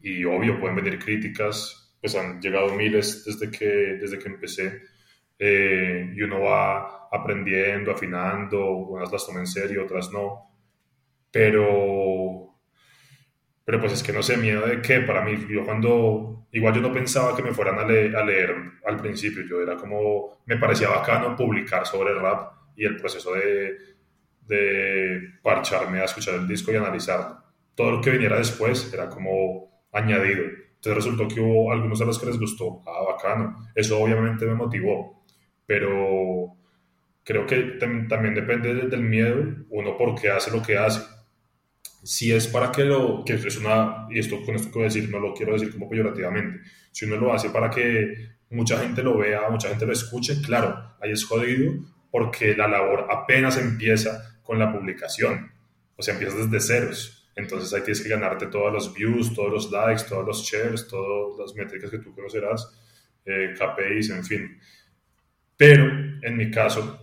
Y 0.00 0.24
obvio, 0.24 0.58
pueden 0.58 0.76
venir 0.76 0.98
críticas, 0.98 1.94
pues 2.00 2.14
han 2.14 2.40
llegado 2.40 2.74
miles 2.74 3.22
desde 3.26 3.50
que, 3.50 3.66
desde 4.00 4.18
que 4.18 4.28
empecé. 4.28 4.80
Eh, 5.38 6.14
y 6.16 6.22
uno 6.22 6.40
va 6.40 7.06
aprendiendo, 7.12 7.90
afinando, 7.90 8.70
unas 8.70 9.12
las 9.12 9.26
toman 9.26 9.42
en 9.42 9.46
serio, 9.46 9.84
otras 9.84 10.10
no. 10.10 10.55
Pero 11.36 12.56
pero 13.62 13.80
pues 13.80 13.92
es 13.92 14.02
que 14.02 14.12
no 14.12 14.22
sé, 14.22 14.38
miedo 14.38 14.66
de 14.66 14.80
qué, 14.80 15.00
para 15.00 15.22
mí, 15.22 15.32
yo 15.50 15.64
cuando, 15.64 16.46
igual 16.52 16.72
yo 16.72 16.80
no 16.80 16.92
pensaba 16.92 17.36
que 17.36 17.42
me 17.42 17.52
fueran 17.52 17.78
a, 17.78 17.82
a 17.82 18.24
leer 18.24 18.54
al 18.86 18.96
principio, 18.96 19.42
yo 19.42 19.60
era 19.60 19.76
como, 19.76 20.38
me 20.46 20.56
parecía 20.56 20.88
bacano 20.88 21.36
publicar 21.36 21.84
sobre 21.84 22.14
rap 22.14 22.52
y 22.76 22.86
el 22.86 22.96
proceso 22.96 23.34
de, 23.34 23.76
de 24.46 25.20
parcharme 25.42 26.00
a 26.00 26.04
escuchar 26.04 26.36
el 26.36 26.48
disco 26.48 26.72
y 26.72 26.76
analizarlo. 26.76 27.42
Todo 27.74 27.90
lo 27.90 28.00
que 28.00 28.12
viniera 28.12 28.38
después 28.38 28.90
era 28.94 29.10
como 29.10 29.84
añadido. 29.92 30.44
Entonces 30.76 30.94
resultó 30.94 31.28
que 31.28 31.40
hubo 31.40 31.70
algunos 31.70 32.00
a 32.00 32.06
los 32.06 32.18
que 32.18 32.26
les 32.26 32.38
gustó, 32.38 32.80
ah, 32.86 33.12
bacano. 33.12 33.68
Eso 33.74 34.00
obviamente 34.00 34.46
me 34.46 34.54
motivó, 34.54 35.24
pero 35.66 36.56
creo 37.24 37.46
que 37.46 37.78
también 38.08 38.34
depende 38.34 38.72
del 38.72 39.02
miedo, 39.02 39.44
uno 39.70 39.98
por 39.98 40.14
qué 40.18 40.30
hace 40.30 40.50
lo 40.50 40.62
que 40.62 40.78
hace 40.78 41.15
si 42.06 42.32
es 42.32 42.46
para 42.46 42.70
que 42.70 42.84
lo, 42.84 43.24
que 43.24 43.34
es 43.34 43.56
una, 43.58 44.06
y 44.08 44.20
esto 44.20 44.40
con 44.44 44.54
esto 44.54 44.68
que 44.68 44.74
voy 44.74 44.82
a 44.84 44.92
decir, 44.92 45.10
no 45.10 45.18
lo 45.18 45.34
quiero 45.34 45.54
decir 45.54 45.72
como 45.72 45.88
peyorativamente, 45.88 46.60
si 46.92 47.04
uno 47.04 47.16
lo 47.16 47.32
hace 47.32 47.50
para 47.50 47.68
que 47.68 48.36
mucha 48.50 48.78
gente 48.78 49.02
lo 49.02 49.18
vea, 49.18 49.50
mucha 49.50 49.68
gente 49.68 49.86
lo 49.86 49.92
escuche, 49.92 50.40
claro, 50.40 50.94
ahí 51.00 51.10
es 51.10 51.24
jodido 51.24 51.74
porque 52.12 52.56
la 52.56 52.68
labor 52.68 53.08
apenas 53.10 53.58
empieza 53.58 54.38
con 54.44 54.60
la 54.60 54.72
publicación, 54.72 55.50
o 55.96 56.02
sea, 56.02 56.14
empiezas 56.14 56.48
desde 56.48 56.60
ceros, 56.60 57.28
entonces 57.34 57.74
ahí 57.74 57.80
tienes 57.80 58.00
que 58.00 58.08
ganarte 58.08 58.46
todos 58.46 58.72
los 58.72 58.94
views, 58.94 59.34
todos 59.34 59.50
los 59.50 59.72
likes, 59.72 60.04
todos 60.08 60.24
los 60.24 60.44
shares, 60.44 60.86
todas 60.86 61.38
las 61.40 61.54
métricas 61.56 61.90
que 61.90 61.98
tú 61.98 62.14
conocerás, 62.14 62.72
eh, 63.24 63.52
KPIs, 63.58 64.10
en 64.10 64.24
fin. 64.24 64.60
Pero 65.56 65.84
en 66.22 66.36
mi 66.36 66.52
caso, 66.52 67.00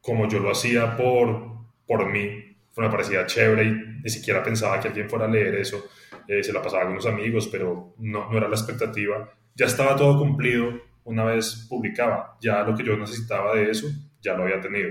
como 0.00 0.26
yo 0.26 0.38
lo 0.38 0.50
hacía 0.50 0.96
por, 0.96 1.66
por 1.86 2.10
mí, 2.10 2.48
me 2.80 2.90
parecía 2.90 3.26
chévere 3.26 3.64
y 3.64 4.00
ni 4.02 4.10
siquiera 4.10 4.42
pensaba 4.42 4.80
que 4.80 4.88
alguien 4.88 5.08
fuera 5.08 5.24
a 5.24 5.28
leer 5.28 5.54
eso. 5.56 5.88
Eh, 6.26 6.42
se 6.42 6.52
la 6.52 6.62
pasaba 6.62 6.84
con 6.84 6.92
unos 6.92 7.06
amigos, 7.06 7.48
pero 7.48 7.94
no, 7.98 8.30
no 8.30 8.36
era 8.36 8.48
la 8.48 8.54
expectativa. 8.54 9.32
Ya 9.54 9.66
estaba 9.66 9.96
todo 9.96 10.18
cumplido 10.18 10.80
una 11.04 11.24
vez 11.24 11.66
publicaba. 11.68 12.36
Ya 12.40 12.62
lo 12.62 12.76
que 12.76 12.84
yo 12.84 12.96
necesitaba 12.96 13.54
de 13.54 13.70
eso, 13.70 13.88
ya 14.20 14.34
lo 14.34 14.44
había 14.44 14.60
tenido. 14.60 14.90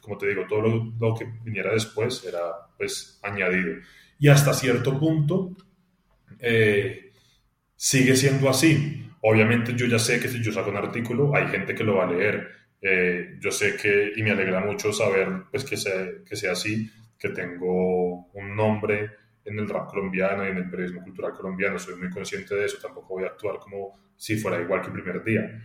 Como 0.00 0.18
te 0.18 0.26
digo, 0.26 0.46
todo 0.48 0.62
lo, 0.98 1.14
que 1.14 1.26
viniera 1.44 1.72
después 1.72 2.24
era 2.24 2.40
pues 2.76 3.20
añadido. 3.22 3.76
Y 4.18 4.28
hasta 4.28 4.52
cierto 4.52 4.98
punto 4.98 5.56
eh, 6.40 7.12
sigue 7.76 8.16
siendo 8.16 8.48
así. 8.48 9.10
Obviamente 9.20 9.74
yo 9.76 9.86
ya 9.86 9.98
sé 9.98 10.18
que 10.18 10.28
si 10.28 10.42
yo 10.42 10.52
saco 10.52 10.70
un 10.70 10.76
artículo, 10.76 11.34
hay 11.36 11.46
gente 11.48 11.74
que 11.74 11.84
lo 11.84 11.96
va 11.96 12.04
a 12.04 12.12
leer. 12.12 12.48
Eh, 12.80 13.36
yo 13.38 13.52
sé 13.52 13.76
que, 13.76 14.12
y 14.16 14.22
me 14.22 14.32
alegra 14.32 14.60
mucho 14.60 14.92
saber 14.92 15.28
pues, 15.50 15.64
que, 15.64 15.76
sea, 15.76 16.08
que 16.28 16.34
sea 16.34 16.52
así, 16.52 16.90
que 17.22 17.28
tengo 17.28 18.26
un 18.32 18.56
nombre 18.56 19.10
en 19.44 19.58
el 19.58 19.68
rap 19.68 19.88
colombiano 19.88 20.44
y 20.44 20.50
en 20.50 20.56
el 20.56 20.68
periodismo 20.68 21.02
cultural 21.02 21.32
colombiano, 21.32 21.78
soy 21.78 21.94
muy 21.94 22.10
consciente 22.10 22.56
de 22.56 22.66
eso, 22.66 22.78
tampoco 22.82 23.14
voy 23.14 23.24
a 23.24 23.28
actuar 23.28 23.58
como 23.58 24.12
si 24.16 24.36
fuera 24.36 24.60
igual 24.60 24.80
que 24.80 24.88
el 24.88 24.92
primer 24.92 25.22
día. 25.22 25.62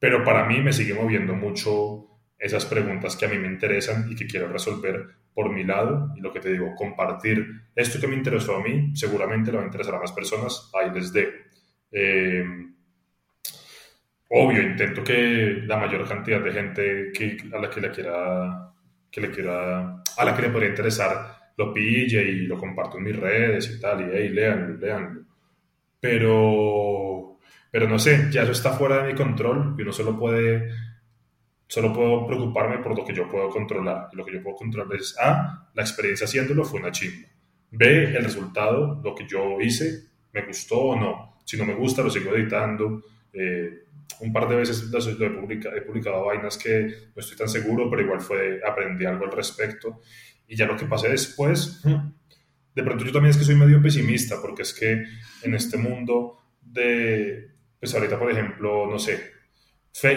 Pero 0.00 0.24
para 0.24 0.44
mí 0.46 0.60
me 0.60 0.72
sigue 0.72 0.94
moviendo 0.94 1.34
mucho 1.34 2.08
esas 2.38 2.66
preguntas 2.66 3.16
que 3.16 3.24
a 3.24 3.28
mí 3.28 3.38
me 3.38 3.46
interesan 3.46 4.10
y 4.10 4.16
que 4.16 4.26
quiero 4.26 4.48
resolver 4.48 5.06
por 5.32 5.52
mi 5.52 5.64
lado. 5.64 6.12
Y 6.16 6.20
lo 6.20 6.32
que 6.32 6.40
te 6.40 6.52
digo, 6.52 6.74
compartir 6.74 7.46
esto 7.74 8.00
que 8.00 8.08
me 8.08 8.16
interesó 8.16 8.56
a 8.56 8.62
mí, 8.62 8.90
seguramente 8.94 9.50
le 9.50 9.58
va 9.58 9.62
a 9.62 9.66
interesar 9.66 9.94
a 9.94 10.00
más 10.00 10.12
personas, 10.12 10.70
ahí 10.74 10.90
les 10.92 11.12
dejo. 11.12 11.32
Eh, 11.92 12.44
obvio, 14.30 14.62
intento 14.62 15.02
que 15.04 15.62
la 15.66 15.76
mayor 15.76 16.06
cantidad 16.06 16.40
de 16.40 16.52
gente 16.52 17.12
que, 17.12 17.36
a 17.54 17.58
la 17.58 17.70
que 17.70 17.80
le 17.80 17.90
quiera 17.90 18.75
que 19.16 19.22
le 19.22 19.30
quiera, 19.30 20.02
a 20.18 20.24
la 20.26 20.36
que 20.36 20.42
le 20.42 20.50
podría 20.50 20.68
interesar, 20.68 21.52
lo 21.56 21.72
pille 21.72 22.22
y 22.22 22.46
lo 22.46 22.58
comparto 22.58 22.98
en 22.98 23.04
mis 23.04 23.16
redes 23.16 23.70
y 23.70 23.80
tal, 23.80 24.02
y 24.02 24.10
hey, 24.12 24.28
leanlo, 24.28 24.76
leanlo. 24.76 25.22
Pero, 25.98 27.38
pero 27.70 27.88
no 27.88 27.98
sé, 27.98 28.28
ya 28.30 28.42
eso 28.42 28.52
está 28.52 28.72
fuera 28.72 28.98
de 29.02 29.12
mi 29.12 29.14
control 29.14 29.74
y 29.78 29.82
uno 29.82 29.92
solo 29.92 30.18
puede, 30.18 30.68
solo 31.66 31.94
puedo 31.94 32.26
preocuparme 32.26 32.78
por 32.78 32.94
lo 32.94 33.06
que 33.06 33.14
yo 33.14 33.26
puedo 33.26 33.48
controlar. 33.48 34.08
Y 34.12 34.16
lo 34.16 34.24
que 34.26 34.34
yo 34.34 34.42
puedo 34.42 34.56
controlar 34.56 34.94
es, 34.94 35.16
A, 35.18 35.70
la 35.72 35.82
experiencia 35.82 36.26
haciéndolo 36.26 36.62
fue 36.66 36.80
una 36.80 36.92
chimba. 36.92 37.26
B, 37.70 38.14
el 38.14 38.22
resultado, 38.22 39.00
lo 39.02 39.14
que 39.14 39.26
yo 39.26 39.58
hice, 39.62 40.08
me 40.34 40.44
gustó 40.44 40.78
o 40.78 40.96
no. 41.00 41.38
Si 41.46 41.56
no 41.56 41.64
me 41.64 41.74
gusta, 41.74 42.02
lo 42.02 42.10
sigo 42.10 42.36
editando. 42.36 43.02
Eh, 43.32 43.85
un 44.20 44.32
par 44.32 44.48
de 44.48 44.56
veces 44.56 44.90
lo 44.90 45.26
he, 45.26 45.30
publicado, 45.30 45.76
he 45.76 45.82
publicado 45.82 46.24
vainas 46.24 46.56
que 46.56 46.86
no 47.14 47.20
estoy 47.20 47.36
tan 47.36 47.48
seguro, 47.48 47.90
pero 47.90 48.02
igual 48.02 48.20
fue, 48.20 48.60
aprendí 48.66 49.04
algo 49.04 49.26
al 49.26 49.32
respecto. 49.32 50.00
Y 50.48 50.56
ya 50.56 50.66
lo 50.66 50.76
que 50.76 50.86
pasé 50.86 51.08
después, 51.08 51.82
de 51.82 52.82
pronto 52.82 53.04
yo 53.04 53.12
también 53.12 53.30
es 53.30 53.36
que 53.36 53.44
soy 53.44 53.56
medio 53.56 53.82
pesimista, 53.82 54.40
porque 54.40 54.62
es 54.62 54.72
que 54.72 55.04
en 55.42 55.54
este 55.54 55.76
mundo 55.76 56.38
de, 56.62 57.50
pues 57.78 57.94
ahorita 57.94 58.18
por 58.18 58.30
ejemplo, 58.30 58.86
no 58.86 58.98
sé, 58.98 59.32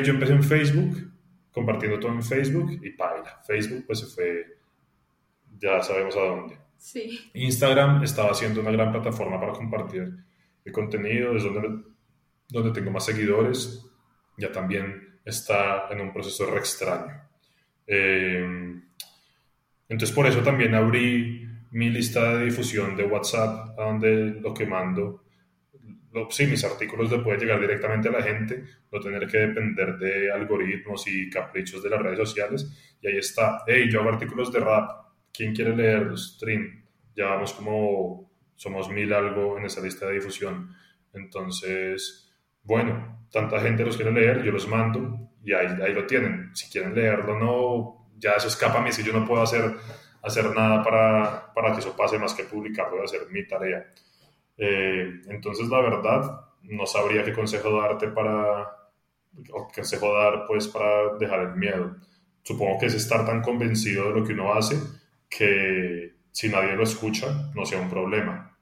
yo 0.03 0.13
empecé 0.13 0.33
en 0.33 0.43
Facebook, 0.43 1.11
compartiendo 1.51 1.99
todo 1.99 2.11
en 2.11 2.23
Facebook 2.23 2.79
y 2.83 2.91
paila, 2.91 3.41
Facebook 3.45 3.85
pues 3.87 3.99
se 3.99 4.05
fue, 4.05 4.57
ya 5.57 5.81
sabemos 5.81 6.15
a 6.15 6.21
dónde. 6.21 6.57
Sí. 6.77 7.29
Instagram 7.33 8.03
estaba 8.03 8.33
siendo 8.33 8.61
una 8.61 8.71
gran 8.71 8.91
plataforma 8.91 9.39
para 9.39 9.51
compartir 9.51 10.15
el 10.63 10.71
contenido, 10.71 11.35
es 11.35 11.43
donde, 11.43 11.88
donde 12.49 12.71
tengo 12.71 12.91
más 12.91 13.05
seguidores, 13.05 13.85
ya 14.37 14.51
también 14.51 15.19
está 15.23 15.87
en 15.91 16.01
un 16.01 16.11
proceso 16.11 16.49
re 16.49 16.59
extraño. 16.59 17.21
Eh, 17.85 18.81
entonces 19.87 20.15
por 20.15 20.27
eso 20.27 20.41
también 20.41 20.75
abrí 20.75 21.47
mi 21.71 21.89
lista 21.89 22.37
de 22.37 22.45
difusión 22.45 22.95
de 22.95 23.05
WhatsApp, 23.05 23.79
a 23.79 23.83
donde 23.83 24.39
lo 24.41 24.53
que 24.53 24.65
mando, 24.65 25.23
lo, 26.11 26.29
sí, 26.31 26.47
mis 26.47 26.63
artículos 26.63 27.11
le 27.11 27.19
pueden 27.19 27.39
llegar 27.39 27.59
directamente 27.59 28.09
a 28.09 28.11
la 28.11 28.23
gente, 28.23 28.63
no 28.91 28.99
tener 28.99 29.27
que 29.27 29.37
depender 29.37 29.97
de 29.97 30.31
algoritmos 30.31 31.07
y 31.07 31.29
caprichos 31.29 31.83
de 31.83 31.89
las 31.89 32.01
redes 32.01 32.17
sociales. 32.17 32.97
Y 33.01 33.07
ahí 33.07 33.17
está, 33.17 33.63
hey, 33.67 33.87
yo 33.91 34.01
hago 34.01 34.09
artículos 34.09 34.51
de 34.51 34.59
rap, 34.59 34.89
¿quién 35.31 35.53
quiere 35.53 35.75
leerlos? 35.75 36.35
Stream. 36.35 36.83
Ya 37.15 37.25
vamos 37.25 37.53
como, 37.53 38.31
somos 38.55 38.89
mil 38.89 39.13
algo 39.13 39.57
en 39.57 39.65
esa 39.65 39.81
lista 39.81 40.07
de 40.07 40.15
difusión. 40.15 40.75
Entonces, 41.13 42.28
bueno, 42.69 43.25
tanta 43.31 43.59
gente 43.59 43.83
los 43.83 43.97
quiere 43.97 44.11
leer, 44.11 44.43
yo 44.43 44.51
los 44.51 44.67
mando 44.67 45.31
y 45.43 45.53
ahí, 45.53 45.67
ahí 45.81 45.91
lo 45.91 46.05
tienen. 46.05 46.51
Si 46.55 46.69
quieren 46.69 46.93
leerlo, 46.93 47.37
no, 47.39 48.11
ya 48.19 48.33
eso 48.33 48.47
escapa 48.47 48.77
a 48.77 48.81
mí, 48.83 48.91
si 48.91 49.03
yo 49.03 49.11
no 49.11 49.25
puedo 49.25 49.41
hacer, 49.41 49.75
hacer 50.21 50.53
nada 50.53 50.83
para, 50.83 51.51
para 51.51 51.73
que 51.73 51.79
eso 51.79 51.97
pase 51.97 52.19
más 52.19 52.35
que 52.35 52.43
publicarlo, 52.43 52.91
voy 52.91 53.01
a 53.01 53.05
hacer 53.05 53.21
mi 53.31 53.47
tarea. 53.47 53.91
Eh, 54.55 55.21
entonces, 55.29 55.67
la 55.67 55.81
verdad, 55.81 56.41
no 56.61 56.85
sabría 56.85 57.23
qué 57.23 57.33
consejo 57.33 57.81
darte 57.81 58.09
para, 58.09 58.61
o 59.51 59.67
qué 59.67 59.81
consejo 59.81 60.13
dar 60.13 60.45
pues 60.45 60.67
para 60.67 61.15
dejar 61.17 61.39
el 61.39 61.55
miedo. 61.55 61.95
Supongo 62.43 62.77
que 62.77 62.85
es 62.85 62.93
estar 62.93 63.25
tan 63.25 63.41
convencido 63.41 64.09
de 64.09 64.19
lo 64.19 64.23
que 64.23 64.33
uno 64.33 64.53
hace 64.53 64.75
que 65.27 66.17
si 66.31 66.49
nadie 66.49 66.75
lo 66.75 66.83
escucha, 66.83 67.51
no 67.55 67.65
sea 67.65 67.81
un 67.81 67.89
problema. 67.89 68.55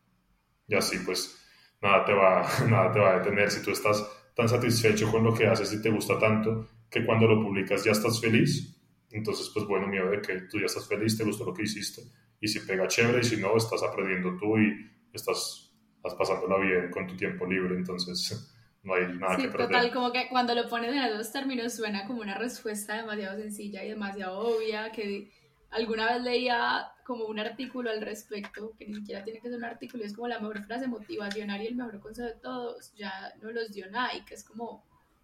Y 0.65 0.75
así 0.75 0.99
pues 0.99 1.37
nada 1.81 2.05
te 2.05 2.13
va, 2.13 2.47
nada 2.69 2.91
te 2.91 2.99
va 2.99 3.15
a 3.15 3.19
detener. 3.19 3.51
Si 3.51 3.63
tú 3.63 3.71
estás 3.71 4.05
tan 4.35 4.47
satisfecho 4.47 5.11
con 5.11 5.23
lo 5.23 5.33
que 5.33 5.47
haces 5.47 5.73
y 5.73 5.81
te 5.81 5.89
gusta 5.89 6.17
tanto 6.19 6.67
que 6.89 7.05
cuando 7.05 7.27
lo 7.27 7.41
publicas 7.41 7.83
ya 7.83 7.91
estás 7.91 8.21
feliz, 8.21 8.75
entonces 9.11 9.49
pues 9.53 9.65
bueno, 9.65 9.87
miedo 9.87 10.09
de 10.09 10.21
que 10.21 10.41
tú 10.41 10.59
ya 10.59 10.65
estás 10.65 10.87
feliz, 10.87 11.17
te 11.17 11.23
gustó 11.23 11.45
lo 11.45 11.53
que 11.53 11.63
hiciste 11.63 12.03
y 12.39 12.47
si 12.47 12.59
pega 12.59 12.87
chévere 12.87 13.19
y 13.19 13.23
si 13.23 13.37
no, 13.37 13.55
estás 13.57 13.81
aprendiendo 13.83 14.37
tú 14.37 14.57
y 14.57 14.91
estás, 15.13 15.71
estás 15.95 16.13
pasándola 16.15 16.57
bien 16.59 16.91
con 16.91 17.07
tu 17.07 17.15
tiempo 17.15 17.45
libre, 17.45 17.75
entonces 17.75 18.53
no 18.83 18.93
hay 18.93 19.07
nada 19.17 19.35
sí, 19.35 19.43
que 19.43 19.47
perder. 19.49 19.67
Total, 19.67 19.93
como 19.93 20.11
que 20.11 20.27
cuando 20.29 20.53
lo 20.55 20.67
pones 20.69 20.91
en 20.91 20.99
esos 20.99 21.31
términos 21.31 21.73
suena 21.73 22.05
como 22.05 22.21
una 22.21 22.37
respuesta 22.37 22.95
demasiado 22.95 23.39
sencilla 23.39 23.83
y 23.83 23.89
demasiado 23.89 24.39
obvia, 24.39 24.91
que 24.91 25.31
alguna 25.71 26.13
vez 26.13 26.21
leía 26.21 26.91
como 27.03 27.25
un 27.25 27.39
artículo 27.39 27.89
al 27.89 28.01
respecto, 28.01 28.73
que 28.77 28.85
ni 28.87 28.95
siquiera 28.95 29.23
tiene 29.23 29.39
que 29.39 29.49
ser 29.49 29.57
un 29.57 29.65
artículo, 29.65 30.03
es 30.03 30.13
como 30.13 30.27
la 30.27 30.39
mejor 30.39 30.63
frase 30.63 30.87
motivacional 30.87 31.61
y 31.61 31.67
el 31.67 31.75
mejor 31.75 31.99
consejo 31.99 32.27
de 32.27 32.35
todos, 32.35 32.93
ya 32.95 33.33
no 33.41 33.51
los 33.51 33.71
dio 33.71 33.85
Nike, 33.87 34.33
es 34.33 34.43
como, 34.43 34.83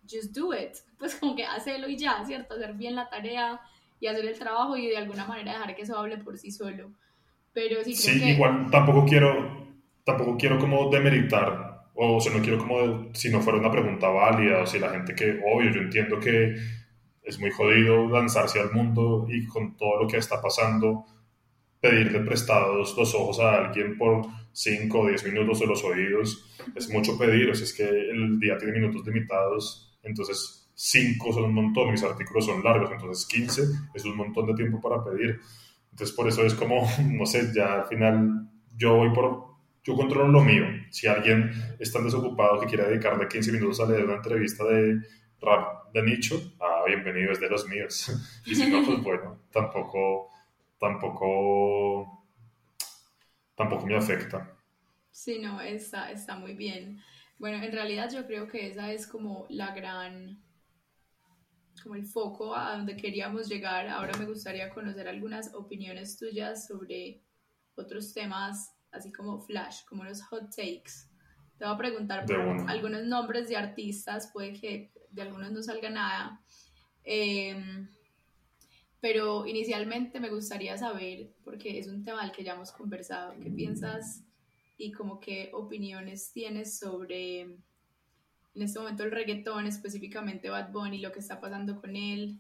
just 0.09 0.35
do 0.35 0.53
it, 0.53 0.77
pues 0.97 1.15
como 1.15 1.35
que 1.35 1.45
hacelo 1.45 1.87
y 1.87 1.97
ya, 1.97 2.23
¿cierto? 2.25 2.55
Hacer 2.55 2.73
bien 2.73 2.95
la 2.95 3.09
tarea 3.09 3.59
y 3.99 4.07
hacer 4.07 4.25
el 4.25 4.37
trabajo 4.37 4.75
y 4.77 4.87
de 4.87 4.97
alguna 4.97 5.25
manera 5.25 5.53
dejar 5.53 5.75
que 5.75 5.83
eso 5.83 5.97
hable 5.97 6.17
por 6.17 6.37
sí 6.37 6.51
solo. 6.51 6.91
Pero 7.53 7.83
sí, 7.83 7.93
creo 7.93 8.15
sí 8.15 8.19
que... 8.19 8.31
igual 8.31 8.69
tampoco 8.71 9.05
quiero, 9.05 9.67
tampoco 10.03 10.37
quiero 10.37 10.59
como 10.59 10.89
demeritar 10.89 11.73
o 11.95 12.19
sea, 12.19 12.33
no 12.33 12.41
quiero 12.41 12.57
como 12.57 13.13
si 13.13 13.29
no 13.29 13.41
fuera 13.41 13.59
una 13.59 13.71
pregunta 13.71 14.09
válida 14.09 14.61
o 14.61 14.65
si 14.65 14.79
la 14.79 14.89
gente 14.89 15.13
que, 15.13 15.39
obvio, 15.45 15.71
yo 15.71 15.81
entiendo 15.81 16.19
que 16.19 16.55
es 17.23 17.39
muy 17.39 17.51
jodido 17.51 18.07
lanzarse 18.09 18.59
al 18.59 18.71
mundo 18.71 19.25
y 19.29 19.45
con 19.47 19.75
todo 19.77 20.03
lo 20.03 20.07
que 20.07 20.17
está 20.17 20.41
pasando, 20.41 21.05
pedirle 21.79 22.19
prestados 22.21 22.95
los 22.97 23.15
ojos 23.15 23.39
a 23.39 23.57
alguien 23.57 23.97
por 23.97 24.25
5 24.51 24.99
o 24.99 25.07
10 25.07 25.25
minutos 25.25 25.59
de 25.59 25.67
los 25.67 25.83
oídos, 25.83 26.45
es 26.75 26.89
mucho 26.89 27.17
pedir, 27.17 27.49
o 27.49 27.53
es 27.53 27.73
que 27.73 27.83
el 27.83 28.39
día 28.39 28.57
tiene 28.57 28.79
minutos 28.79 29.05
limitados, 29.05 29.97
entonces 30.03 30.71
5 30.75 31.33
son 31.33 31.43
un 31.45 31.53
montón, 31.53 31.91
mis 31.91 32.03
artículos 32.03 32.45
son 32.45 32.63
largos, 32.63 32.91
entonces 32.91 33.25
15 33.27 33.63
es 33.93 34.05
un 34.05 34.17
montón 34.17 34.47
de 34.47 34.53
tiempo 34.53 34.81
para 34.81 35.03
pedir. 35.03 35.39
Entonces 35.91 36.15
por 36.15 36.27
eso 36.27 36.43
es 36.43 36.53
como, 36.53 36.87
no 37.05 37.25
sé, 37.25 37.51
ya 37.55 37.81
al 37.81 37.85
final 37.87 38.49
yo 38.75 38.95
voy 38.95 39.13
por 39.13 39.53
yo 39.83 39.95
controlo 39.95 40.29
lo 40.29 40.41
mío. 40.41 40.65
Si 40.89 41.07
alguien 41.07 41.51
es 41.77 41.91
tan 41.91 42.05
desocupado 42.05 42.59
que 42.61 42.67
quiere 42.67 42.85
dedicarle 42.85 43.27
15 43.27 43.51
minutos 43.51 43.81
a 43.81 43.85
leer 43.85 44.05
una 44.05 44.15
entrevista 44.15 44.63
de 44.63 45.01
rap 45.43 45.91
de 45.93 46.01
nicho, 46.03 46.55
ah, 46.59 46.83
bienvenido, 46.87 47.31
es 47.31 47.39
de 47.39 47.49
los 47.49 47.67
míos. 47.67 48.11
Y 48.45 48.55
si 48.55 48.69
no, 48.69 48.83
pues 48.85 49.01
bueno, 49.03 49.41
tampoco, 49.51 50.29
tampoco, 50.79 52.25
tampoco 53.55 53.85
me 53.85 53.95
afecta. 53.95 54.57
Sí, 55.11 55.39
no, 55.39 55.61
está, 55.61 56.11
está 56.11 56.35
muy 56.35 56.53
bien. 56.53 56.99
Bueno, 57.37 57.63
en 57.63 57.71
realidad 57.71 58.09
yo 58.11 58.25
creo 58.25 58.47
que 58.47 58.67
esa 58.67 58.91
es 58.91 59.05
como 59.05 59.45
la 59.49 59.75
gran, 59.75 60.41
como 61.83 61.95
el 61.95 62.05
foco 62.05 62.55
a 62.55 62.77
donde 62.77 62.95
queríamos 62.95 63.47
llegar. 63.47 63.87
Ahora 63.87 64.17
me 64.17 64.25
gustaría 64.25 64.69
conocer 64.69 65.07
algunas 65.07 65.53
opiniones 65.53 66.17
tuyas 66.17 66.67
sobre 66.67 67.21
otros 67.75 68.13
temas 68.13 68.73
así 68.93 69.11
como 69.11 69.41
flash, 69.41 69.83
como 69.89 70.03
los 70.03 70.23
hot 70.23 70.49
takes. 70.49 71.09
Te 71.57 71.65
voy 71.65 71.73
a 71.73 71.77
preguntar 71.77 72.25
por 72.25 72.69
algunos 72.69 73.03
nombres 73.03 73.49
de 73.49 73.57
artistas, 73.57 74.31
puede 74.31 74.53
que 74.53 74.91
de 75.13 75.21
algunos 75.21 75.51
no 75.51 75.61
salga 75.61 75.89
nada. 75.89 76.41
Em, 77.03 77.87
pero 78.99 79.45
inicialmente 79.45 80.19
me 80.19 80.29
gustaría 80.29 80.77
saber, 80.77 81.29
porque 81.43 81.77
es 81.77 81.87
un 81.87 82.03
tema 82.03 82.23
del 82.23 82.31
que 82.31 82.43
ya 82.43 82.53
hemos 82.53 82.71
conversado, 82.71 83.35
¿qué 83.41 83.49
piensas 83.49 84.23
y 84.77 84.91
como 84.91 85.19
qué 85.19 85.51
opiniones 85.53 86.31
tienes 86.31 86.79
sobre 86.79 87.41
en 87.41 88.61
este 88.61 88.79
momento 88.79 89.03
el 89.03 89.11
reggaetón, 89.11 89.65
específicamente 89.65 90.49
Bad 90.49 90.71
Bunny, 90.71 90.99
lo 90.99 91.11
que 91.11 91.19
está 91.19 91.39
pasando 91.41 91.79
con 91.81 91.95
él? 91.95 92.39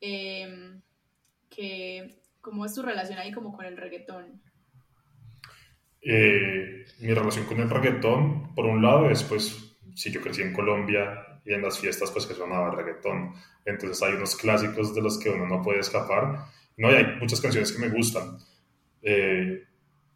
Eh, 0.00 0.78
que, 1.50 2.20
¿Cómo 2.40 2.64
es 2.64 2.74
tu 2.74 2.82
relación 2.82 3.18
ahí 3.18 3.32
como 3.32 3.56
con 3.56 3.64
el 3.64 3.76
reggaetón? 3.76 4.40
Eh, 6.02 6.84
mi 7.00 7.14
relación 7.14 7.46
con 7.46 7.60
el 7.60 7.70
reggaetón, 7.70 8.54
por 8.54 8.66
un 8.66 8.82
lado, 8.82 9.08
es 9.10 9.22
pues, 9.22 9.76
si 9.94 10.12
yo 10.12 10.20
crecí 10.20 10.42
en 10.42 10.52
Colombia 10.52 11.23
y 11.44 11.52
en 11.52 11.62
las 11.62 11.78
fiestas 11.78 12.10
pues 12.10 12.26
que 12.26 12.34
sonaba 12.34 12.70
reggaetón, 12.70 13.34
entonces 13.64 14.02
hay 14.02 14.14
unos 14.14 14.36
clásicos 14.36 14.94
de 14.94 15.02
los 15.02 15.18
que 15.18 15.30
uno 15.30 15.46
no 15.46 15.62
puede 15.62 15.80
escapar. 15.80 16.46
No, 16.76 16.90
y 16.90 16.94
hay 16.94 17.16
muchas 17.20 17.40
canciones 17.40 17.72
que 17.72 17.78
me 17.78 17.88
gustan. 17.88 18.38
Eh, 19.02 19.64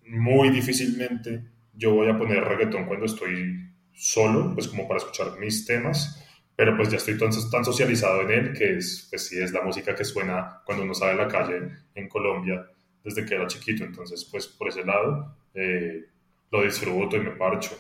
muy 0.07 0.51
difícilmente 0.51 1.45
yo 1.75 1.95
voy 1.95 2.09
a 2.09 2.19
poner 2.19 2.43
reggaetón 2.43 2.87
cuando 2.87 3.07
estoy 3.07 3.71
solo, 3.93 4.53
pues 4.55 4.69
como 4.69 4.89
para 4.89 4.99
escuchar 4.99 5.39
mis 5.39 5.65
temas, 5.65 6.25
pero 6.57 6.77
pues 6.77 6.91
ya 6.91 6.97
estoy 6.97 7.17
tan, 7.17 7.31
tan 7.51 7.65
socializado 7.65 8.23
en 8.23 8.31
él 8.31 8.53
que 8.53 8.79
es, 8.79 9.07
pues 9.11 9.29
sí, 9.29 9.41
es 9.41 9.53
la 9.53 9.63
música 9.63 9.95
que 9.95 10.05
suena 10.05 10.61
cuando 10.65 10.85
uno 10.85 10.95
sale 10.95 11.13
a 11.13 11.25
la 11.25 11.29
calle 11.29 11.71
en 11.95 12.09
Colombia 12.09 12.67
desde 13.05 13.25
que 13.25 13.35
era 13.35 13.47
chiquito, 13.47 13.85
entonces 13.85 14.25
pues 14.31 14.49
por 14.49 14.69
ese 14.69 14.85
lado 14.85 15.37
eh, 15.55 16.05
lo 16.51 16.63
disfruto 16.63 17.17
y 17.17 17.21
me 17.21 17.31
parcho. 17.33 17.77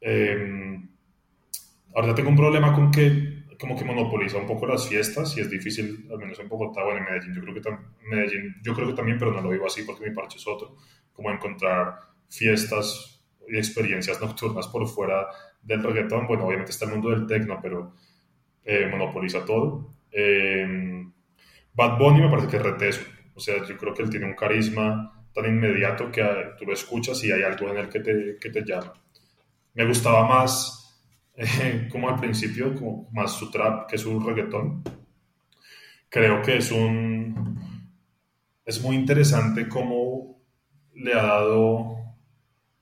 Eh, 0.00 0.78
ahora 1.94 2.14
tengo 2.14 2.30
un 2.30 2.36
problema 2.36 2.72
con 2.74 2.90
que 2.90 3.40
como 3.60 3.76
que 3.76 3.84
monopoliza 3.84 4.38
un 4.38 4.46
poco 4.46 4.66
las 4.66 4.88
fiestas 4.88 5.36
y 5.36 5.40
es 5.42 5.50
difícil, 5.50 6.08
al 6.10 6.18
menos 6.18 6.38
en 6.40 6.48
Bogotá 6.48 6.82
o 6.82 6.96
en 6.96 7.04
Medellín, 7.04 7.34
yo 7.34 7.42
creo 7.42 7.54
que, 7.54 8.06
Medellín, 8.08 8.56
yo 8.62 8.74
creo 8.74 8.88
que 8.88 8.94
también, 8.94 9.18
pero 9.18 9.32
no 9.32 9.42
lo 9.42 9.50
vivo 9.50 9.66
así 9.66 9.82
porque 9.82 10.08
mi 10.08 10.14
parche 10.14 10.38
es 10.38 10.46
otro, 10.46 10.76
como 11.12 11.30
encontrar 11.30 11.94
fiestas 12.30 13.22
y 13.46 13.58
experiencias 13.58 14.18
nocturnas 14.18 14.66
por 14.68 14.88
fuera 14.88 15.26
del 15.60 15.82
reggaetón, 15.82 16.26
bueno, 16.26 16.46
obviamente 16.46 16.70
está 16.70 16.86
el 16.86 16.92
mundo 16.92 17.10
del 17.10 17.26
techno, 17.26 17.58
pero 17.60 17.92
eh, 18.64 18.88
monopoliza 18.90 19.44
todo. 19.44 19.92
Eh, 20.10 21.04
Bad 21.74 21.98
Bunny 21.98 22.22
me 22.22 22.30
parece 22.30 22.48
que 22.48 22.56
es 22.56 22.62
reteso, 22.62 23.02
o 23.34 23.40
sea, 23.40 23.62
yo 23.62 23.76
creo 23.76 23.92
que 23.92 24.02
él 24.02 24.10
tiene 24.10 24.24
un 24.24 24.34
carisma 24.34 25.26
tan 25.34 25.46
inmediato 25.46 26.10
que 26.10 26.24
tú 26.58 26.64
lo 26.64 26.72
escuchas 26.72 27.22
y 27.24 27.30
hay 27.30 27.42
algo 27.42 27.68
en 27.68 27.76
él 27.76 27.88
que 27.90 28.00
te, 28.00 28.38
que 28.40 28.50
te 28.50 28.64
llama. 28.64 28.94
Me 29.74 29.84
gustaba 29.84 30.26
más, 30.26 30.79
eh, 31.36 31.88
como 31.92 32.08
al 32.08 32.20
principio, 32.20 32.74
como 32.74 33.08
más 33.12 33.32
su 33.32 33.50
trap 33.50 33.88
que 33.88 33.98
su 33.98 34.18
reggaetón. 34.20 34.82
Creo 36.08 36.42
que 36.42 36.56
es 36.56 36.72
un... 36.72 37.58
Es 38.64 38.82
muy 38.82 38.96
interesante 38.96 39.68
cómo 39.68 40.42
le 40.94 41.14
ha 41.14 41.22
dado... 41.22 41.96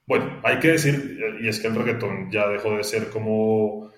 Bueno, 0.06 0.40
hay 0.42 0.58
que 0.58 0.68
decir, 0.68 1.18
y 1.40 1.48
es 1.48 1.60
que 1.60 1.66
el 1.66 1.74
reggaetón 1.74 2.30
ya 2.30 2.48
dejó 2.48 2.76
de 2.76 2.84
ser 2.84 3.10
como 3.10 3.88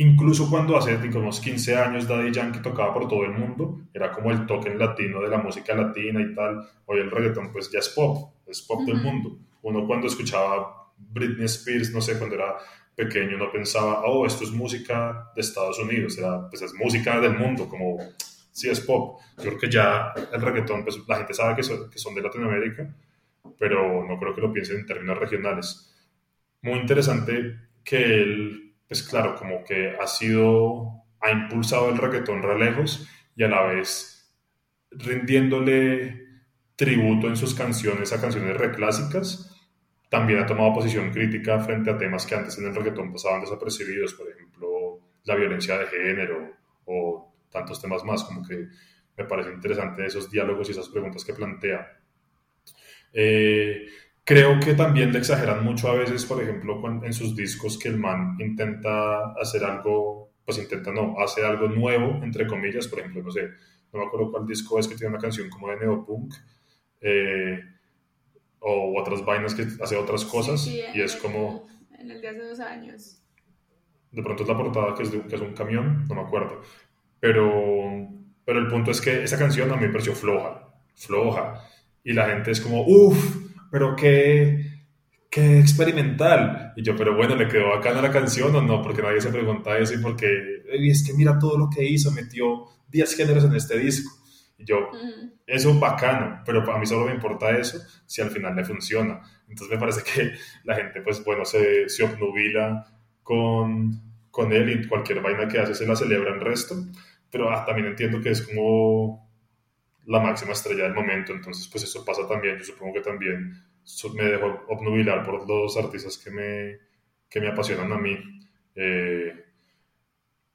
Incluso 0.00 0.48
cuando 0.48 0.78
hace, 0.78 0.96
digamos, 0.96 1.40
15 1.40 1.76
años 1.76 2.08
Daddy 2.08 2.32
Yankee 2.32 2.62
tocaba 2.62 2.94
por 2.94 3.06
todo 3.06 3.22
el 3.24 3.32
mundo, 3.32 3.82
era 3.92 4.10
como 4.10 4.30
el 4.30 4.46
toque 4.46 4.70
en 4.70 4.78
latino 4.78 5.20
de 5.20 5.28
la 5.28 5.36
música 5.36 5.74
latina 5.74 6.22
y 6.22 6.34
tal. 6.34 6.66
Hoy 6.86 7.00
el 7.00 7.10
reggaetón 7.10 7.52
pues 7.52 7.70
ya 7.70 7.80
es 7.80 7.90
pop, 7.90 8.32
es 8.46 8.62
pop 8.62 8.80
del 8.86 8.96
mundo. 8.96 9.36
Uno 9.60 9.86
cuando 9.86 10.06
escuchaba 10.06 10.90
Britney 10.96 11.44
Spears, 11.44 11.92
no 11.92 12.00
sé, 12.00 12.16
cuando 12.16 12.36
era 12.36 12.56
pequeño, 13.04 13.38
no 13.38 13.50
pensaba, 13.50 14.02
oh, 14.04 14.26
esto 14.26 14.44
es 14.44 14.50
música 14.50 15.30
de 15.34 15.40
Estados 15.40 15.78
Unidos, 15.78 16.18
era, 16.18 16.48
pues 16.48 16.62
es 16.62 16.74
música 16.74 17.20
del 17.20 17.36
mundo, 17.36 17.68
como, 17.68 17.98
sí 18.52 18.68
es 18.68 18.80
pop. 18.80 19.20
Yo 19.38 19.44
creo 19.44 19.58
que 19.58 19.70
ya 19.70 20.12
el 20.32 20.40
reggaetón, 20.40 20.84
pues 20.84 20.98
la 21.08 21.16
gente 21.16 21.34
sabe 21.34 21.56
que 21.56 21.62
son, 21.62 21.90
que 21.90 21.98
son 21.98 22.14
de 22.14 22.22
Latinoamérica, 22.22 22.94
pero 23.58 24.04
no 24.06 24.18
creo 24.18 24.34
que 24.34 24.40
lo 24.40 24.52
piensen 24.52 24.78
en 24.78 24.86
términos 24.86 25.18
regionales. 25.18 25.94
Muy 26.62 26.78
interesante 26.78 27.56
que 27.82 27.96
él 28.22 28.70
pues 28.90 29.04
claro, 29.04 29.36
como 29.36 29.62
que 29.62 29.96
ha 30.00 30.06
sido, 30.08 31.04
ha 31.20 31.30
impulsado 31.30 31.90
el 31.90 31.96
reggaetón 31.96 32.42
re 32.42 32.58
lejos 32.58 33.08
y 33.36 33.44
a 33.44 33.48
la 33.48 33.62
vez 33.62 34.34
rindiéndole 34.90 36.26
tributo 36.74 37.28
en 37.28 37.36
sus 37.36 37.54
canciones 37.54 38.12
a 38.12 38.20
canciones 38.20 38.56
reclásicas, 38.56 39.49
también 40.10 40.40
ha 40.40 40.46
tomado 40.46 40.74
posición 40.74 41.10
crítica 41.10 41.58
frente 41.60 41.90
a 41.90 41.96
temas 41.96 42.26
que 42.26 42.34
antes 42.34 42.58
en 42.58 42.66
el 42.66 42.74
reggaetón 42.74 43.10
pasaban 43.10 43.40
desapercibidos, 43.40 44.12
por 44.12 44.28
ejemplo, 44.28 45.00
la 45.24 45.34
violencia 45.36 45.78
de 45.78 45.86
género 45.86 46.52
o 46.84 47.32
tantos 47.50 47.80
temas 47.80 48.04
más, 48.04 48.24
como 48.24 48.46
que 48.46 48.68
me 49.16 49.24
parece 49.24 49.52
interesante 49.52 50.04
esos 50.04 50.30
diálogos 50.30 50.68
y 50.68 50.72
esas 50.72 50.90
preguntas 50.90 51.24
que 51.24 51.32
plantea. 51.32 51.98
Eh, 53.12 53.86
Creo 54.30 54.60
que 54.60 54.74
también 54.74 55.12
le 55.12 55.18
exageran 55.18 55.64
mucho 55.64 55.88
a 55.88 55.94
veces, 55.94 56.24
por 56.24 56.40
ejemplo, 56.40 56.80
en 57.02 57.12
sus 57.12 57.34
discos 57.34 57.76
que 57.76 57.88
el 57.88 57.98
man 57.98 58.36
intenta 58.38 59.32
hacer 59.32 59.64
algo, 59.64 60.30
pues 60.44 60.58
intenta 60.58 60.92
no, 60.92 61.16
hace 61.18 61.44
algo 61.44 61.66
nuevo, 61.66 62.22
entre 62.22 62.46
comillas, 62.46 62.86
por 62.86 63.00
ejemplo, 63.00 63.24
no 63.24 63.30
sé, 63.32 63.48
no 63.92 63.98
me 63.98 64.06
acuerdo 64.06 64.30
cuál 64.30 64.46
disco 64.46 64.78
es 64.78 64.86
que 64.86 64.94
tiene 64.94 65.14
una 65.14 65.20
canción 65.20 65.50
como 65.50 65.68
de 65.70 65.78
neopunk, 65.78 66.34
eh, 67.00 67.60
o 68.60 69.00
otras 69.00 69.24
vainas 69.24 69.54
que 69.54 69.66
hace 69.82 69.96
otras 69.96 70.24
cosas, 70.24 70.66
y 70.66 71.00
es 71.00 71.16
como... 71.16 71.66
En 71.98 72.10
el 72.10 72.20
de 72.20 72.28
hace 72.28 72.42
dos 72.42 72.60
años. 72.60 73.22
De 74.12 74.22
pronto 74.22 74.42
es 74.42 74.48
la 74.48 74.56
portada 74.56 74.94
que 74.94 75.02
es, 75.02 75.10
que 75.10 75.34
es 75.34 75.40
un 75.40 75.52
camión, 75.52 76.06
no 76.08 76.14
me 76.14 76.22
acuerdo, 76.22 76.60
pero, 77.20 78.08
pero 78.44 78.58
el 78.58 78.68
punto 78.68 78.90
es 78.90 79.00
que 79.00 79.22
esa 79.22 79.38
canción 79.38 79.70
a 79.70 79.76
mí 79.76 79.86
me 79.86 79.92
pareció 79.92 80.14
floja, 80.14 80.68
floja, 80.94 81.62
y 82.02 82.12
la 82.12 82.28
gente 82.28 82.50
es 82.50 82.60
como, 82.60 82.82
uff, 82.86 83.36
pero 83.70 83.94
qué, 83.94 84.70
qué 85.30 85.60
experimental. 85.60 86.72
Y 86.76 86.82
yo, 86.82 86.96
pero 86.96 87.16
bueno, 87.16 87.36
¿le 87.36 87.48
quedó 87.48 87.68
bacana 87.68 88.02
la 88.02 88.10
canción 88.10 88.54
o 88.54 88.62
no? 88.62 88.82
Porque 88.82 89.02
nadie 89.02 89.20
se 89.20 89.30
pregunta 89.30 89.78
eso 89.78 89.94
y 89.94 89.98
porque, 89.98 90.28
es 90.72 91.06
que 91.06 91.14
mira 91.14 91.38
todo 91.38 91.56
lo 91.56 91.68
que 91.70 91.84
hizo, 91.84 92.10
metió 92.10 92.66
10 92.88 93.16
géneros 93.16 93.44
en 93.44 93.54
este 93.54 93.78
disco. 93.78 94.10
Yo, 94.64 94.90
eso 95.46 95.78
bacano, 95.78 96.42
pero 96.44 96.70
a 96.70 96.78
mí 96.78 96.86
solo 96.86 97.06
me 97.06 97.14
importa 97.14 97.50
eso 97.50 97.78
si 98.06 98.20
al 98.20 98.30
final 98.30 98.54
le 98.54 98.64
funciona. 98.64 99.20
Entonces 99.48 99.74
me 99.74 99.80
parece 99.80 100.02
que 100.02 100.32
la 100.64 100.74
gente, 100.74 101.00
pues 101.00 101.24
bueno, 101.24 101.44
se, 101.44 101.88
se 101.88 102.04
obnubila 102.04 102.86
con, 103.22 104.00
con 104.30 104.52
él 104.52 104.70
y 104.70 104.88
cualquier 104.88 105.20
vaina 105.20 105.48
que 105.48 105.58
hace 105.58 105.74
se 105.74 105.86
la 105.86 105.96
celebra 105.96 106.34
el 106.34 106.40
resto, 106.40 106.76
pero 107.30 107.50
ah, 107.50 107.64
también 107.64 107.88
entiendo 107.88 108.20
que 108.20 108.30
es 108.30 108.42
como 108.42 109.28
la 110.06 110.20
máxima 110.20 110.52
estrella 110.52 110.84
del 110.84 110.94
momento, 110.94 111.32
entonces 111.32 111.68
pues 111.68 111.84
eso 111.84 112.04
pasa 112.04 112.26
también, 112.26 112.58
yo 112.58 112.64
supongo 112.64 112.94
que 112.94 113.00
también 113.00 113.54
me 114.14 114.24
dejo 114.24 114.64
obnubilar 114.68 115.24
por 115.24 115.48
los 115.48 115.76
artistas 115.76 116.18
que 116.18 116.30
me, 116.30 116.78
que 117.28 117.40
me 117.40 117.48
apasionan 117.48 117.92
a 117.92 117.98
mí. 117.98 118.18
Eh, 118.74 119.44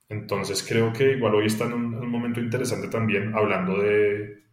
entonces 0.09 0.63
creo 0.67 0.93
que 0.93 1.13
igual 1.13 1.35
hoy 1.35 1.47
está 1.47 1.65
en 1.65 1.73
un, 1.73 2.09
momento 2.09 2.24
interesante 2.41 2.87
también, 2.87 3.33
hablando 3.35 3.81
de, 3.81 4.43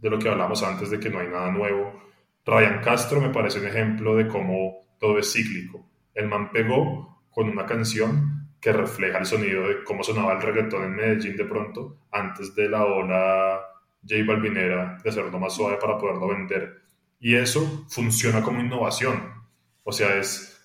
de, 0.00 0.10
lo 0.10 0.18
que 0.18 0.28
hablamos 0.28 0.62
antes, 0.62 0.90
de 0.90 1.00
que 1.00 1.10
no 1.10 1.20
hay 1.20 1.28
nada 1.28 1.50
nuevo. 1.50 2.02
Ryan 2.44 2.80
Castro 2.80 3.20
me 3.20 3.30
parece 3.30 3.60
un 3.60 3.66
ejemplo 3.66 4.16
de 4.16 4.26
cómo 4.28 4.86
todo 4.98 5.18
es 5.18 5.32
cíclico. 5.32 5.86
El 6.14 6.28
man 6.28 6.50
pegó 6.50 7.22
con 7.30 7.48
una 7.48 7.66
canción 7.66 8.48
que 8.60 8.72
refleja 8.72 9.18
el 9.18 9.26
sonido 9.26 9.68
de 9.68 9.84
cómo 9.84 10.02
sonaba 10.02 10.32
el 10.32 10.42
reggaetón 10.42 10.84
en 10.84 10.96
Medellín 10.96 11.36
de 11.36 11.44
pronto, 11.44 11.98
antes 12.10 12.54
de 12.54 12.68
la 12.68 12.84
ola 12.84 13.60
J 14.02 14.24
Balvinera 14.26 14.98
de 15.02 15.10
hacerlo 15.10 15.38
más 15.38 15.54
suave 15.54 15.76
para 15.80 15.98
poderlo 15.98 16.28
vender. 16.28 16.82
Y 17.20 17.34
eso 17.34 17.86
funciona 17.88 18.42
como 18.42 18.60
innovación. 18.60 19.32
O 19.84 19.92
sea, 19.92 20.16
es 20.16 20.60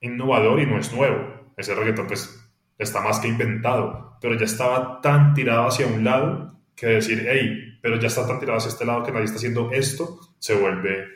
innovador 0.00 0.60
y 0.60 0.66
no 0.66 0.78
es 0.78 0.92
nuevo. 0.92 1.52
Ese 1.56 1.74
reggaetón 1.74 2.06
pues 2.06 2.45
está 2.78 3.00
más 3.00 3.20
que 3.20 3.28
inventado, 3.28 4.16
pero 4.20 4.34
ya 4.38 4.44
estaba 4.44 5.00
tan 5.00 5.34
tirado 5.34 5.66
hacia 5.68 5.86
un 5.86 6.04
lado 6.04 6.60
que 6.74 6.86
decir, 6.86 7.26
hey, 7.28 7.78
pero 7.80 7.98
ya 7.98 8.08
está 8.08 8.26
tan 8.26 8.38
tirado 8.38 8.58
hacia 8.58 8.68
este 8.68 8.84
lado 8.84 9.02
que 9.02 9.12
nadie 9.12 9.24
está 9.24 9.36
haciendo 9.36 9.70
esto, 9.72 10.18
se 10.38 10.54
vuelve 10.54 11.06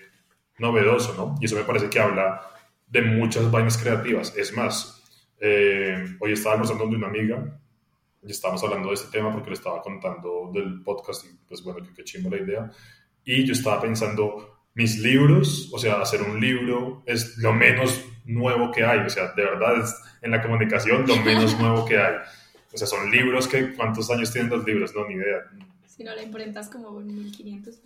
novedoso, 0.58 1.14
¿no? 1.16 1.34
Y 1.40 1.46
eso 1.46 1.56
me 1.56 1.64
parece 1.64 1.88
que 1.88 2.00
habla 2.00 2.40
de 2.86 3.02
muchas 3.02 3.50
vainas 3.50 3.78
creativas. 3.78 4.36
Es 4.36 4.56
más, 4.56 5.02
eh, 5.38 6.16
hoy 6.20 6.32
estaba 6.32 6.54
almorzando 6.54 6.86
de 6.86 6.96
una 6.96 7.08
amiga 7.08 7.61
y 8.22 8.30
estábamos 8.30 8.62
hablando 8.62 8.88
de 8.88 8.94
este 8.94 9.11
tema 9.11 9.32
porque 9.32 9.50
le 9.50 9.54
estaba 9.54 9.80
contando 9.82 10.50
del 10.52 10.82
podcast 10.82 11.24
y 11.24 11.38
pues 11.48 11.62
bueno, 11.62 11.86
que 11.94 12.04
chimbo 12.04 12.30
la 12.30 12.38
idea. 12.38 12.70
Y 13.24 13.44
yo 13.44 13.52
estaba 13.52 13.80
pensando, 13.80 14.66
mis 14.74 14.98
libros, 14.98 15.70
o 15.72 15.78
sea, 15.78 16.00
hacer 16.00 16.22
un 16.22 16.40
libro 16.40 17.02
es 17.06 17.38
lo 17.38 17.52
menos 17.52 18.04
nuevo 18.25 18.71
que 18.71 18.85
hay, 18.85 19.01
o 19.01 19.11
sea, 19.11 19.33
de 19.33 19.45
verdad 19.45 19.81
es 19.81 19.95
en 20.23 20.31
la 20.31 20.43
comunicación 20.43 21.07
lo 21.07 21.16
menos 21.16 21.59
nuevo 21.61 21.85
que 21.85 21.99
hay. 21.99 22.14
O 22.73 22.77
sea, 22.77 22.87
son 22.87 23.11
libros 23.11 23.49
que, 23.49 23.75
¿cuántos 23.75 24.11
años 24.11 24.33
tienen 24.33 24.51
los 24.51 24.64
libros? 24.64 24.95
No, 24.95 25.07
ni 25.09 25.14
idea. 25.14 25.39
Si 25.87 26.05
no, 26.05 26.14
la 26.14 26.23
imprenta 26.23 26.61
es 26.61 26.68
como 26.68 26.99
1500 27.01 27.83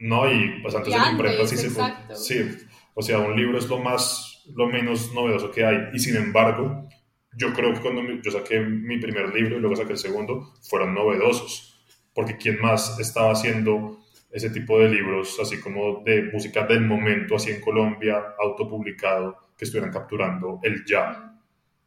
No, 0.00 0.30
y 0.30 0.60
pues 0.60 0.74
antes 0.74 0.92
de 0.92 0.98
la 0.98 1.10
imprenta 1.12 1.46
sí 1.46 1.56
se 1.56 1.70
Sí, 2.14 2.58
o 2.94 3.02
sea, 3.02 3.18
un 3.20 3.36
libro 3.36 3.58
es 3.58 3.68
lo 3.68 3.78
más, 3.78 4.42
lo 4.54 4.66
menos 4.66 5.12
novedoso 5.14 5.50
que 5.50 5.64
hay. 5.64 5.88
Y 5.92 5.98
sin 5.98 6.16
embargo, 6.16 6.88
yo 7.36 7.52
creo 7.52 7.72
que 7.72 7.80
cuando 7.80 8.02
yo 8.22 8.30
saqué 8.30 8.60
mi 8.60 8.98
primer 8.98 9.32
libro 9.34 9.56
y 9.56 9.60
luego 9.60 9.76
saqué 9.76 9.92
el 9.92 9.98
segundo, 9.98 10.54
fueron 10.62 10.94
novedosos. 10.94 11.86
Porque 12.12 12.36
¿quién 12.36 12.60
más 12.60 12.98
estaba 13.00 13.32
haciendo 13.32 13.98
ese 14.30 14.50
tipo 14.50 14.80
de 14.80 14.88
libros, 14.88 15.38
así 15.40 15.60
como 15.60 16.02
de 16.04 16.24
música 16.32 16.66
del 16.66 16.80
momento, 16.80 17.36
así 17.36 17.50
en 17.50 17.60
Colombia, 17.60 18.20
autopublicado, 18.40 19.38
que 19.56 19.64
estuvieran 19.64 19.92
capturando 19.92 20.60
el 20.62 20.84
ya. 20.84 21.30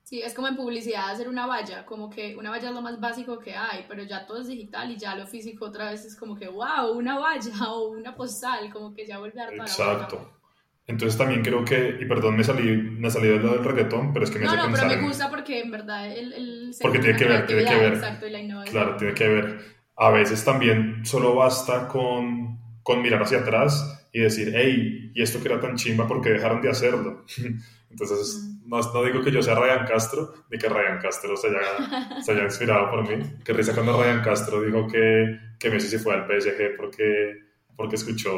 Sí, 0.03 0.21
es 0.21 0.33
como 0.33 0.47
en 0.47 0.55
publicidad 0.55 1.09
hacer 1.09 1.27
una 1.27 1.45
valla, 1.45 1.85
como 1.85 2.09
que 2.09 2.35
una 2.37 2.49
valla 2.49 2.69
es 2.69 2.75
lo 2.75 2.81
más 2.81 2.99
básico 2.99 3.39
que 3.39 3.55
hay, 3.55 3.85
pero 3.89 4.03
ya 4.03 4.25
todo 4.25 4.41
es 4.41 4.47
digital 4.47 4.89
y 4.89 4.97
ya 4.97 5.15
lo 5.15 5.27
físico 5.27 5.65
otra 5.65 5.91
vez 5.91 6.05
es 6.05 6.15
como 6.15 6.35
que, 6.35 6.47
wow, 6.47 6.91
una 6.95 7.19
valla 7.19 7.51
o 7.71 7.89
una 7.89 8.15
postal, 8.15 8.71
como 8.71 8.93
que 8.93 9.05
ya 9.05 9.19
vuelve 9.19 9.41
a 9.41 9.49
Exacto. 9.49 10.33
Entonces 10.85 11.17
también 11.17 11.41
creo 11.43 11.65
que, 11.65 11.97
y 11.99 12.05
perdón, 12.05 12.37
me 12.37 12.45
salí, 12.45 12.77
me 12.77 13.11
salí 13.11 13.27
de 13.27 13.39
lo 13.39 13.51
del 13.51 13.63
reggaetón, 13.65 14.13
pero 14.13 14.23
es 14.23 14.31
que 14.31 14.39
me 14.39 14.45
no, 14.45 14.51
hace 14.51 14.69
no, 14.69 14.73
pero 14.73 14.87
me 14.87 15.01
gusta 15.05 15.29
porque 15.29 15.59
en 15.59 15.71
verdad 15.71 16.09
el... 16.09 16.31
el 16.31 16.75
porque 16.81 16.99
tiene 16.99 17.17
que 17.17 17.25
ver, 17.25 17.45
tiene 17.45 17.65
que 17.65 17.75
ver. 17.75 17.93
Exacto, 17.95 18.25
y 18.25 18.29
la 18.29 18.39
innovación. 18.39 18.73
Claro, 18.73 18.95
tiene 18.95 19.13
que 19.13 19.27
ver 19.27 19.77
a 19.97 20.11
veces 20.11 20.45
también 20.45 21.05
solo 21.05 21.35
basta 21.35 21.87
con, 21.87 22.59
con 22.83 23.01
mirar 23.01 23.23
hacia 23.23 23.39
atrás 23.39 23.96
y 24.11 24.21
decir, 24.21 24.53
hey, 24.55 25.11
¿y 25.13 25.21
esto 25.21 25.41
que 25.41 25.47
era 25.47 25.59
tan 25.59 25.75
chimba 25.75 26.07
porque 26.07 26.29
dejaron 26.29 26.61
de 26.61 26.69
hacerlo? 26.69 27.25
Entonces, 27.89 28.59
no, 28.65 28.79
no, 28.79 29.03
digo 29.03 29.23
que 29.23 29.31
yo 29.31 29.41
sea 29.41 29.55
Ryan 29.55 29.85
Castro, 29.85 30.33
ni 30.51 30.57
que 30.57 30.67
Ryan 30.67 30.99
Castro 30.99 31.37
se 31.37 31.47
haya, 31.47 32.21
se 32.21 32.31
haya 32.31 32.43
inspirado 32.43 32.89
por 32.89 33.07
mí. 33.07 33.23
Que 33.43 33.53
risa 33.53 33.73
cuando 33.73 34.01
Ryan 34.01 34.21
Castro 34.21 34.61
dijo 34.61 34.87
que, 34.87 35.39
que 35.59 35.69
Messi 35.69 35.87
se 35.87 35.99
fue 35.99 36.13
al 36.13 36.25
PSG 36.25 36.75
porque, 36.75 37.43
porque 37.75 37.95
escuchó 37.95 38.31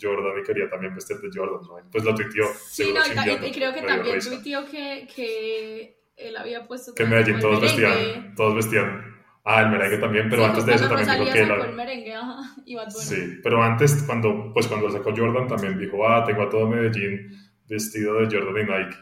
Jordan 0.00 0.40
y 0.40 0.46
quería 0.46 0.68
también 0.70 0.94
vestir 0.94 1.18
de 1.18 1.28
Jordan. 1.32 1.88
Pues 1.92 2.04
lo 2.04 2.14
tuiteó. 2.14 2.46
Sí, 2.68 2.92
no, 2.94 3.00
y, 3.06 3.52
creo 3.52 3.74
que 3.74 3.82
también 3.82 4.18
tuiteó 4.20 4.64
que, 4.64 5.06
que 5.14 5.98
él 6.16 6.36
había 6.36 6.66
puesto... 6.66 6.94
Que 6.94 7.04
Medellín 7.04 7.38
todos 7.38 7.60
vestían, 7.60 8.34
todos 8.34 8.54
vestían 8.54 9.09
Ah, 9.44 9.62
el 9.62 9.70
merengue 9.70 9.98
también, 9.98 10.28
pero 10.28 10.44
antes 10.44 10.66
de 10.66 10.74
eso 10.74 10.88
también 10.88 11.08
dijo 11.08 11.32
que... 11.32 11.46
La... 11.46 11.64
El 11.64 11.74
merengue, 11.74 12.14
ajá, 12.14 12.54
Sí, 12.90 13.38
pero 13.42 13.62
antes, 13.62 14.02
cuando, 14.02 14.52
pues 14.52 14.66
cuando 14.66 14.90
sacó 14.90 15.14
Jordan, 15.16 15.48
también 15.48 15.78
dijo, 15.78 16.06
ah, 16.06 16.24
tengo 16.24 16.42
a 16.42 16.50
todo 16.50 16.68
Medellín 16.68 17.30
vestido 17.66 18.20
de 18.20 18.26
Jordan 18.26 18.56
y 18.56 18.70
Nike. 18.70 18.96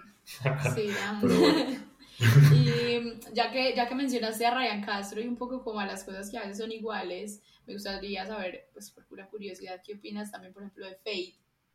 Sí, 0.75 0.91
pero 1.23 1.35
bueno. 1.41 1.89
y 2.55 3.21
ya 3.33 3.51
que, 3.51 3.75
ya 3.75 3.89
que 3.89 3.95
mencionaste 3.95 4.45
a 4.45 4.55
Ryan 4.55 4.83
Castro 4.83 5.21
y 5.21 5.27
un 5.27 5.37
poco 5.37 5.65
como 5.65 5.81
a 5.81 5.87
las 5.87 6.05
cosas 6.05 6.31
que 6.31 6.39
a 6.39 6.43
veces 6.43 6.59
son 6.59 6.71
iguales, 6.71 7.43
me 7.67 7.73
gustaría 7.73 8.27
saber, 8.27 8.69
pues 8.73 8.91
por 8.91 9.07
pura 9.07 9.27
curiosidad, 9.27 9.81
¿qué 9.85 9.95
opinas 9.95 10.31
también, 10.31 10.53
por 10.53 10.63
ejemplo, 10.63 10.87
de 10.87 10.97
Fate? 10.97 11.35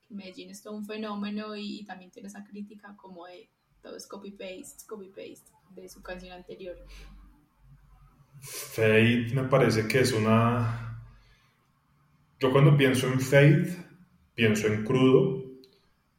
Medellín 0.09 0.51
es 0.51 0.61
todo 0.61 0.75
un 0.75 0.85
fenómeno 0.85 1.55
y, 1.55 1.79
y 1.79 1.85
también 1.85 2.11
tiene 2.11 2.27
esa 2.27 2.43
crítica 2.43 2.95
como 2.95 3.25
de 3.25 3.49
todo 3.83 3.97
es 3.97 4.07
copy-paste, 4.07 4.85
copy-paste 4.87 5.51
de 5.75 5.89
su 5.89 6.01
canción 6.01 6.31
anterior. 6.31 6.77
Faith 8.43 9.31
me 9.31 9.43
parece 9.43 9.87
que 9.87 10.01
es 10.01 10.11
una... 10.11 11.01
Yo 12.39 12.51
cuando 12.51 12.75
pienso 12.75 13.07
en 13.07 13.21
Faith, 13.21 13.69
pienso 14.35 14.67
en 14.67 14.83
crudo 14.83 15.45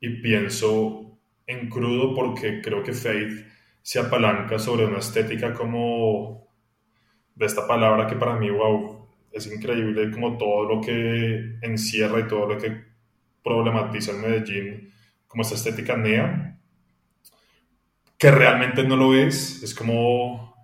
y 0.00 0.08
pienso 0.22 1.18
en 1.46 1.68
crudo 1.68 2.14
porque 2.14 2.62
creo 2.62 2.82
que 2.82 2.94
Faith 2.94 3.46
se 3.82 4.00
apalanca 4.00 4.58
sobre 4.58 4.86
una 4.86 5.00
estética 5.00 5.52
como 5.52 6.48
de 7.34 7.44
esta 7.44 7.66
palabra 7.66 8.06
que 8.06 8.16
para 8.16 8.36
mí, 8.36 8.48
wow, 8.48 9.06
es 9.30 9.46
increíble 9.46 10.10
como 10.10 10.38
todo 10.38 10.64
lo 10.64 10.80
que 10.80 11.58
encierra 11.60 12.20
y 12.20 12.28
todo 12.28 12.46
lo 12.46 12.58
que 12.58 12.84
problematiza 13.42 14.12
en 14.12 14.22
Medellín, 14.22 14.94
como 15.26 15.42
esta 15.42 15.56
estética 15.56 15.94
nea, 15.98 16.58
que 18.16 18.30
realmente 18.30 18.82
no 18.82 18.96
lo 18.96 19.12
es, 19.14 19.62
es 19.62 19.74
como 19.74 20.54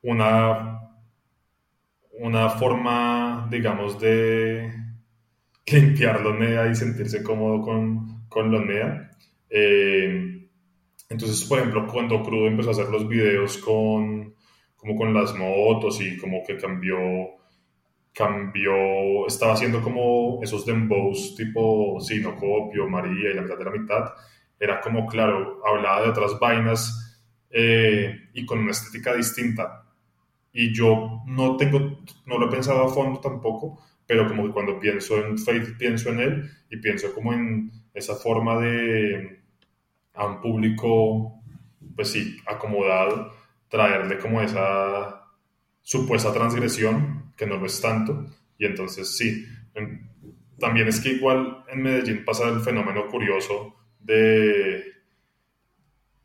una 0.00 0.85
una 2.20 2.48
forma, 2.50 3.46
digamos, 3.50 4.00
de 4.00 4.72
limpiar 5.66 6.24
NEA 6.24 6.68
y 6.68 6.74
sentirse 6.74 7.22
cómodo 7.22 7.62
con, 7.62 8.26
con. 8.28 8.54
Eh, 9.50 10.48
entonces, 11.08 11.44
por 11.44 11.58
ejemplo, 11.58 11.86
cuando 11.86 12.22
Crudo 12.22 12.46
empezó 12.46 12.70
a 12.70 12.72
hacer 12.72 12.88
los 12.88 13.08
videos 13.08 13.58
con, 13.58 14.34
como 14.76 14.96
con 14.96 15.14
las 15.14 15.34
motos 15.34 16.00
y 16.00 16.16
como 16.16 16.42
que 16.44 16.56
cambió, 16.56 16.98
cambió, 18.12 19.26
estaba 19.26 19.52
haciendo 19.52 19.82
como 19.82 20.40
esos 20.42 20.66
dembows 20.66 21.34
tipo, 21.36 21.98
sí, 22.00 22.20
no 22.20 22.36
copio, 22.36 22.88
María 22.88 23.30
y 23.30 23.34
la 23.34 23.42
mitad 23.42 23.58
de 23.58 23.64
la 23.64 23.70
mitad, 23.70 24.04
era 24.58 24.80
como, 24.80 25.06
claro, 25.06 25.60
hablaba 25.66 26.02
de 26.02 26.08
otras 26.08 26.38
vainas 26.40 27.24
eh, 27.50 28.28
y 28.34 28.44
con 28.44 28.58
una 28.58 28.72
estética 28.72 29.14
distinta 29.14 29.85
y 30.58 30.72
yo 30.72 31.22
no 31.26 31.54
tengo, 31.58 32.00
no 32.24 32.38
lo 32.38 32.46
he 32.46 32.50
pensado 32.50 32.82
a 32.82 32.88
fondo 32.88 33.20
tampoco, 33.20 33.78
pero 34.06 34.26
como 34.26 34.46
que 34.46 34.52
cuando 34.52 34.80
pienso 34.80 35.18
en 35.18 35.36
Faith, 35.36 35.76
pienso 35.76 36.08
en 36.08 36.20
él 36.20 36.50
y 36.70 36.78
pienso 36.78 37.14
como 37.14 37.34
en 37.34 37.70
esa 37.92 38.14
forma 38.14 38.58
de 38.58 39.42
a 40.14 40.26
un 40.26 40.40
público, 40.40 41.42
pues 41.94 42.08
sí, 42.08 42.38
acomodado, 42.46 43.34
traerle 43.68 44.16
como 44.16 44.40
esa 44.40 45.28
supuesta 45.82 46.32
transgresión, 46.32 47.34
que 47.36 47.46
no 47.46 47.58
lo 47.58 47.66
es 47.66 47.78
tanto, 47.78 48.24
y 48.56 48.64
entonces 48.64 49.14
sí, 49.14 49.44
también 50.58 50.88
es 50.88 51.00
que 51.00 51.10
igual 51.10 51.64
en 51.68 51.82
Medellín 51.82 52.24
pasa 52.24 52.48
el 52.48 52.60
fenómeno 52.60 53.08
curioso 53.08 53.74
de 54.00 54.84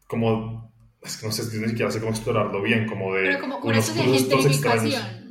como 0.07 0.70
es 1.01 1.17
que 1.17 1.25
no 1.25 1.31
sé, 1.31 1.59
ni 1.59 1.67
siquiera 1.69 1.91
sé 1.91 1.99
cómo 1.99 2.11
explorarlo 2.11 2.61
bien, 2.61 2.85
como 2.85 3.15
de... 3.15 3.23
Pero 3.23 3.39
como 3.39 3.71
eso 3.71 3.93
de 3.93 4.03
gentrificación. 4.03 5.21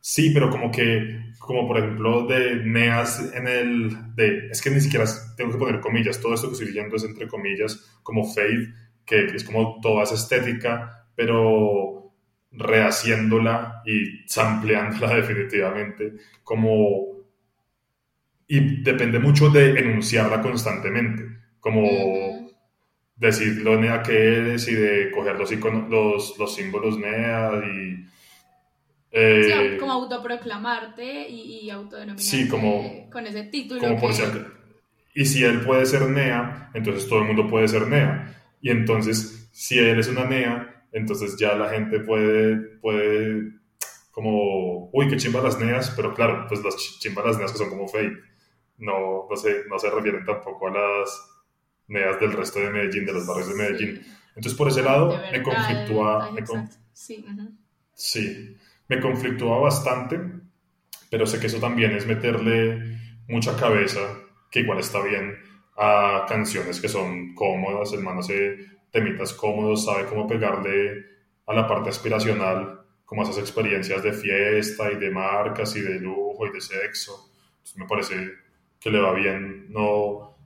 Sí, 0.00 0.30
pero 0.32 0.48
como 0.48 0.70
que, 0.70 1.34
como 1.38 1.66
por 1.66 1.78
ejemplo 1.78 2.26
de 2.26 2.56
Neas 2.64 3.32
en 3.34 3.46
el, 3.46 4.14
de, 4.14 4.48
es 4.50 4.62
que 4.62 4.70
ni 4.70 4.80
siquiera 4.80 5.04
tengo 5.36 5.52
que 5.52 5.58
poner 5.58 5.80
comillas, 5.80 6.20
todo 6.20 6.34
esto 6.34 6.48
que 6.48 6.54
estoy 6.54 6.68
leyendo 6.68 6.96
es 6.96 7.04
entre 7.04 7.28
comillas, 7.28 7.98
como 8.02 8.24
Faith, 8.32 8.70
que 9.04 9.26
es 9.26 9.44
como 9.44 9.78
toda 9.80 10.04
esa 10.04 10.14
estética, 10.14 11.06
pero 11.14 12.14
rehaciéndola 12.52 13.82
y 13.84 14.26
sampleándola 14.26 15.14
definitivamente, 15.16 16.14
como... 16.42 17.18
Y 18.50 18.82
depende 18.82 19.18
mucho 19.18 19.50
de 19.50 19.78
enunciarla 19.78 20.40
constantemente, 20.40 21.22
como 21.60 22.37
decir 23.18 23.64
NEA 23.64 24.02
que 24.02 24.12
eres 24.12 24.68
y 24.68 24.74
de 24.74 25.10
coger 25.10 25.36
los, 25.36 25.50
los, 25.88 26.38
los 26.38 26.54
símbolos 26.54 26.98
NEA 26.98 27.62
y... 27.66 28.04
Eh, 29.10 29.78
como 29.80 29.92
autoproclamarte 29.92 31.28
y, 31.28 31.60
y 31.60 31.70
autodenominarte 31.70 32.22
sí, 32.22 32.46
como, 32.46 33.08
con 33.10 33.26
ese 33.26 33.44
título. 33.44 33.80
Como 33.80 33.98
por 33.98 34.12
y 35.14 35.24
si 35.24 35.42
él 35.42 35.62
puede 35.62 35.84
ser 35.84 36.02
NEA, 36.02 36.70
entonces 36.74 37.08
todo 37.08 37.20
el 37.20 37.26
mundo 37.26 37.48
puede 37.48 37.66
ser 37.66 37.88
NEA. 37.88 38.36
Y 38.60 38.70
entonces, 38.70 39.48
si 39.50 39.76
él 39.76 39.98
es 39.98 40.06
una 40.06 40.24
NEA, 40.24 40.86
entonces 40.92 41.36
ya 41.36 41.54
la 41.54 41.70
gente 41.70 41.98
puede, 42.00 42.56
puede 42.80 43.52
como, 44.12 44.90
uy, 44.92 45.08
qué 45.08 45.16
chimba 45.16 45.40
las 45.40 45.58
NEAs, 45.58 45.90
pero 45.96 46.14
claro, 46.14 46.46
pues 46.48 46.62
las 46.62 46.76
chimbas 47.00 47.24
las 47.24 47.38
NEAs 47.38 47.52
que 47.52 47.58
son 47.58 47.68
como 47.68 47.88
fake. 47.88 48.16
No, 48.78 49.26
no, 49.28 49.36
sé, 49.36 49.64
no 49.68 49.78
se 49.78 49.90
refieren 49.90 50.24
tampoco 50.24 50.68
a 50.68 50.70
las 50.70 51.37
NEAs 51.88 52.20
del 52.20 52.32
resto 52.32 52.60
de 52.60 52.70
Medellín, 52.70 53.04
de 53.04 53.12
los 53.12 53.26
barrios 53.26 53.48
de 53.48 53.54
Medellín. 53.54 54.02
Entonces, 54.36 54.54
por 54.54 54.68
ese 54.68 54.82
lado, 54.82 55.20
me 55.32 55.42
conflictúa. 55.42 56.30
Me 56.32 56.44
sí, 56.92 57.24
sí, 57.94 58.56
me 58.86 59.00
conflictúa 59.00 59.58
bastante, 59.58 60.20
pero 61.10 61.26
sé 61.26 61.40
que 61.40 61.48
eso 61.48 61.58
también 61.58 61.92
es 61.92 62.06
meterle 62.06 62.98
mucha 63.28 63.56
cabeza, 63.56 64.00
que 64.50 64.60
igual 64.60 64.78
está 64.78 65.02
bien, 65.02 65.36
a 65.76 66.24
canciones 66.28 66.80
que 66.80 66.88
son 66.88 67.34
cómodas. 67.34 67.92
El 67.92 68.02
man 68.02 68.18
hace 68.18 68.58
temitas 68.90 69.32
cómodos, 69.32 69.84
sabe 69.84 70.06
cómo 70.06 70.26
pegarle 70.26 71.04
a 71.46 71.54
la 71.54 71.66
parte 71.66 71.90
aspiracional, 71.90 72.82
como 73.04 73.22
esas 73.22 73.38
experiencias 73.38 74.02
de 74.02 74.12
fiesta 74.12 74.92
y 74.92 74.96
de 74.96 75.10
marcas 75.10 75.74
y 75.76 75.80
de 75.80 75.98
lujo 75.98 76.46
y 76.46 76.52
de 76.52 76.60
sexo. 76.60 77.30
me 77.76 77.86
parece 77.86 78.14
que 78.78 78.90
le 78.90 79.00
va 79.00 79.14
bien. 79.14 79.66
No 79.70 80.37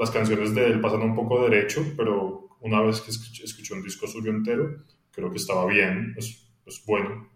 las 0.00 0.10
canciones 0.10 0.54
de 0.54 0.64
él 0.64 0.80
pasan 0.80 1.02
un 1.02 1.14
poco 1.14 1.46
derecho, 1.46 1.84
pero 1.94 2.56
una 2.60 2.80
vez 2.80 3.02
que 3.02 3.10
escuché, 3.10 3.74
un 3.74 3.82
disco 3.82 4.06
suyo 4.06 4.30
entero, 4.30 4.82
creo 5.12 5.30
que 5.30 5.36
estaba 5.36 5.66
bien, 5.66 6.14
es, 6.16 6.50
es 6.64 6.82
bueno, 6.86 7.28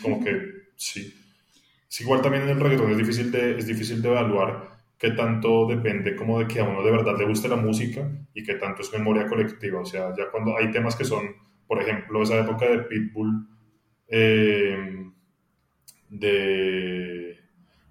como 0.00 0.24
que 0.24 0.40
sí. 0.74 1.14
Es 1.86 2.00
igual 2.00 2.22
también 2.22 2.44
en 2.44 2.50
el 2.50 2.60
reggaetón 2.60 2.92
es 2.92 2.96
difícil 2.96 3.30
de, 3.30 3.58
es 3.58 3.66
difícil 3.66 4.00
de 4.00 4.08
evaluar 4.08 4.70
qué 4.98 5.10
tanto 5.10 5.66
depende 5.66 6.16
como 6.16 6.38
de 6.38 6.48
que 6.48 6.60
a 6.60 6.64
uno 6.64 6.82
de 6.82 6.90
verdad 6.90 7.18
le 7.18 7.26
guste 7.26 7.46
la 7.46 7.56
música 7.56 8.10
y 8.32 8.42
qué 8.42 8.54
tanto 8.54 8.80
es 8.80 8.90
memoria 8.90 9.26
colectiva. 9.26 9.80
O 9.80 9.84
sea, 9.84 10.14
ya 10.16 10.30
cuando 10.30 10.56
hay 10.56 10.70
temas 10.70 10.96
que 10.96 11.04
son, 11.04 11.36
por 11.66 11.82
ejemplo, 11.82 12.22
esa 12.22 12.38
época 12.38 12.64
de 12.70 12.78
Pitbull, 12.78 13.48
eh, 14.08 15.04
de 16.08 17.38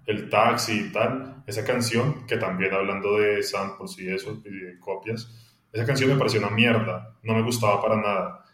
el 0.06 0.28
taxi 0.28 0.86
y 0.88 0.92
tal, 0.92 1.37
esa 1.48 1.64
canción, 1.64 2.26
que 2.26 2.36
también 2.36 2.74
hablando 2.74 3.16
de 3.16 3.42
samples 3.42 3.98
y 3.98 4.08
eso, 4.08 4.42
y 4.44 4.50
de 4.50 4.78
copias, 4.78 5.32
esa 5.72 5.86
canción 5.86 6.10
me 6.10 6.16
pareció 6.16 6.40
una 6.40 6.50
mierda, 6.50 7.16
no 7.22 7.34
me 7.34 7.42
gustaba 7.42 7.80
para 7.80 7.96
nada. 7.96 8.44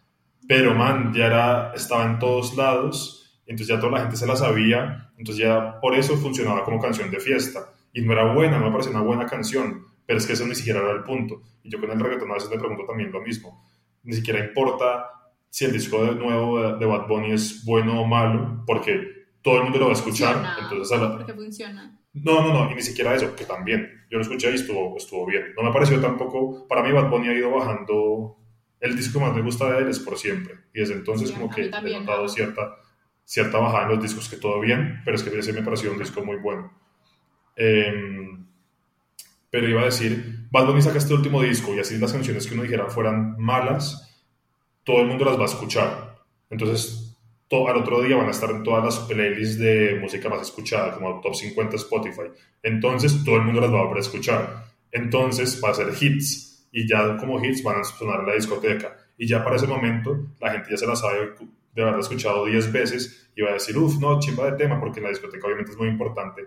Pero, 0.47 0.75
man, 0.75 1.13
ya 1.13 1.27
era, 1.27 1.73
estaba 1.75 2.05
en 2.05 2.21
todos 2.21 2.57
lados, 2.57 3.43
entonces 3.47 3.75
ya 3.75 3.81
toda 3.81 3.93
la 3.93 4.01
gente 4.03 4.17
se 4.17 4.29
la 4.29 4.37
sabía, 4.37 5.11
entonces 5.19 5.45
ya 5.45 5.81
por 5.81 5.97
eso 5.97 6.17
funcionaba 6.17 6.65
como 6.65 6.81
canción 6.81 7.11
de 7.11 7.19
fiesta. 7.19 7.69
Y 7.93 8.01
no 8.03 8.13
era 8.13 8.33
buena, 8.33 8.59
no 8.59 8.67
me 8.67 8.71
pareció 8.71 8.93
una 8.93 9.03
buena 9.03 9.27
canción, 9.27 9.87
pero 10.07 10.19
es 10.19 10.27
que 10.27 10.35
eso 10.35 10.47
ni 10.47 10.55
siquiera 10.55 10.81
era 10.81 10.93
el 10.93 11.03
punto. 11.03 11.43
Y 11.65 11.71
yo 11.71 11.81
con 11.81 11.91
el 11.91 11.99
reggaetón 11.99 12.31
a 12.31 12.35
veces 12.35 12.51
me 12.51 12.59
pregunto 12.59 12.85
también 12.87 13.11
lo 13.11 13.21
mismo. 13.21 13.65
Ni 14.05 14.13
siquiera 14.13 14.39
importa 14.39 15.11
si 15.51 15.65
el 15.65 15.73
disco 15.73 16.05
de 16.05 16.15
nuevo 16.15 16.77
de 16.77 16.87
Bad 16.87 17.09
Bunny 17.09 17.33
es 17.33 17.65
bueno 17.65 18.01
o 18.01 18.07
malo, 18.07 18.63
porque 18.67 19.27
todo 19.43 19.57
el 19.57 19.65
mundo 19.65 19.79
lo 19.81 19.87
va 19.87 19.93
a 19.93 19.95
escuchar. 19.95 20.37
entonces, 20.63 20.99
porque 21.17 21.35
funciona. 21.35 22.04
No, 22.15 22.43
no, 22.43 22.53
no, 22.53 22.71
y 22.71 22.77
ni 22.77 22.83
siquiera 22.83 23.15
eso, 23.15 23.35
que 23.35 23.45
también. 23.45 24.05
Yo 24.09 24.19
lo 24.19 24.23
escuché 24.23 24.51
y 24.53 24.55
estuvo, 24.55 24.97
estuvo 24.97 25.27
bien. 25.27 25.53
No 25.57 25.65
me 25.65 25.73
pareció 25.73 26.01
tampoco. 26.01 26.67
Para 26.69 26.83
mí, 26.83 26.93
Bad 26.93 27.11
Bunny 27.11 27.29
ha 27.29 27.35
ido 27.35 27.51
bajando. 27.51 28.37
El 28.81 28.97
disco 28.97 29.19
que 29.19 29.25
más 29.25 29.35
me 29.35 29.43
gusta 29.43 29.73
de 29.73 29.83
él 29.83 29.89
es 29.89 29.99
por 29.99 30.17
siempre. 30.17 30.55
Y 30.73 30.81
desde 30.81 30.95
entonces, 30.95 31.33
como 31.33 31.51
que 31.51 31.63
he 31.63 31.71
notado 31.71 32.29
cierta, 32.29 32.77
cierta 33.25 33.59
bajada 33.59 33.85
en 33.85 33.89
los 33.91 34.03
discos, 34.03 34.29
que 34.29 34.37
todo 34.37 34.61
bien, 34.61 35.01
pero 35.05 35.17
es 35.17 35.23
que 35.23 35.37
ese 35.37 35.53
me 35.53 35.63
pareció 35.63 35.91
un 35.91 35.99
disco 35.99 36.25
muy 36.25 36.37
bueno. 36.37 36.73
Em, 37.57 38.47
pero 39.51 39.69
iba 39.69 39.83
a 39.83 39.87
decir, 39.87 40.47
Bad 40.51 40.67
Bunny 40.67 40.83
saca 40.83 40.99
este 40.99 41.15
último 41.15 41.43
disco 41.43 41.75
y 41.75 41.81
así 41.81 41.99
las 41.99 42.13
canciones 42.13 42.47
que 42.47 42.55
uno 42.55 42.63
dijera 42.63 42.87
fueran 42.87 43.37
malas, 43.39 44.25
todo 44.85 45.01
el 45.01 45.09
mundo 45.09 45.25
las 45.25 45.39
va 45.39 45.43
a 45.43 45.47
escuchar. 45.47 46.25
Entonces, 46.51 47.04
al 47.51 47.77
otro 47.77 48.03
día 48.03 48.17
van 48.17 48.29
a 48.29 48.33
estar 48.33 48.51
en 48.51 48.63
todas 48.63 48.85
las 48.85 48.99
playlists 49.01 49.59
de 49.59 49.99
música 50.01 50.29
más 50.29 50.43
escuchada, 50.43 50.93
como 50.95 51.21
Top 51.21 51.35
50 51.35 51.77
Spotify. 51.77 52.31
Entonces 52.63 53.23
todo 53.25 53.37
el 53.37 53.43
mundo 53.43 53.61
las 53.61 53.73
va 53.73 53.81
a 53.81 53.89
poder 53.89 53.99
escuchar. 53.99 54.65
Entonces 54.91 55.61
va 55.63 55.71
a 55.71 55.75
ser 55.75 55.89
hits 56.01 56.69
y 56.73 56.89
ya 56.89 57.17
como 57.17 57.43
hits 57.45 57.63
van 57.63 57.81
a 57.81 57.85
sonar 57.85 58.21
en 58.21 58.27
la 58.27 58.35
discoteca. 58.35 58.97
Y 59.17 59.29
ya 59.29 59.45
para 59.45 59.57
ese 59.57 59.67
momento 59.67 60.29
la 60.41 60.53
gente 60.53 60.71
ya 60.71 60.77
se 60.77 60.87
la 60.87 60.97
sabe 60.97 61.35
de 61.75 61.83
haberla 61.83 62.01
escuchado 62.01 62.47
10 62.47 62.73
veces 62.73 63.31
y 63.37 63.43
va 63.43 63.51
a 63.51 63.55
decir, 63.55 63.77
uff, 63.79 63.99
no, 64.01 64.19
chimba 64.21 64.51
de 64.51 64.57
tema, 64.57 64.81
porque 64.81 65.01
la 65.01 65.09
discoteca 65.09 65.47
obviamente 65.47 65.73
es 65.73 65.79
muy 65.79 65.89
importante, 65.89 66.43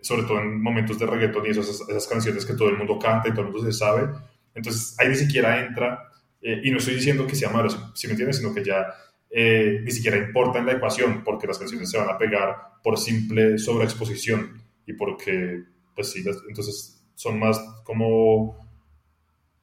sobre 0.00 0.22
todo 0.22 0.40
en 0.40 0.60
momentos 0.60 0.98
de 0.98 1.06
reggaetón 1.06 1.46
y 1.46 1.50
esas, 1.50 1.82
esas 1.88 2.06
canciones 2.06 2.44
que 2.44 2.54
todo 2.54 2.68
el 2.68 2.76
mundo 2.76 2.98
canta 2.98 3.28
y 3.28 3.32
todo 3.32 3.42
el 3.42 3.52
mundo 3.52 3.64
se 3.64 3.72
sabe. 3.72 4.08
Entonces 4.54 4.96
ahí 4.98 5.08
ni 5.08 5.14
siquiera 5.14 5.64
entra, 5.64 6.10
eh, 6.40 6.60
y 6.64 6.70
no 6.70 6.78
estoy 6.78 6.94
diciendo 6.94 7.26
que 7.26 7.34
sea 7.34 7.50
malo, 7.50 7.68
si 7.94 8.06
me 8.06 8.12
entiendes, 8.12 8.38
sino 8.38 8.54
que 8.54 8.64
ya 8.64 8.86
eh, 9.30 9.80
ni 9.82 9.90
siquiera 9.90 10.16
importa 10.16 10.58
en 10.58 10.66
la 10.66 10.72
ecuación 10.72 11.22
porque 11.24 11.46
las 11.46 11.58
canciones 11.58 11.90
se 11.90 11.98
van 11.98 12.08
a 12.08 12.18
pegar 12.18 12.56
por 12.82 12.98
simple 12.98 13.58
sobreexposición 13.58 14.62
y 14.86 14.92
porque, 14.92 15.64
pues 15.94 16.12
sí, 16.12 16.24
entonces 16.48 17.04
son 17.14 17.38
más 17.38 17.58
como 17.84 18.66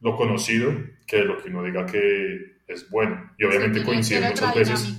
lo 0.01 0.15
conocido 0.17 0.73
que 1.07 1.23
lo 1.23 1.41
que 1.41 1.49
uno 1.49 1.63
diga 1.63 1.85
que 1.85 2.57
es 2.67 2.89
bueno. 2.89 3.31
Y 3.37 3.45
obviamente 3.45 3.83
coincide 3.83 4.27
muchas 4.29 4.55
veces. 4.55 4.97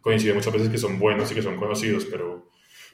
Coincide 0.00 0.34
muchas 0.34 0.52
veces 0.52 0.68
que 0.68 0.78
son 0.78 0.98
buenos 0.98 1.30
y 1.30 1.34
que 1.34 1.42
son 1.42 1.56
conocidos, 1.56 2.06
pero, 2.06 2.50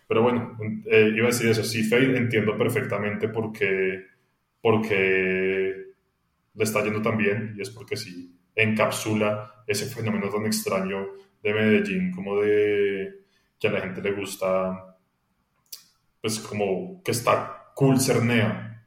pero 0.07 0.22
bueno, 0.22 0.59
eh, 0.91 1.11
iba 1.16 1.29
a 1.29 1.31
decir 1.31 1.49
eso. 1.49 1.64
Sí, 1.64 1.85
Faye 1.85 2.14
entiendo 2.14 2.57
perfectamente 2.59 3.29
por 3.29 3.51
qué, 3.51 4.05
porque 4.61 5.74
le 6.55 6.64
está 6.64 6.85
yendo 6.85 7.01
tan 7.01 7.16
bien 7.16 7.55
y 7.57 7.62
es 7.62 7.70
porque 7.70 7.97
sí 7.97 8.35
encapsula 8.55 9.58
ese 9.69 9.87
fenómeno 9.87 10.31
tan 10.31 10.47
extraño 10.47 11.07
de 11.43 11.55
Medellín, 11.55 12.11
como 12.11 12.41
de 12.41 13.21
que 13.61 13.69
a 13.69 13.73
la 13.73 13.81
gente 13.83 14.01
le 14.01 14.12
gusta, 14.12 14.97
pues 16.21 16.39
como 16.41 17.03
que 17.03 17.12
está 17.12 17.73
cool 17.75 18.01
ser 18.01 18.25
nea. 18.25 18.87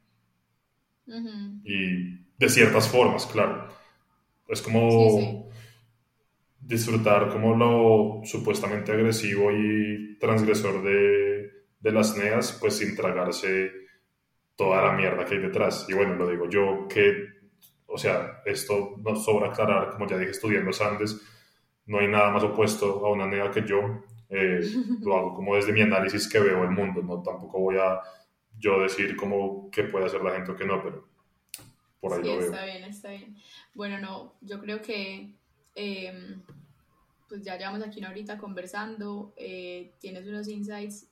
Y 1.64 2.16
de 2.38 2.50
ciertas 2.50 2.88
formas, 2.88 3.26
claro. 3.28 3.68
Es 4.48 4.62
como 4.62 5.50
disfrutar 6.60 7.30
como 7.30 7.56
lo 7.56 8.22
supuestamente 8.26 8.92
agresivo 8.92 9.52
y 9.52 10.18
transgresor 10.20 10.84
de, 10.84 11.52
de 11.80 11.92
las 11.92 12.18
neas, 12.18 12.58
pues 12.60 12.78
sin 12.78 12.96
tragarse 12.96 13.72
toda 14.56 14.84
la 14.84 14.94
mierda 14.94 15.26
que 15.26 15.36
hay 15.36 15.42
detrás. 15.42 15.86
Y 15.90 15.94
bueno, 15.94 16.16
lo 16.16 16.30
digo 16.30 16.50
yo 16.50 16.88
que 16.88 17.41
o 17.92 17.98
sea, 17.98 18.42
esto 18.46 18.96
nos 18.98 19.24
sobra 19.26 19.50
aclarar, 19.50 19.92
como 19.92 20.08
ya 20.08 20.18
dije, 20.18 20.32
estudiando 20.32 20.72
Andes, 20.84 21.22
no 21.86 22.00
hay 22.00 22.08
nada 22.08 22.32
más 22.32 22.44
opuesto 22.44 23.06
a 23.06 23.12
una 23.12 23.28
nega 23.28 23.52
que 23.52 23.66
yo. 23.66 24.04
Eh, 24.30 24.62
lo 25.02 25.18
hago 25.18 25.34
como 25.34 25.56
desde 25.56 25.74
mi 25.74 25.82
análisis 25.82 26.28
que 26.28 26.40
veo 26.40 26.64
el 26.64 26.72
mundo, 26.72 27.02
no 27.02 27.22
tampoco 27.22 27.60
voy 27.60 27.78
a 27.78 28.00
yo 28.58 28.82
decir 28.82 29.16
como 29.16 29.70
qué 29.72 29.84
puede 29.84 30.06
hacer 30.06 30.22
la 30.24 30.32
gente 30.36 30.52
o 30.52 30.56
qué 30.56 30.66
no, 30.66 30.82
pero 30.82 31.08
por 32.00 32.14
ahí 32.14 32.24
sí, 32.24 32.30
lo 32.30 32.38
veo. 32.38 32.46
Está 32.46 32.66
bien, 32.66 32.84
está 32.84 33.10
bien. 33.10 33.36
Bueno, 33.74 34.00
no, 34.00 34.36
yo 34.42 34.60
creo 34.60 34.82
que 34.82 35.36
em, 35.76 36.42
pues 37.28 37.44
ya 37.44 37.58
llevamos 37.58 37.82
aquí 37.82 38.00
una 38.00 38.10
horita 38.10 38.38
conversando, 38.38 39.34
eh, 39.36 39.94
tienes 40.00 40.28
unos 40.28 40.48
insights 40.48 41.10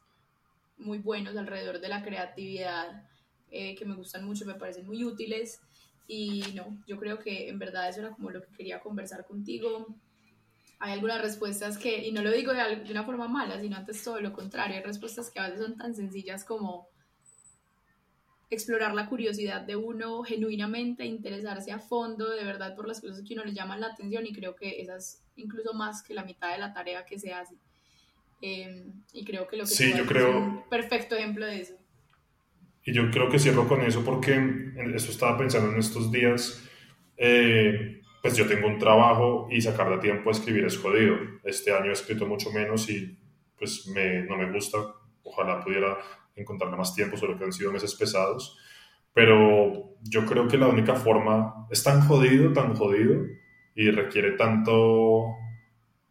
muy 0.77 0.99
buenos 0.99 1.35
alrededor 1.35 1.79
de 1.79 1.89
la 1.89 2.03
creatividad 2.03 3.03
eh, 3.51 3.75
que 3.75 3.85
me 3.85 3.95
gustan 3.95 4.25
mucho, 4.25 4.45
me 4.45 4.55
parecen 4.55 4.85
muy 4.85 5.03
útiles. 5.03 5.61
Y 6.11 6.41
no, 6.55 6.83
yo 6.87 6.97
creo 6.97 7.19
que 7.19 7.49
en 7.49 7.59
verdad 7.59 7.87
eso 7.87 7.99
era 7.99 8.09
como 8.09 8.31
lo 8.31 8.41
que 8.41 8.51
quería 8.57 8.79
conversar 8.79 9.27
contigo. 9.27 9.95
Hay 10.79 10.93
algunas 10.93 11.21
respuestas 11.21 11.77
que, 11.77 12.03
y 12.03 12.11
no 12.11 12.23
lo 12.23 12.31
digo 12.31 12.51
de, 12.51 12.89
una 12.89 13.03
forma 13.03 13.27
mala, 13.27 13.61
sino 13.61 13.77
antes 13.77 14.03
todo 14.03 14.19
lo 14.19 14.33
contrario, 14.33 14.77
hay 14.77 14.81
respuestas 14.81 15.29
que 15.29 15.39
a 15.39 15.43
veces 15.43 15.61
son 15.61 15.77
tan 15.77 15.93
sencillas 15.93 16.43
como 16.43 16.87
explorar 18.49 18.95
la 18.95 19.07
curiosidad 19.07 19.61
de 19.61 19.75
uno 19.75 20.23
genuinamente, 20.23 21.05
interesarse 21.05 21.71
a 21.71 21.77
fondo 21.77 22.31
de 22.31 22.43
verdad 22.43 22.75
por 22.75 22.87
las 22.87 23.01
cosas 23.01 23.21
que 23.23 23.35
uno 23.35 23.45
le 23.45 23.53
llaman 23.53 23.79
la 23.79 23.87
atención 23.87 24.25
y 24.25 24.33
creo 24.33 24.55
que 24.55 24.81
esas 24.81 25.23
incluso 25.35 25.75
más 25.75 26.01
que 26.01 26.15
la 26.15 26.23
mitad 26.23 26.51
de 26.53 26.57
la 26.57 26.73
tarea 26.73 27.05
que 27.05 27.19
se 27.19 27.33
hace. 27.33 27.53
Em, 28.41 29.03
y 29.13 29.23
creo 29.25 29.47
que 29.47 29.57
lo 29.57 29.65
que 29.65 29.69
sí, 29.69 29.93
yo 29.95 30.07
creo... 30.07 30.29
es 30.29 30.35
un 30.35 30.69
perfecto 30.69 31.15
ejemplo 31.15 31.45
de 31.45 31.61
eso. 31.61 31.75
Y 32.89 32.91
yo 32.91 33.11
creo 33.11 33.29
que 33.29 33.37
cierro 33.37 33.67
con 33.67 33.81
eso 33.83 34.03
porque 34.03 34.33
eso 34.95 35.11
estaba 35.11 35.37
pensando 35.37 35.71
en 35.71 35.77
estos 35.77 36.11
días. 36.11 36.67
Eh, 37.17 38.01
pues 38.19 38.35
yo 38.35 38.47
tengo 38.47 38.67
un 38.67 38.79
trabajo 38.79 39.47
y 39.51 39.61
sacar 39.61 39.91
de 39.91 39.99
tiempo 39.99 40.29
a 40.29 40.31
escribir 40.31 40.65
es 40.65 40.75
jodido. 40.75 41.15
Este 41.43 41.71
año 41.71 41.91
he 41.91 41.93
escrito 41.93 42.25
mucho 42.25 42.51
menos 42.51 42.89
y 42.89 43.15
pues 43.55 43.85
me, 43.93 44.23
no 44.23 44.37
me 44.37 44.51
gusta. 44.51 44.79
Ojalá 45.21 45.63
pudiera 45.63 45.99
encontrarme 46.35 46.77
más 46.77 46.95
tiempo, 46.95 47.15
solo 47.15 47.37
que 47.37 47.43
han 47.43 47.53
sido 47.53 47.71
meses 47.71 47.93
pesados. 47.93 48.57
pero 49.13 49.93
yo 50.01 50.25
creo 50.25 50.47
que 50.47 50.57
la 50.57 50.67
única 50.67 50.95
forma 50.95 51.67
es 51.69 51.83
tan 51.83 52.01
jodido, 52.01 52.53
tan 52.53 52.73
jodido 52.75 53.23
y 53.75 53.91
requiere 53.91 54.31
tanto, 54.31 55.27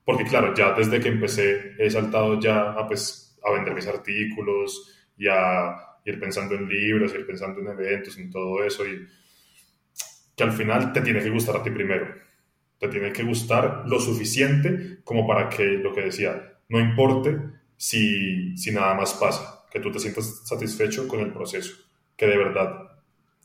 porque 0.04 0.24
claro, 0.24 0.54
ya 0.54 0.74
desde 0.74 1.00
que 1.00 1.08
empecé 1.08 1.72
he 1.76 1.90
saltado 1.90 2.38
ya 2.38 2.70
a, 2.70 2.86
pues, 2.86 3.36
a 3.42 3.50
vender 3.50 3.74
mis 3.74 3.88
artículos 3.88 4.94
y 5.16 5.26
a 5.26 5.87
ir 6.10 6.20
pensando 6.20 6.54
en 6.54 6.68
libros, 6.68 7.14
ir 7.14 7.26
pensando 7.26 7.60
en 7.60 7.68
eventos, 7.68 8.18
en 8.18 8.30
todo 8.30 8.64
eso 8.64 8.86
y 8.86 9.06
que 10.36 10.44
al 10.44 10.52
final 10.52 10.92
te 10.92 11.00
tiene 11.00 11.20
que 11.20 11.30
gustar 11.30 11.56
a 11.56 11.62
ti 11.62 11.70
primero. 11.70 12.14
Te 12.78 12.88
tiene 12.88 13.12
que 13.12 13.24
gustar 13.24 13.84
lo 13.86 14.00
suficiente 14.00 14.98
como 15.02 15.26
para 15.26 15.48
que, 15.48 15.64
lo 15.64 15.92
que 15.92 16.02
decía, 16.02 16.58
no 16.68 16.78
importe 16.78 17.36
si, 17.76 18.56
si 18.56 18.70
nada 18.70 18.94
más 18.94 19.14
pasa, 19.14 19.64
que 19.70 19.80
tú 19.80 19.90
te 19.90 19.98
sientas 19.98 20.42
satisfecho 20.46 21.08
con 21.08 21.20
el 21.20 21.32
proceso, 21.32 21.74
que 22.16 22.26
de 22.26 22.36
verdad 22.36 22.88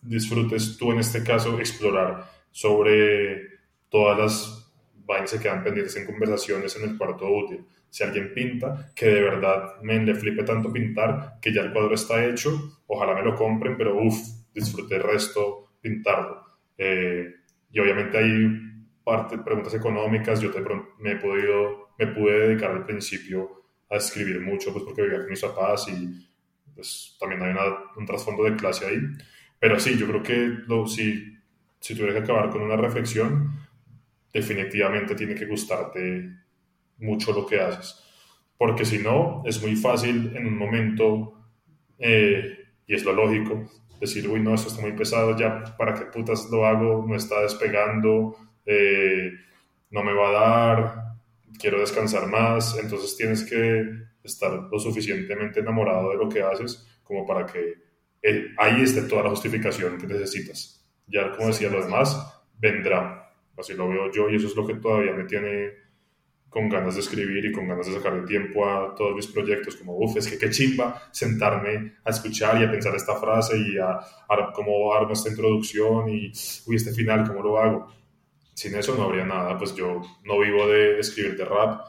disfrutes 0.02 0.78
tú 0.78 0.92
en 0.92 1.00
este 1.00 1.24
caso 1.24 1.60
explorar 1.60 2.30
sobre 2.52 3.42
todas 3.90 4.18
las 4.18 4.72
vainas 5.06 5.32
que 5.32 5.40
quedan 5.40 5.64
pendientes 5.64 5.96
en 5.96 6.06
conversaciones 6.06 6.76
en 6.76 6.90
el 6.90 6.98
cuarto 6.98 7.28
útil. 7.28 7.66
Si 7.94 8.04
alguien 8.04 8.34
pinta, 8.34 8.92
que 8.96 9.06
de 9.06 9.22
verdad 9.22 9.80
me 9.84 10.04
le 10.04 10.16
flipe 10.16 10.42
tanto 10.42 10.74
pintar 10.74 11.36
que 11.40 11.54
ya 11.54 11.62
el 11.62 11.72
cuadro 11.72 11.94
está 11.94 12.26
hecho, 12.26 12.82
ojalá 12.88 13.14
me 13.14 13.22
lo 13.22 13.36
compren, 13.36 13.78
pero 13.78 14.02
uff, 14.02 14.18
disfrute 14.52 14.96
el 14.96 15.04
resto 15.04 15.76
pintarlo. 15.80 16.44
Eh, 16.76 17.36
y 17.70 17.80
obviamente 17.80 18.18
hay 18.18 18.50
parte, 19.04 19.38
preguntas 19.38 19.76
económicas, 19.76 20.42
yo 20.42 20.50
te, 20.50 20.60
me, 20.98 21.12
he 21.12 21.16
podido, 21.18 21.90
me 22.00 22.08
pude 22.08 22.48
dedicar 22.48 22.72
al 22.72 22.84
principio 22.84 23.62
a 23.92 23.98
escribir 23.98 24.42
mucho, 24.42 24.74
pues 24.74 24.84
porque 24.86 25.04
vivía 25.04 25.20
con 25.20 25.30
mis 25.30 25.42
papás 25.42 25.88
y 25.88 26.28
pues, 26.74 27.16
también 27.20 27.44
hay 27.44 27.54
un 27.96 28.08
trasfondo 28.08 28.44
de 28.44 28.56
clase 28.56 28.88
ahí. 28.88 28.98
Pero 29.60 29.80
sí, 29.80 29.96
yo 30.00 30.08
creo 30.08 30.24
que 30.24 30.48
lo, 30.66 30.88
si, 30.88 31.38
si 31.80 31.94
tuviera 31.94 32.14
que 32.14 32.24
acabar 32.24 32.50
con 32.50 32.64
una 32.64 32.76
reflexión, 32.76 33.52
definitivamente 34.34 35.14
tiene 35.14 35.36
que 35.36 35.46
gustarte 35.46 36.43
mucho 37.04 37.34
lo 37.34 37.46
que 37.46 37.60
haces. 37.60 38.00
Porque 38.58 38.86
si 38.86 39.00
no, 39.00 39.44
es 39.46 39.62
muy 39.62 39.76
fácil 39.76 40.36
en 40.36 40.48
un 40.48 40.58
momento, 40.58 41.34
eh, 42.00 42.58
y 42.88 42.96
es 42.96 43.04
lo 43.04 43.14
lógico, 43.14 43.70
decir, 44.00 44.28
uy, 44.28 44.40
no, 44.40 44.54
esto 44.54 44.70
está 44.70 44.82
muy 44.82 44.94
pesado, 44.94 45.38
ya, 45.38 45.76
¿para 45.78 45.94
qué 45.94 46.06
putas 46.06 46.50
lo 46.52 46.66
hago? 46.66 47.06
No 47.08 47.16
está 47.16 47.42
despegando, 47.42 48.36
eh, 48.66 49.32
no 49.90 50.04
me 50.04 50.14
va 50.14 50.30
a 50.30 50.32
dar, 50.32 51.04
quiero 51.60 51.80
descansar 51.80 52.28
más. 52.28 52.78
Entonces 52.78 53.16
tienes 53.16 53.44
que 53.44 53.86
estar 54.24 54.52
lo 54.52 54.80
suficientemente 54.80 55.60
enamorado 55.60 56.12
de 56.12 56.18
lo 56.18 56.30
que 56.30 56.42
haces 56.42 56.88
como 57.04 57.26
para 57.26 57.46
que 57.46 57.76
eh, 58.22 58.48
ahí 58.58 58.82
esté 58.82 59.04
toda 59.04 59.24
la 59.24 59.30
justificación 59.30 59.98
que 59.98 60.08
necesitas. 60.08 60.86
Ya, 61.08 61.32
como 61.32 61.48
decía, 61.48 61.70
lo 61.70 61.84
demás 61.84 62.18
vendrá. 62.58 63.32
Así 63.58 63.74
lo 63.74 63.88
veo 63.88 64.12
yo 64.12 64.30
y 64.30 64.36
eso 64.36 64.48
es 64.48 64.56
lo 64.56 64.66
que 64.66 64.76
todavía 64.76 65.14
me 65.14 65.26
tiene 65.26 65.83
con 66.54 66.70
ganas 66.70 66.94
de 66.94 67.02
escribir 67.02 67.44
y 67.46 67.52
con 67.52 67.68
ganas 67.68 67.88
de 67.88 67.94
sacar 67.94 68.14
el 68.14 68.26
tiempo 68.26 68.64
a 68.64 68.94
todos 68.94 69.16
mis 69.16 69.26
proyectos, 69.26 69.76
como, 69.76 69.98
uff, 69.98 70.18
es 70.18 70.28
que 70.28 70.38
qué 70.38 70.52
chimba 70.52 71.02
sentarme 71.12 71.96
a 72.06 72.12
escuchar 72.12 72.62
y 72.62 72.64
a 72.64 72.70
pensar 72.70 72.96
esta 72.96 73.16
frase 73.16 73.58
y 73.58 73.80
a, 73.80 74.00
cómo 74.54 74.94
armo 74.94 75.14
esta 75.14 75.30
introducción 75.30 76.10
y, 76.10 76.32
uy, 76.68 76.76
este 76.76 76.94
final, 76.94 77.28
cómo 77.28 77.42
lo 77.42 77.58
hago. 77.58 77.88
Sin 78.54 78.76
eso 78.76 78.96
no 78.96 79.06
habría 79.06 79.26
nada, 79.26 79.58
pues 79.58 79.74
yo 79.74 80.00
no 80.26 80.40
vivo 80.40 80.68
de 80.68 81.00
escribir 81.00 81.36
de 81.36 81.46
rap, 81.46 81.88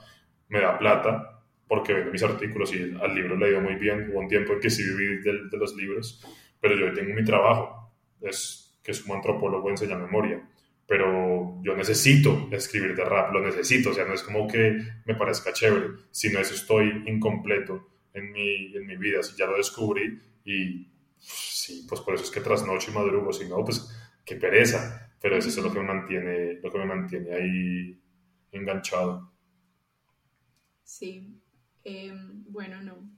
me 0.49 0.61
da 0.61 0.79
plata 0.79 1.43
porque 1.69 1.93
vendo 1.93 2.11
mis 2.11 2.23
artículos 2.23 2.75
y 2.75 2.97
al 3.03 3.15
libro 3.15 3.37
le 3.37 3.47
he 3.47 3.51
ido 3.51 3.61
muy 3.61 3.75
bien, 3.75 4.11
hubo 4.11 4.21
un 4.21 4.29
tiempo 4.29 4.55
en 4.55 4.61
que 4.61 4.71
sí 4.71 4.83
viví 4.83 5.21
de, 5.23 5.49
de 5.51 5.59
los 5.59 5.77
libros, 5.77 6.25
pero 6.59 6.75
yo 6.75 6.91
tengo 6.95 7.13
mi 7.13 7.23
trabajo, 7.23 7.93
es 8.23 8.79
que 8.83 8.93
es 8.93 9.01
como 9.01 9.15
antropólogo 9.15 9.69
enseña 9.69 9.97
memoria 9.97 10.43
pero 10.87 11.61
yo 11.63 11.75
necesito 11.77 12.49
escribir 12.53 12.95
de 12.95 13.05
rap, 13.05 13.33
lo 13.33 13.41
necesito, 13.41 13.91
o 13.91 13.95
sea, 13.95 14.05
no 14.05 14.15
es 14.15 14.23
como 14.23 14.47
que 14.47 14.79
me 15.05 15.15
parezca 15.15 15.53
chévere, 15.53 15.89
sino 16.11 16.39
eso 16.39 16.55
estoy 16.55 17.05
incompleto 17.07 17.89
en 18.13 18.33
mi, 18.33 18.75
en 18.75 18.87
mi 18.87 18.97
vida, 18.97 19.21
ya 19.37 19.47
lo 19.47 19.57
descubrí 19.57 20.21
y 20.45 20.87
sí, 21.19 21.87
pues 21.89 22.01
por 22.01 22.15
eso 22.15 22.25
es 22.25 22.31
que 22.31 22.41
trasnocho 22.41 22.91
y 22.91 22.95
madrugo, 22.95 23.33
si 23.33 23.49
no, 23.49 23.65
pues 23.65 23.91
qué 24.25 24.37
pereza, 24.37 25.11
pero 25.21 25.37
eso 25.37 25.49
es 25.49 25.57
lo 25.57 25.73
que 25.73 25.81
me 25.81 25.87
mantiene, 25.87 26.61
lo 26.63 26.71
que 26.71 26.79
me 26.79 26.87
mantiene 26.87 27.35
ahí 27.35 28.01
enganchado. 28.53 29.33
Sí, 30.83 31.41
em, 31.83 32.45
bueno, 32.45 32.83
no, 32.83 33.14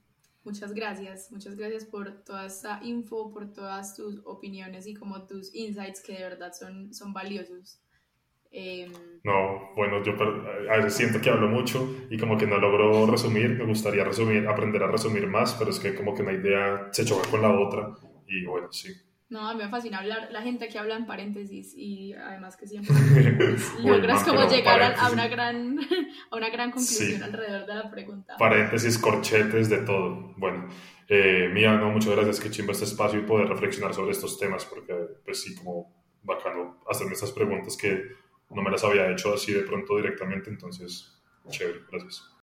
Muchas 0.47 0.73
gracias, 0.73 1.29
muchas 1.29 1.57
gracias 1.57 1.83
por 1.83 2.23
toda 2.23 2.45
esta 2.45 2.79
info, 2.81 3.29
por 3.29 3.51
todas 3.51 3.97
tus 3.97 4.21
opiniones 4.23 4.87
y 4.87 4.93
como 4.93 5.27
tus 5.27 5.53
insights 5.53 6.01
que 6.01 6.13
de 6.13 6.23
verdad 6.23 6.53
son, 6.53 6.93
son 6.93 7.11
valiosos. 7.11 7.81
Em, 8.49 8.93
no, 9.25 9.73
bueno, 9.75 10.01
yo 10.05 10.13
a 10.71 10.77
veces 10.77 10.93
siento 10.93 11.19
que 11.19 11.29
hablo 11.29 11.49
mucho 11.49 11.93
y 12.09 12.17
como 12.17 12.37
que 12.37 12.47
no 12.47 12.59
logro 12.59 13.05
resumir, 13.07 13.49
me 13.57 13.65
gustaría 13.65 14.05
resumir, 14.05 14.47
aprender 14.47 14.81
a 14.83 14.87
resumir 14.87 15.27
más, 15.27 15.53
pero 15.55 15.69
es 15.69 15.81
que 15.81 15.93
como 15.93 16.15
que 16.15 16.21
una 16.21 16.31
idea 16.31 16.87
se 16.93 17.03
choca 17.03 17.29
con 17.29 17.41
la 17.41 17.51
otra 17.51 17.97
y 18.25 18.45
bueno, 18.45 18.71
sí. 18.71 18.93
No, 19.29 19.47
a 19.47 19.53
mí 19.53 19.61
me 19.61 19.69
fascina 19.69 19.99
hablar, 19.99 20.29
la 20.31 20.41
gente 20.41 20.69
que 20.69 20.79
habla 20.79 20.95
en 20.95 21.05
paréntesis 21.05 21.73
y 21.75 22.13
además 22.13 22.55
que 22.55 22.65
siempre 22.65 22.95
logras 23.83 24.23
como 24.23 24.47
llegar 24.49 24.81
a, 24.97 25.11
una 25.11 25.27
gran, 25.27 25.77
a 26.31 26.35
una 26.35 26.49
gran 26.49 26.71
conclusión 26.71 27.21
alrededor 27.23 27.65
de 27.65 27.75
la 27.75 27.91
pregunta. 27.91 28.37
Paréntesis, 28.37 28.97
corchetes, 28.97 29.69
de 29.69 29.79
todo. 29.79 30.33
Bueno, 30.37 30.69
eh, 31.09 31.49
Mía, 31.51 31.73
no, 31.73 31.89
muchas 31.89 32.15
gracias 32.15 32.39
que 32.39 32.49
chimba 32.49 32.71
este 32.71 32.85
espacio 32.85 33.19
y 33.19 33.23
poder 33.23 33.49
reflexionar 33.49 33.93
sobre 33.93 34.11
estos 34.11 34.39
temas, 34.39 34.65
porque 34.65 34.93
pues 35.25 35.41
sí, 35.41 35.55
como 35.55 35.93
bacano 36.23 36.81
hacerme 36.89 37.13
estas 37.13 37.31
preguntas 37.31 37.75
que 37.75 38.03
no 38.49 38.61
me 38.61 38.71
las 38.71 38.83
había 38.83 39.11
hecho 39.11 39.33
así 39.33 39.51
de 39.51 39.63
pronto 39.63 39.97
directamente, 39.97 40.49
entonces, 40.49 41.21
chévere, 41.49 41.81
gracias. 41.91 42.36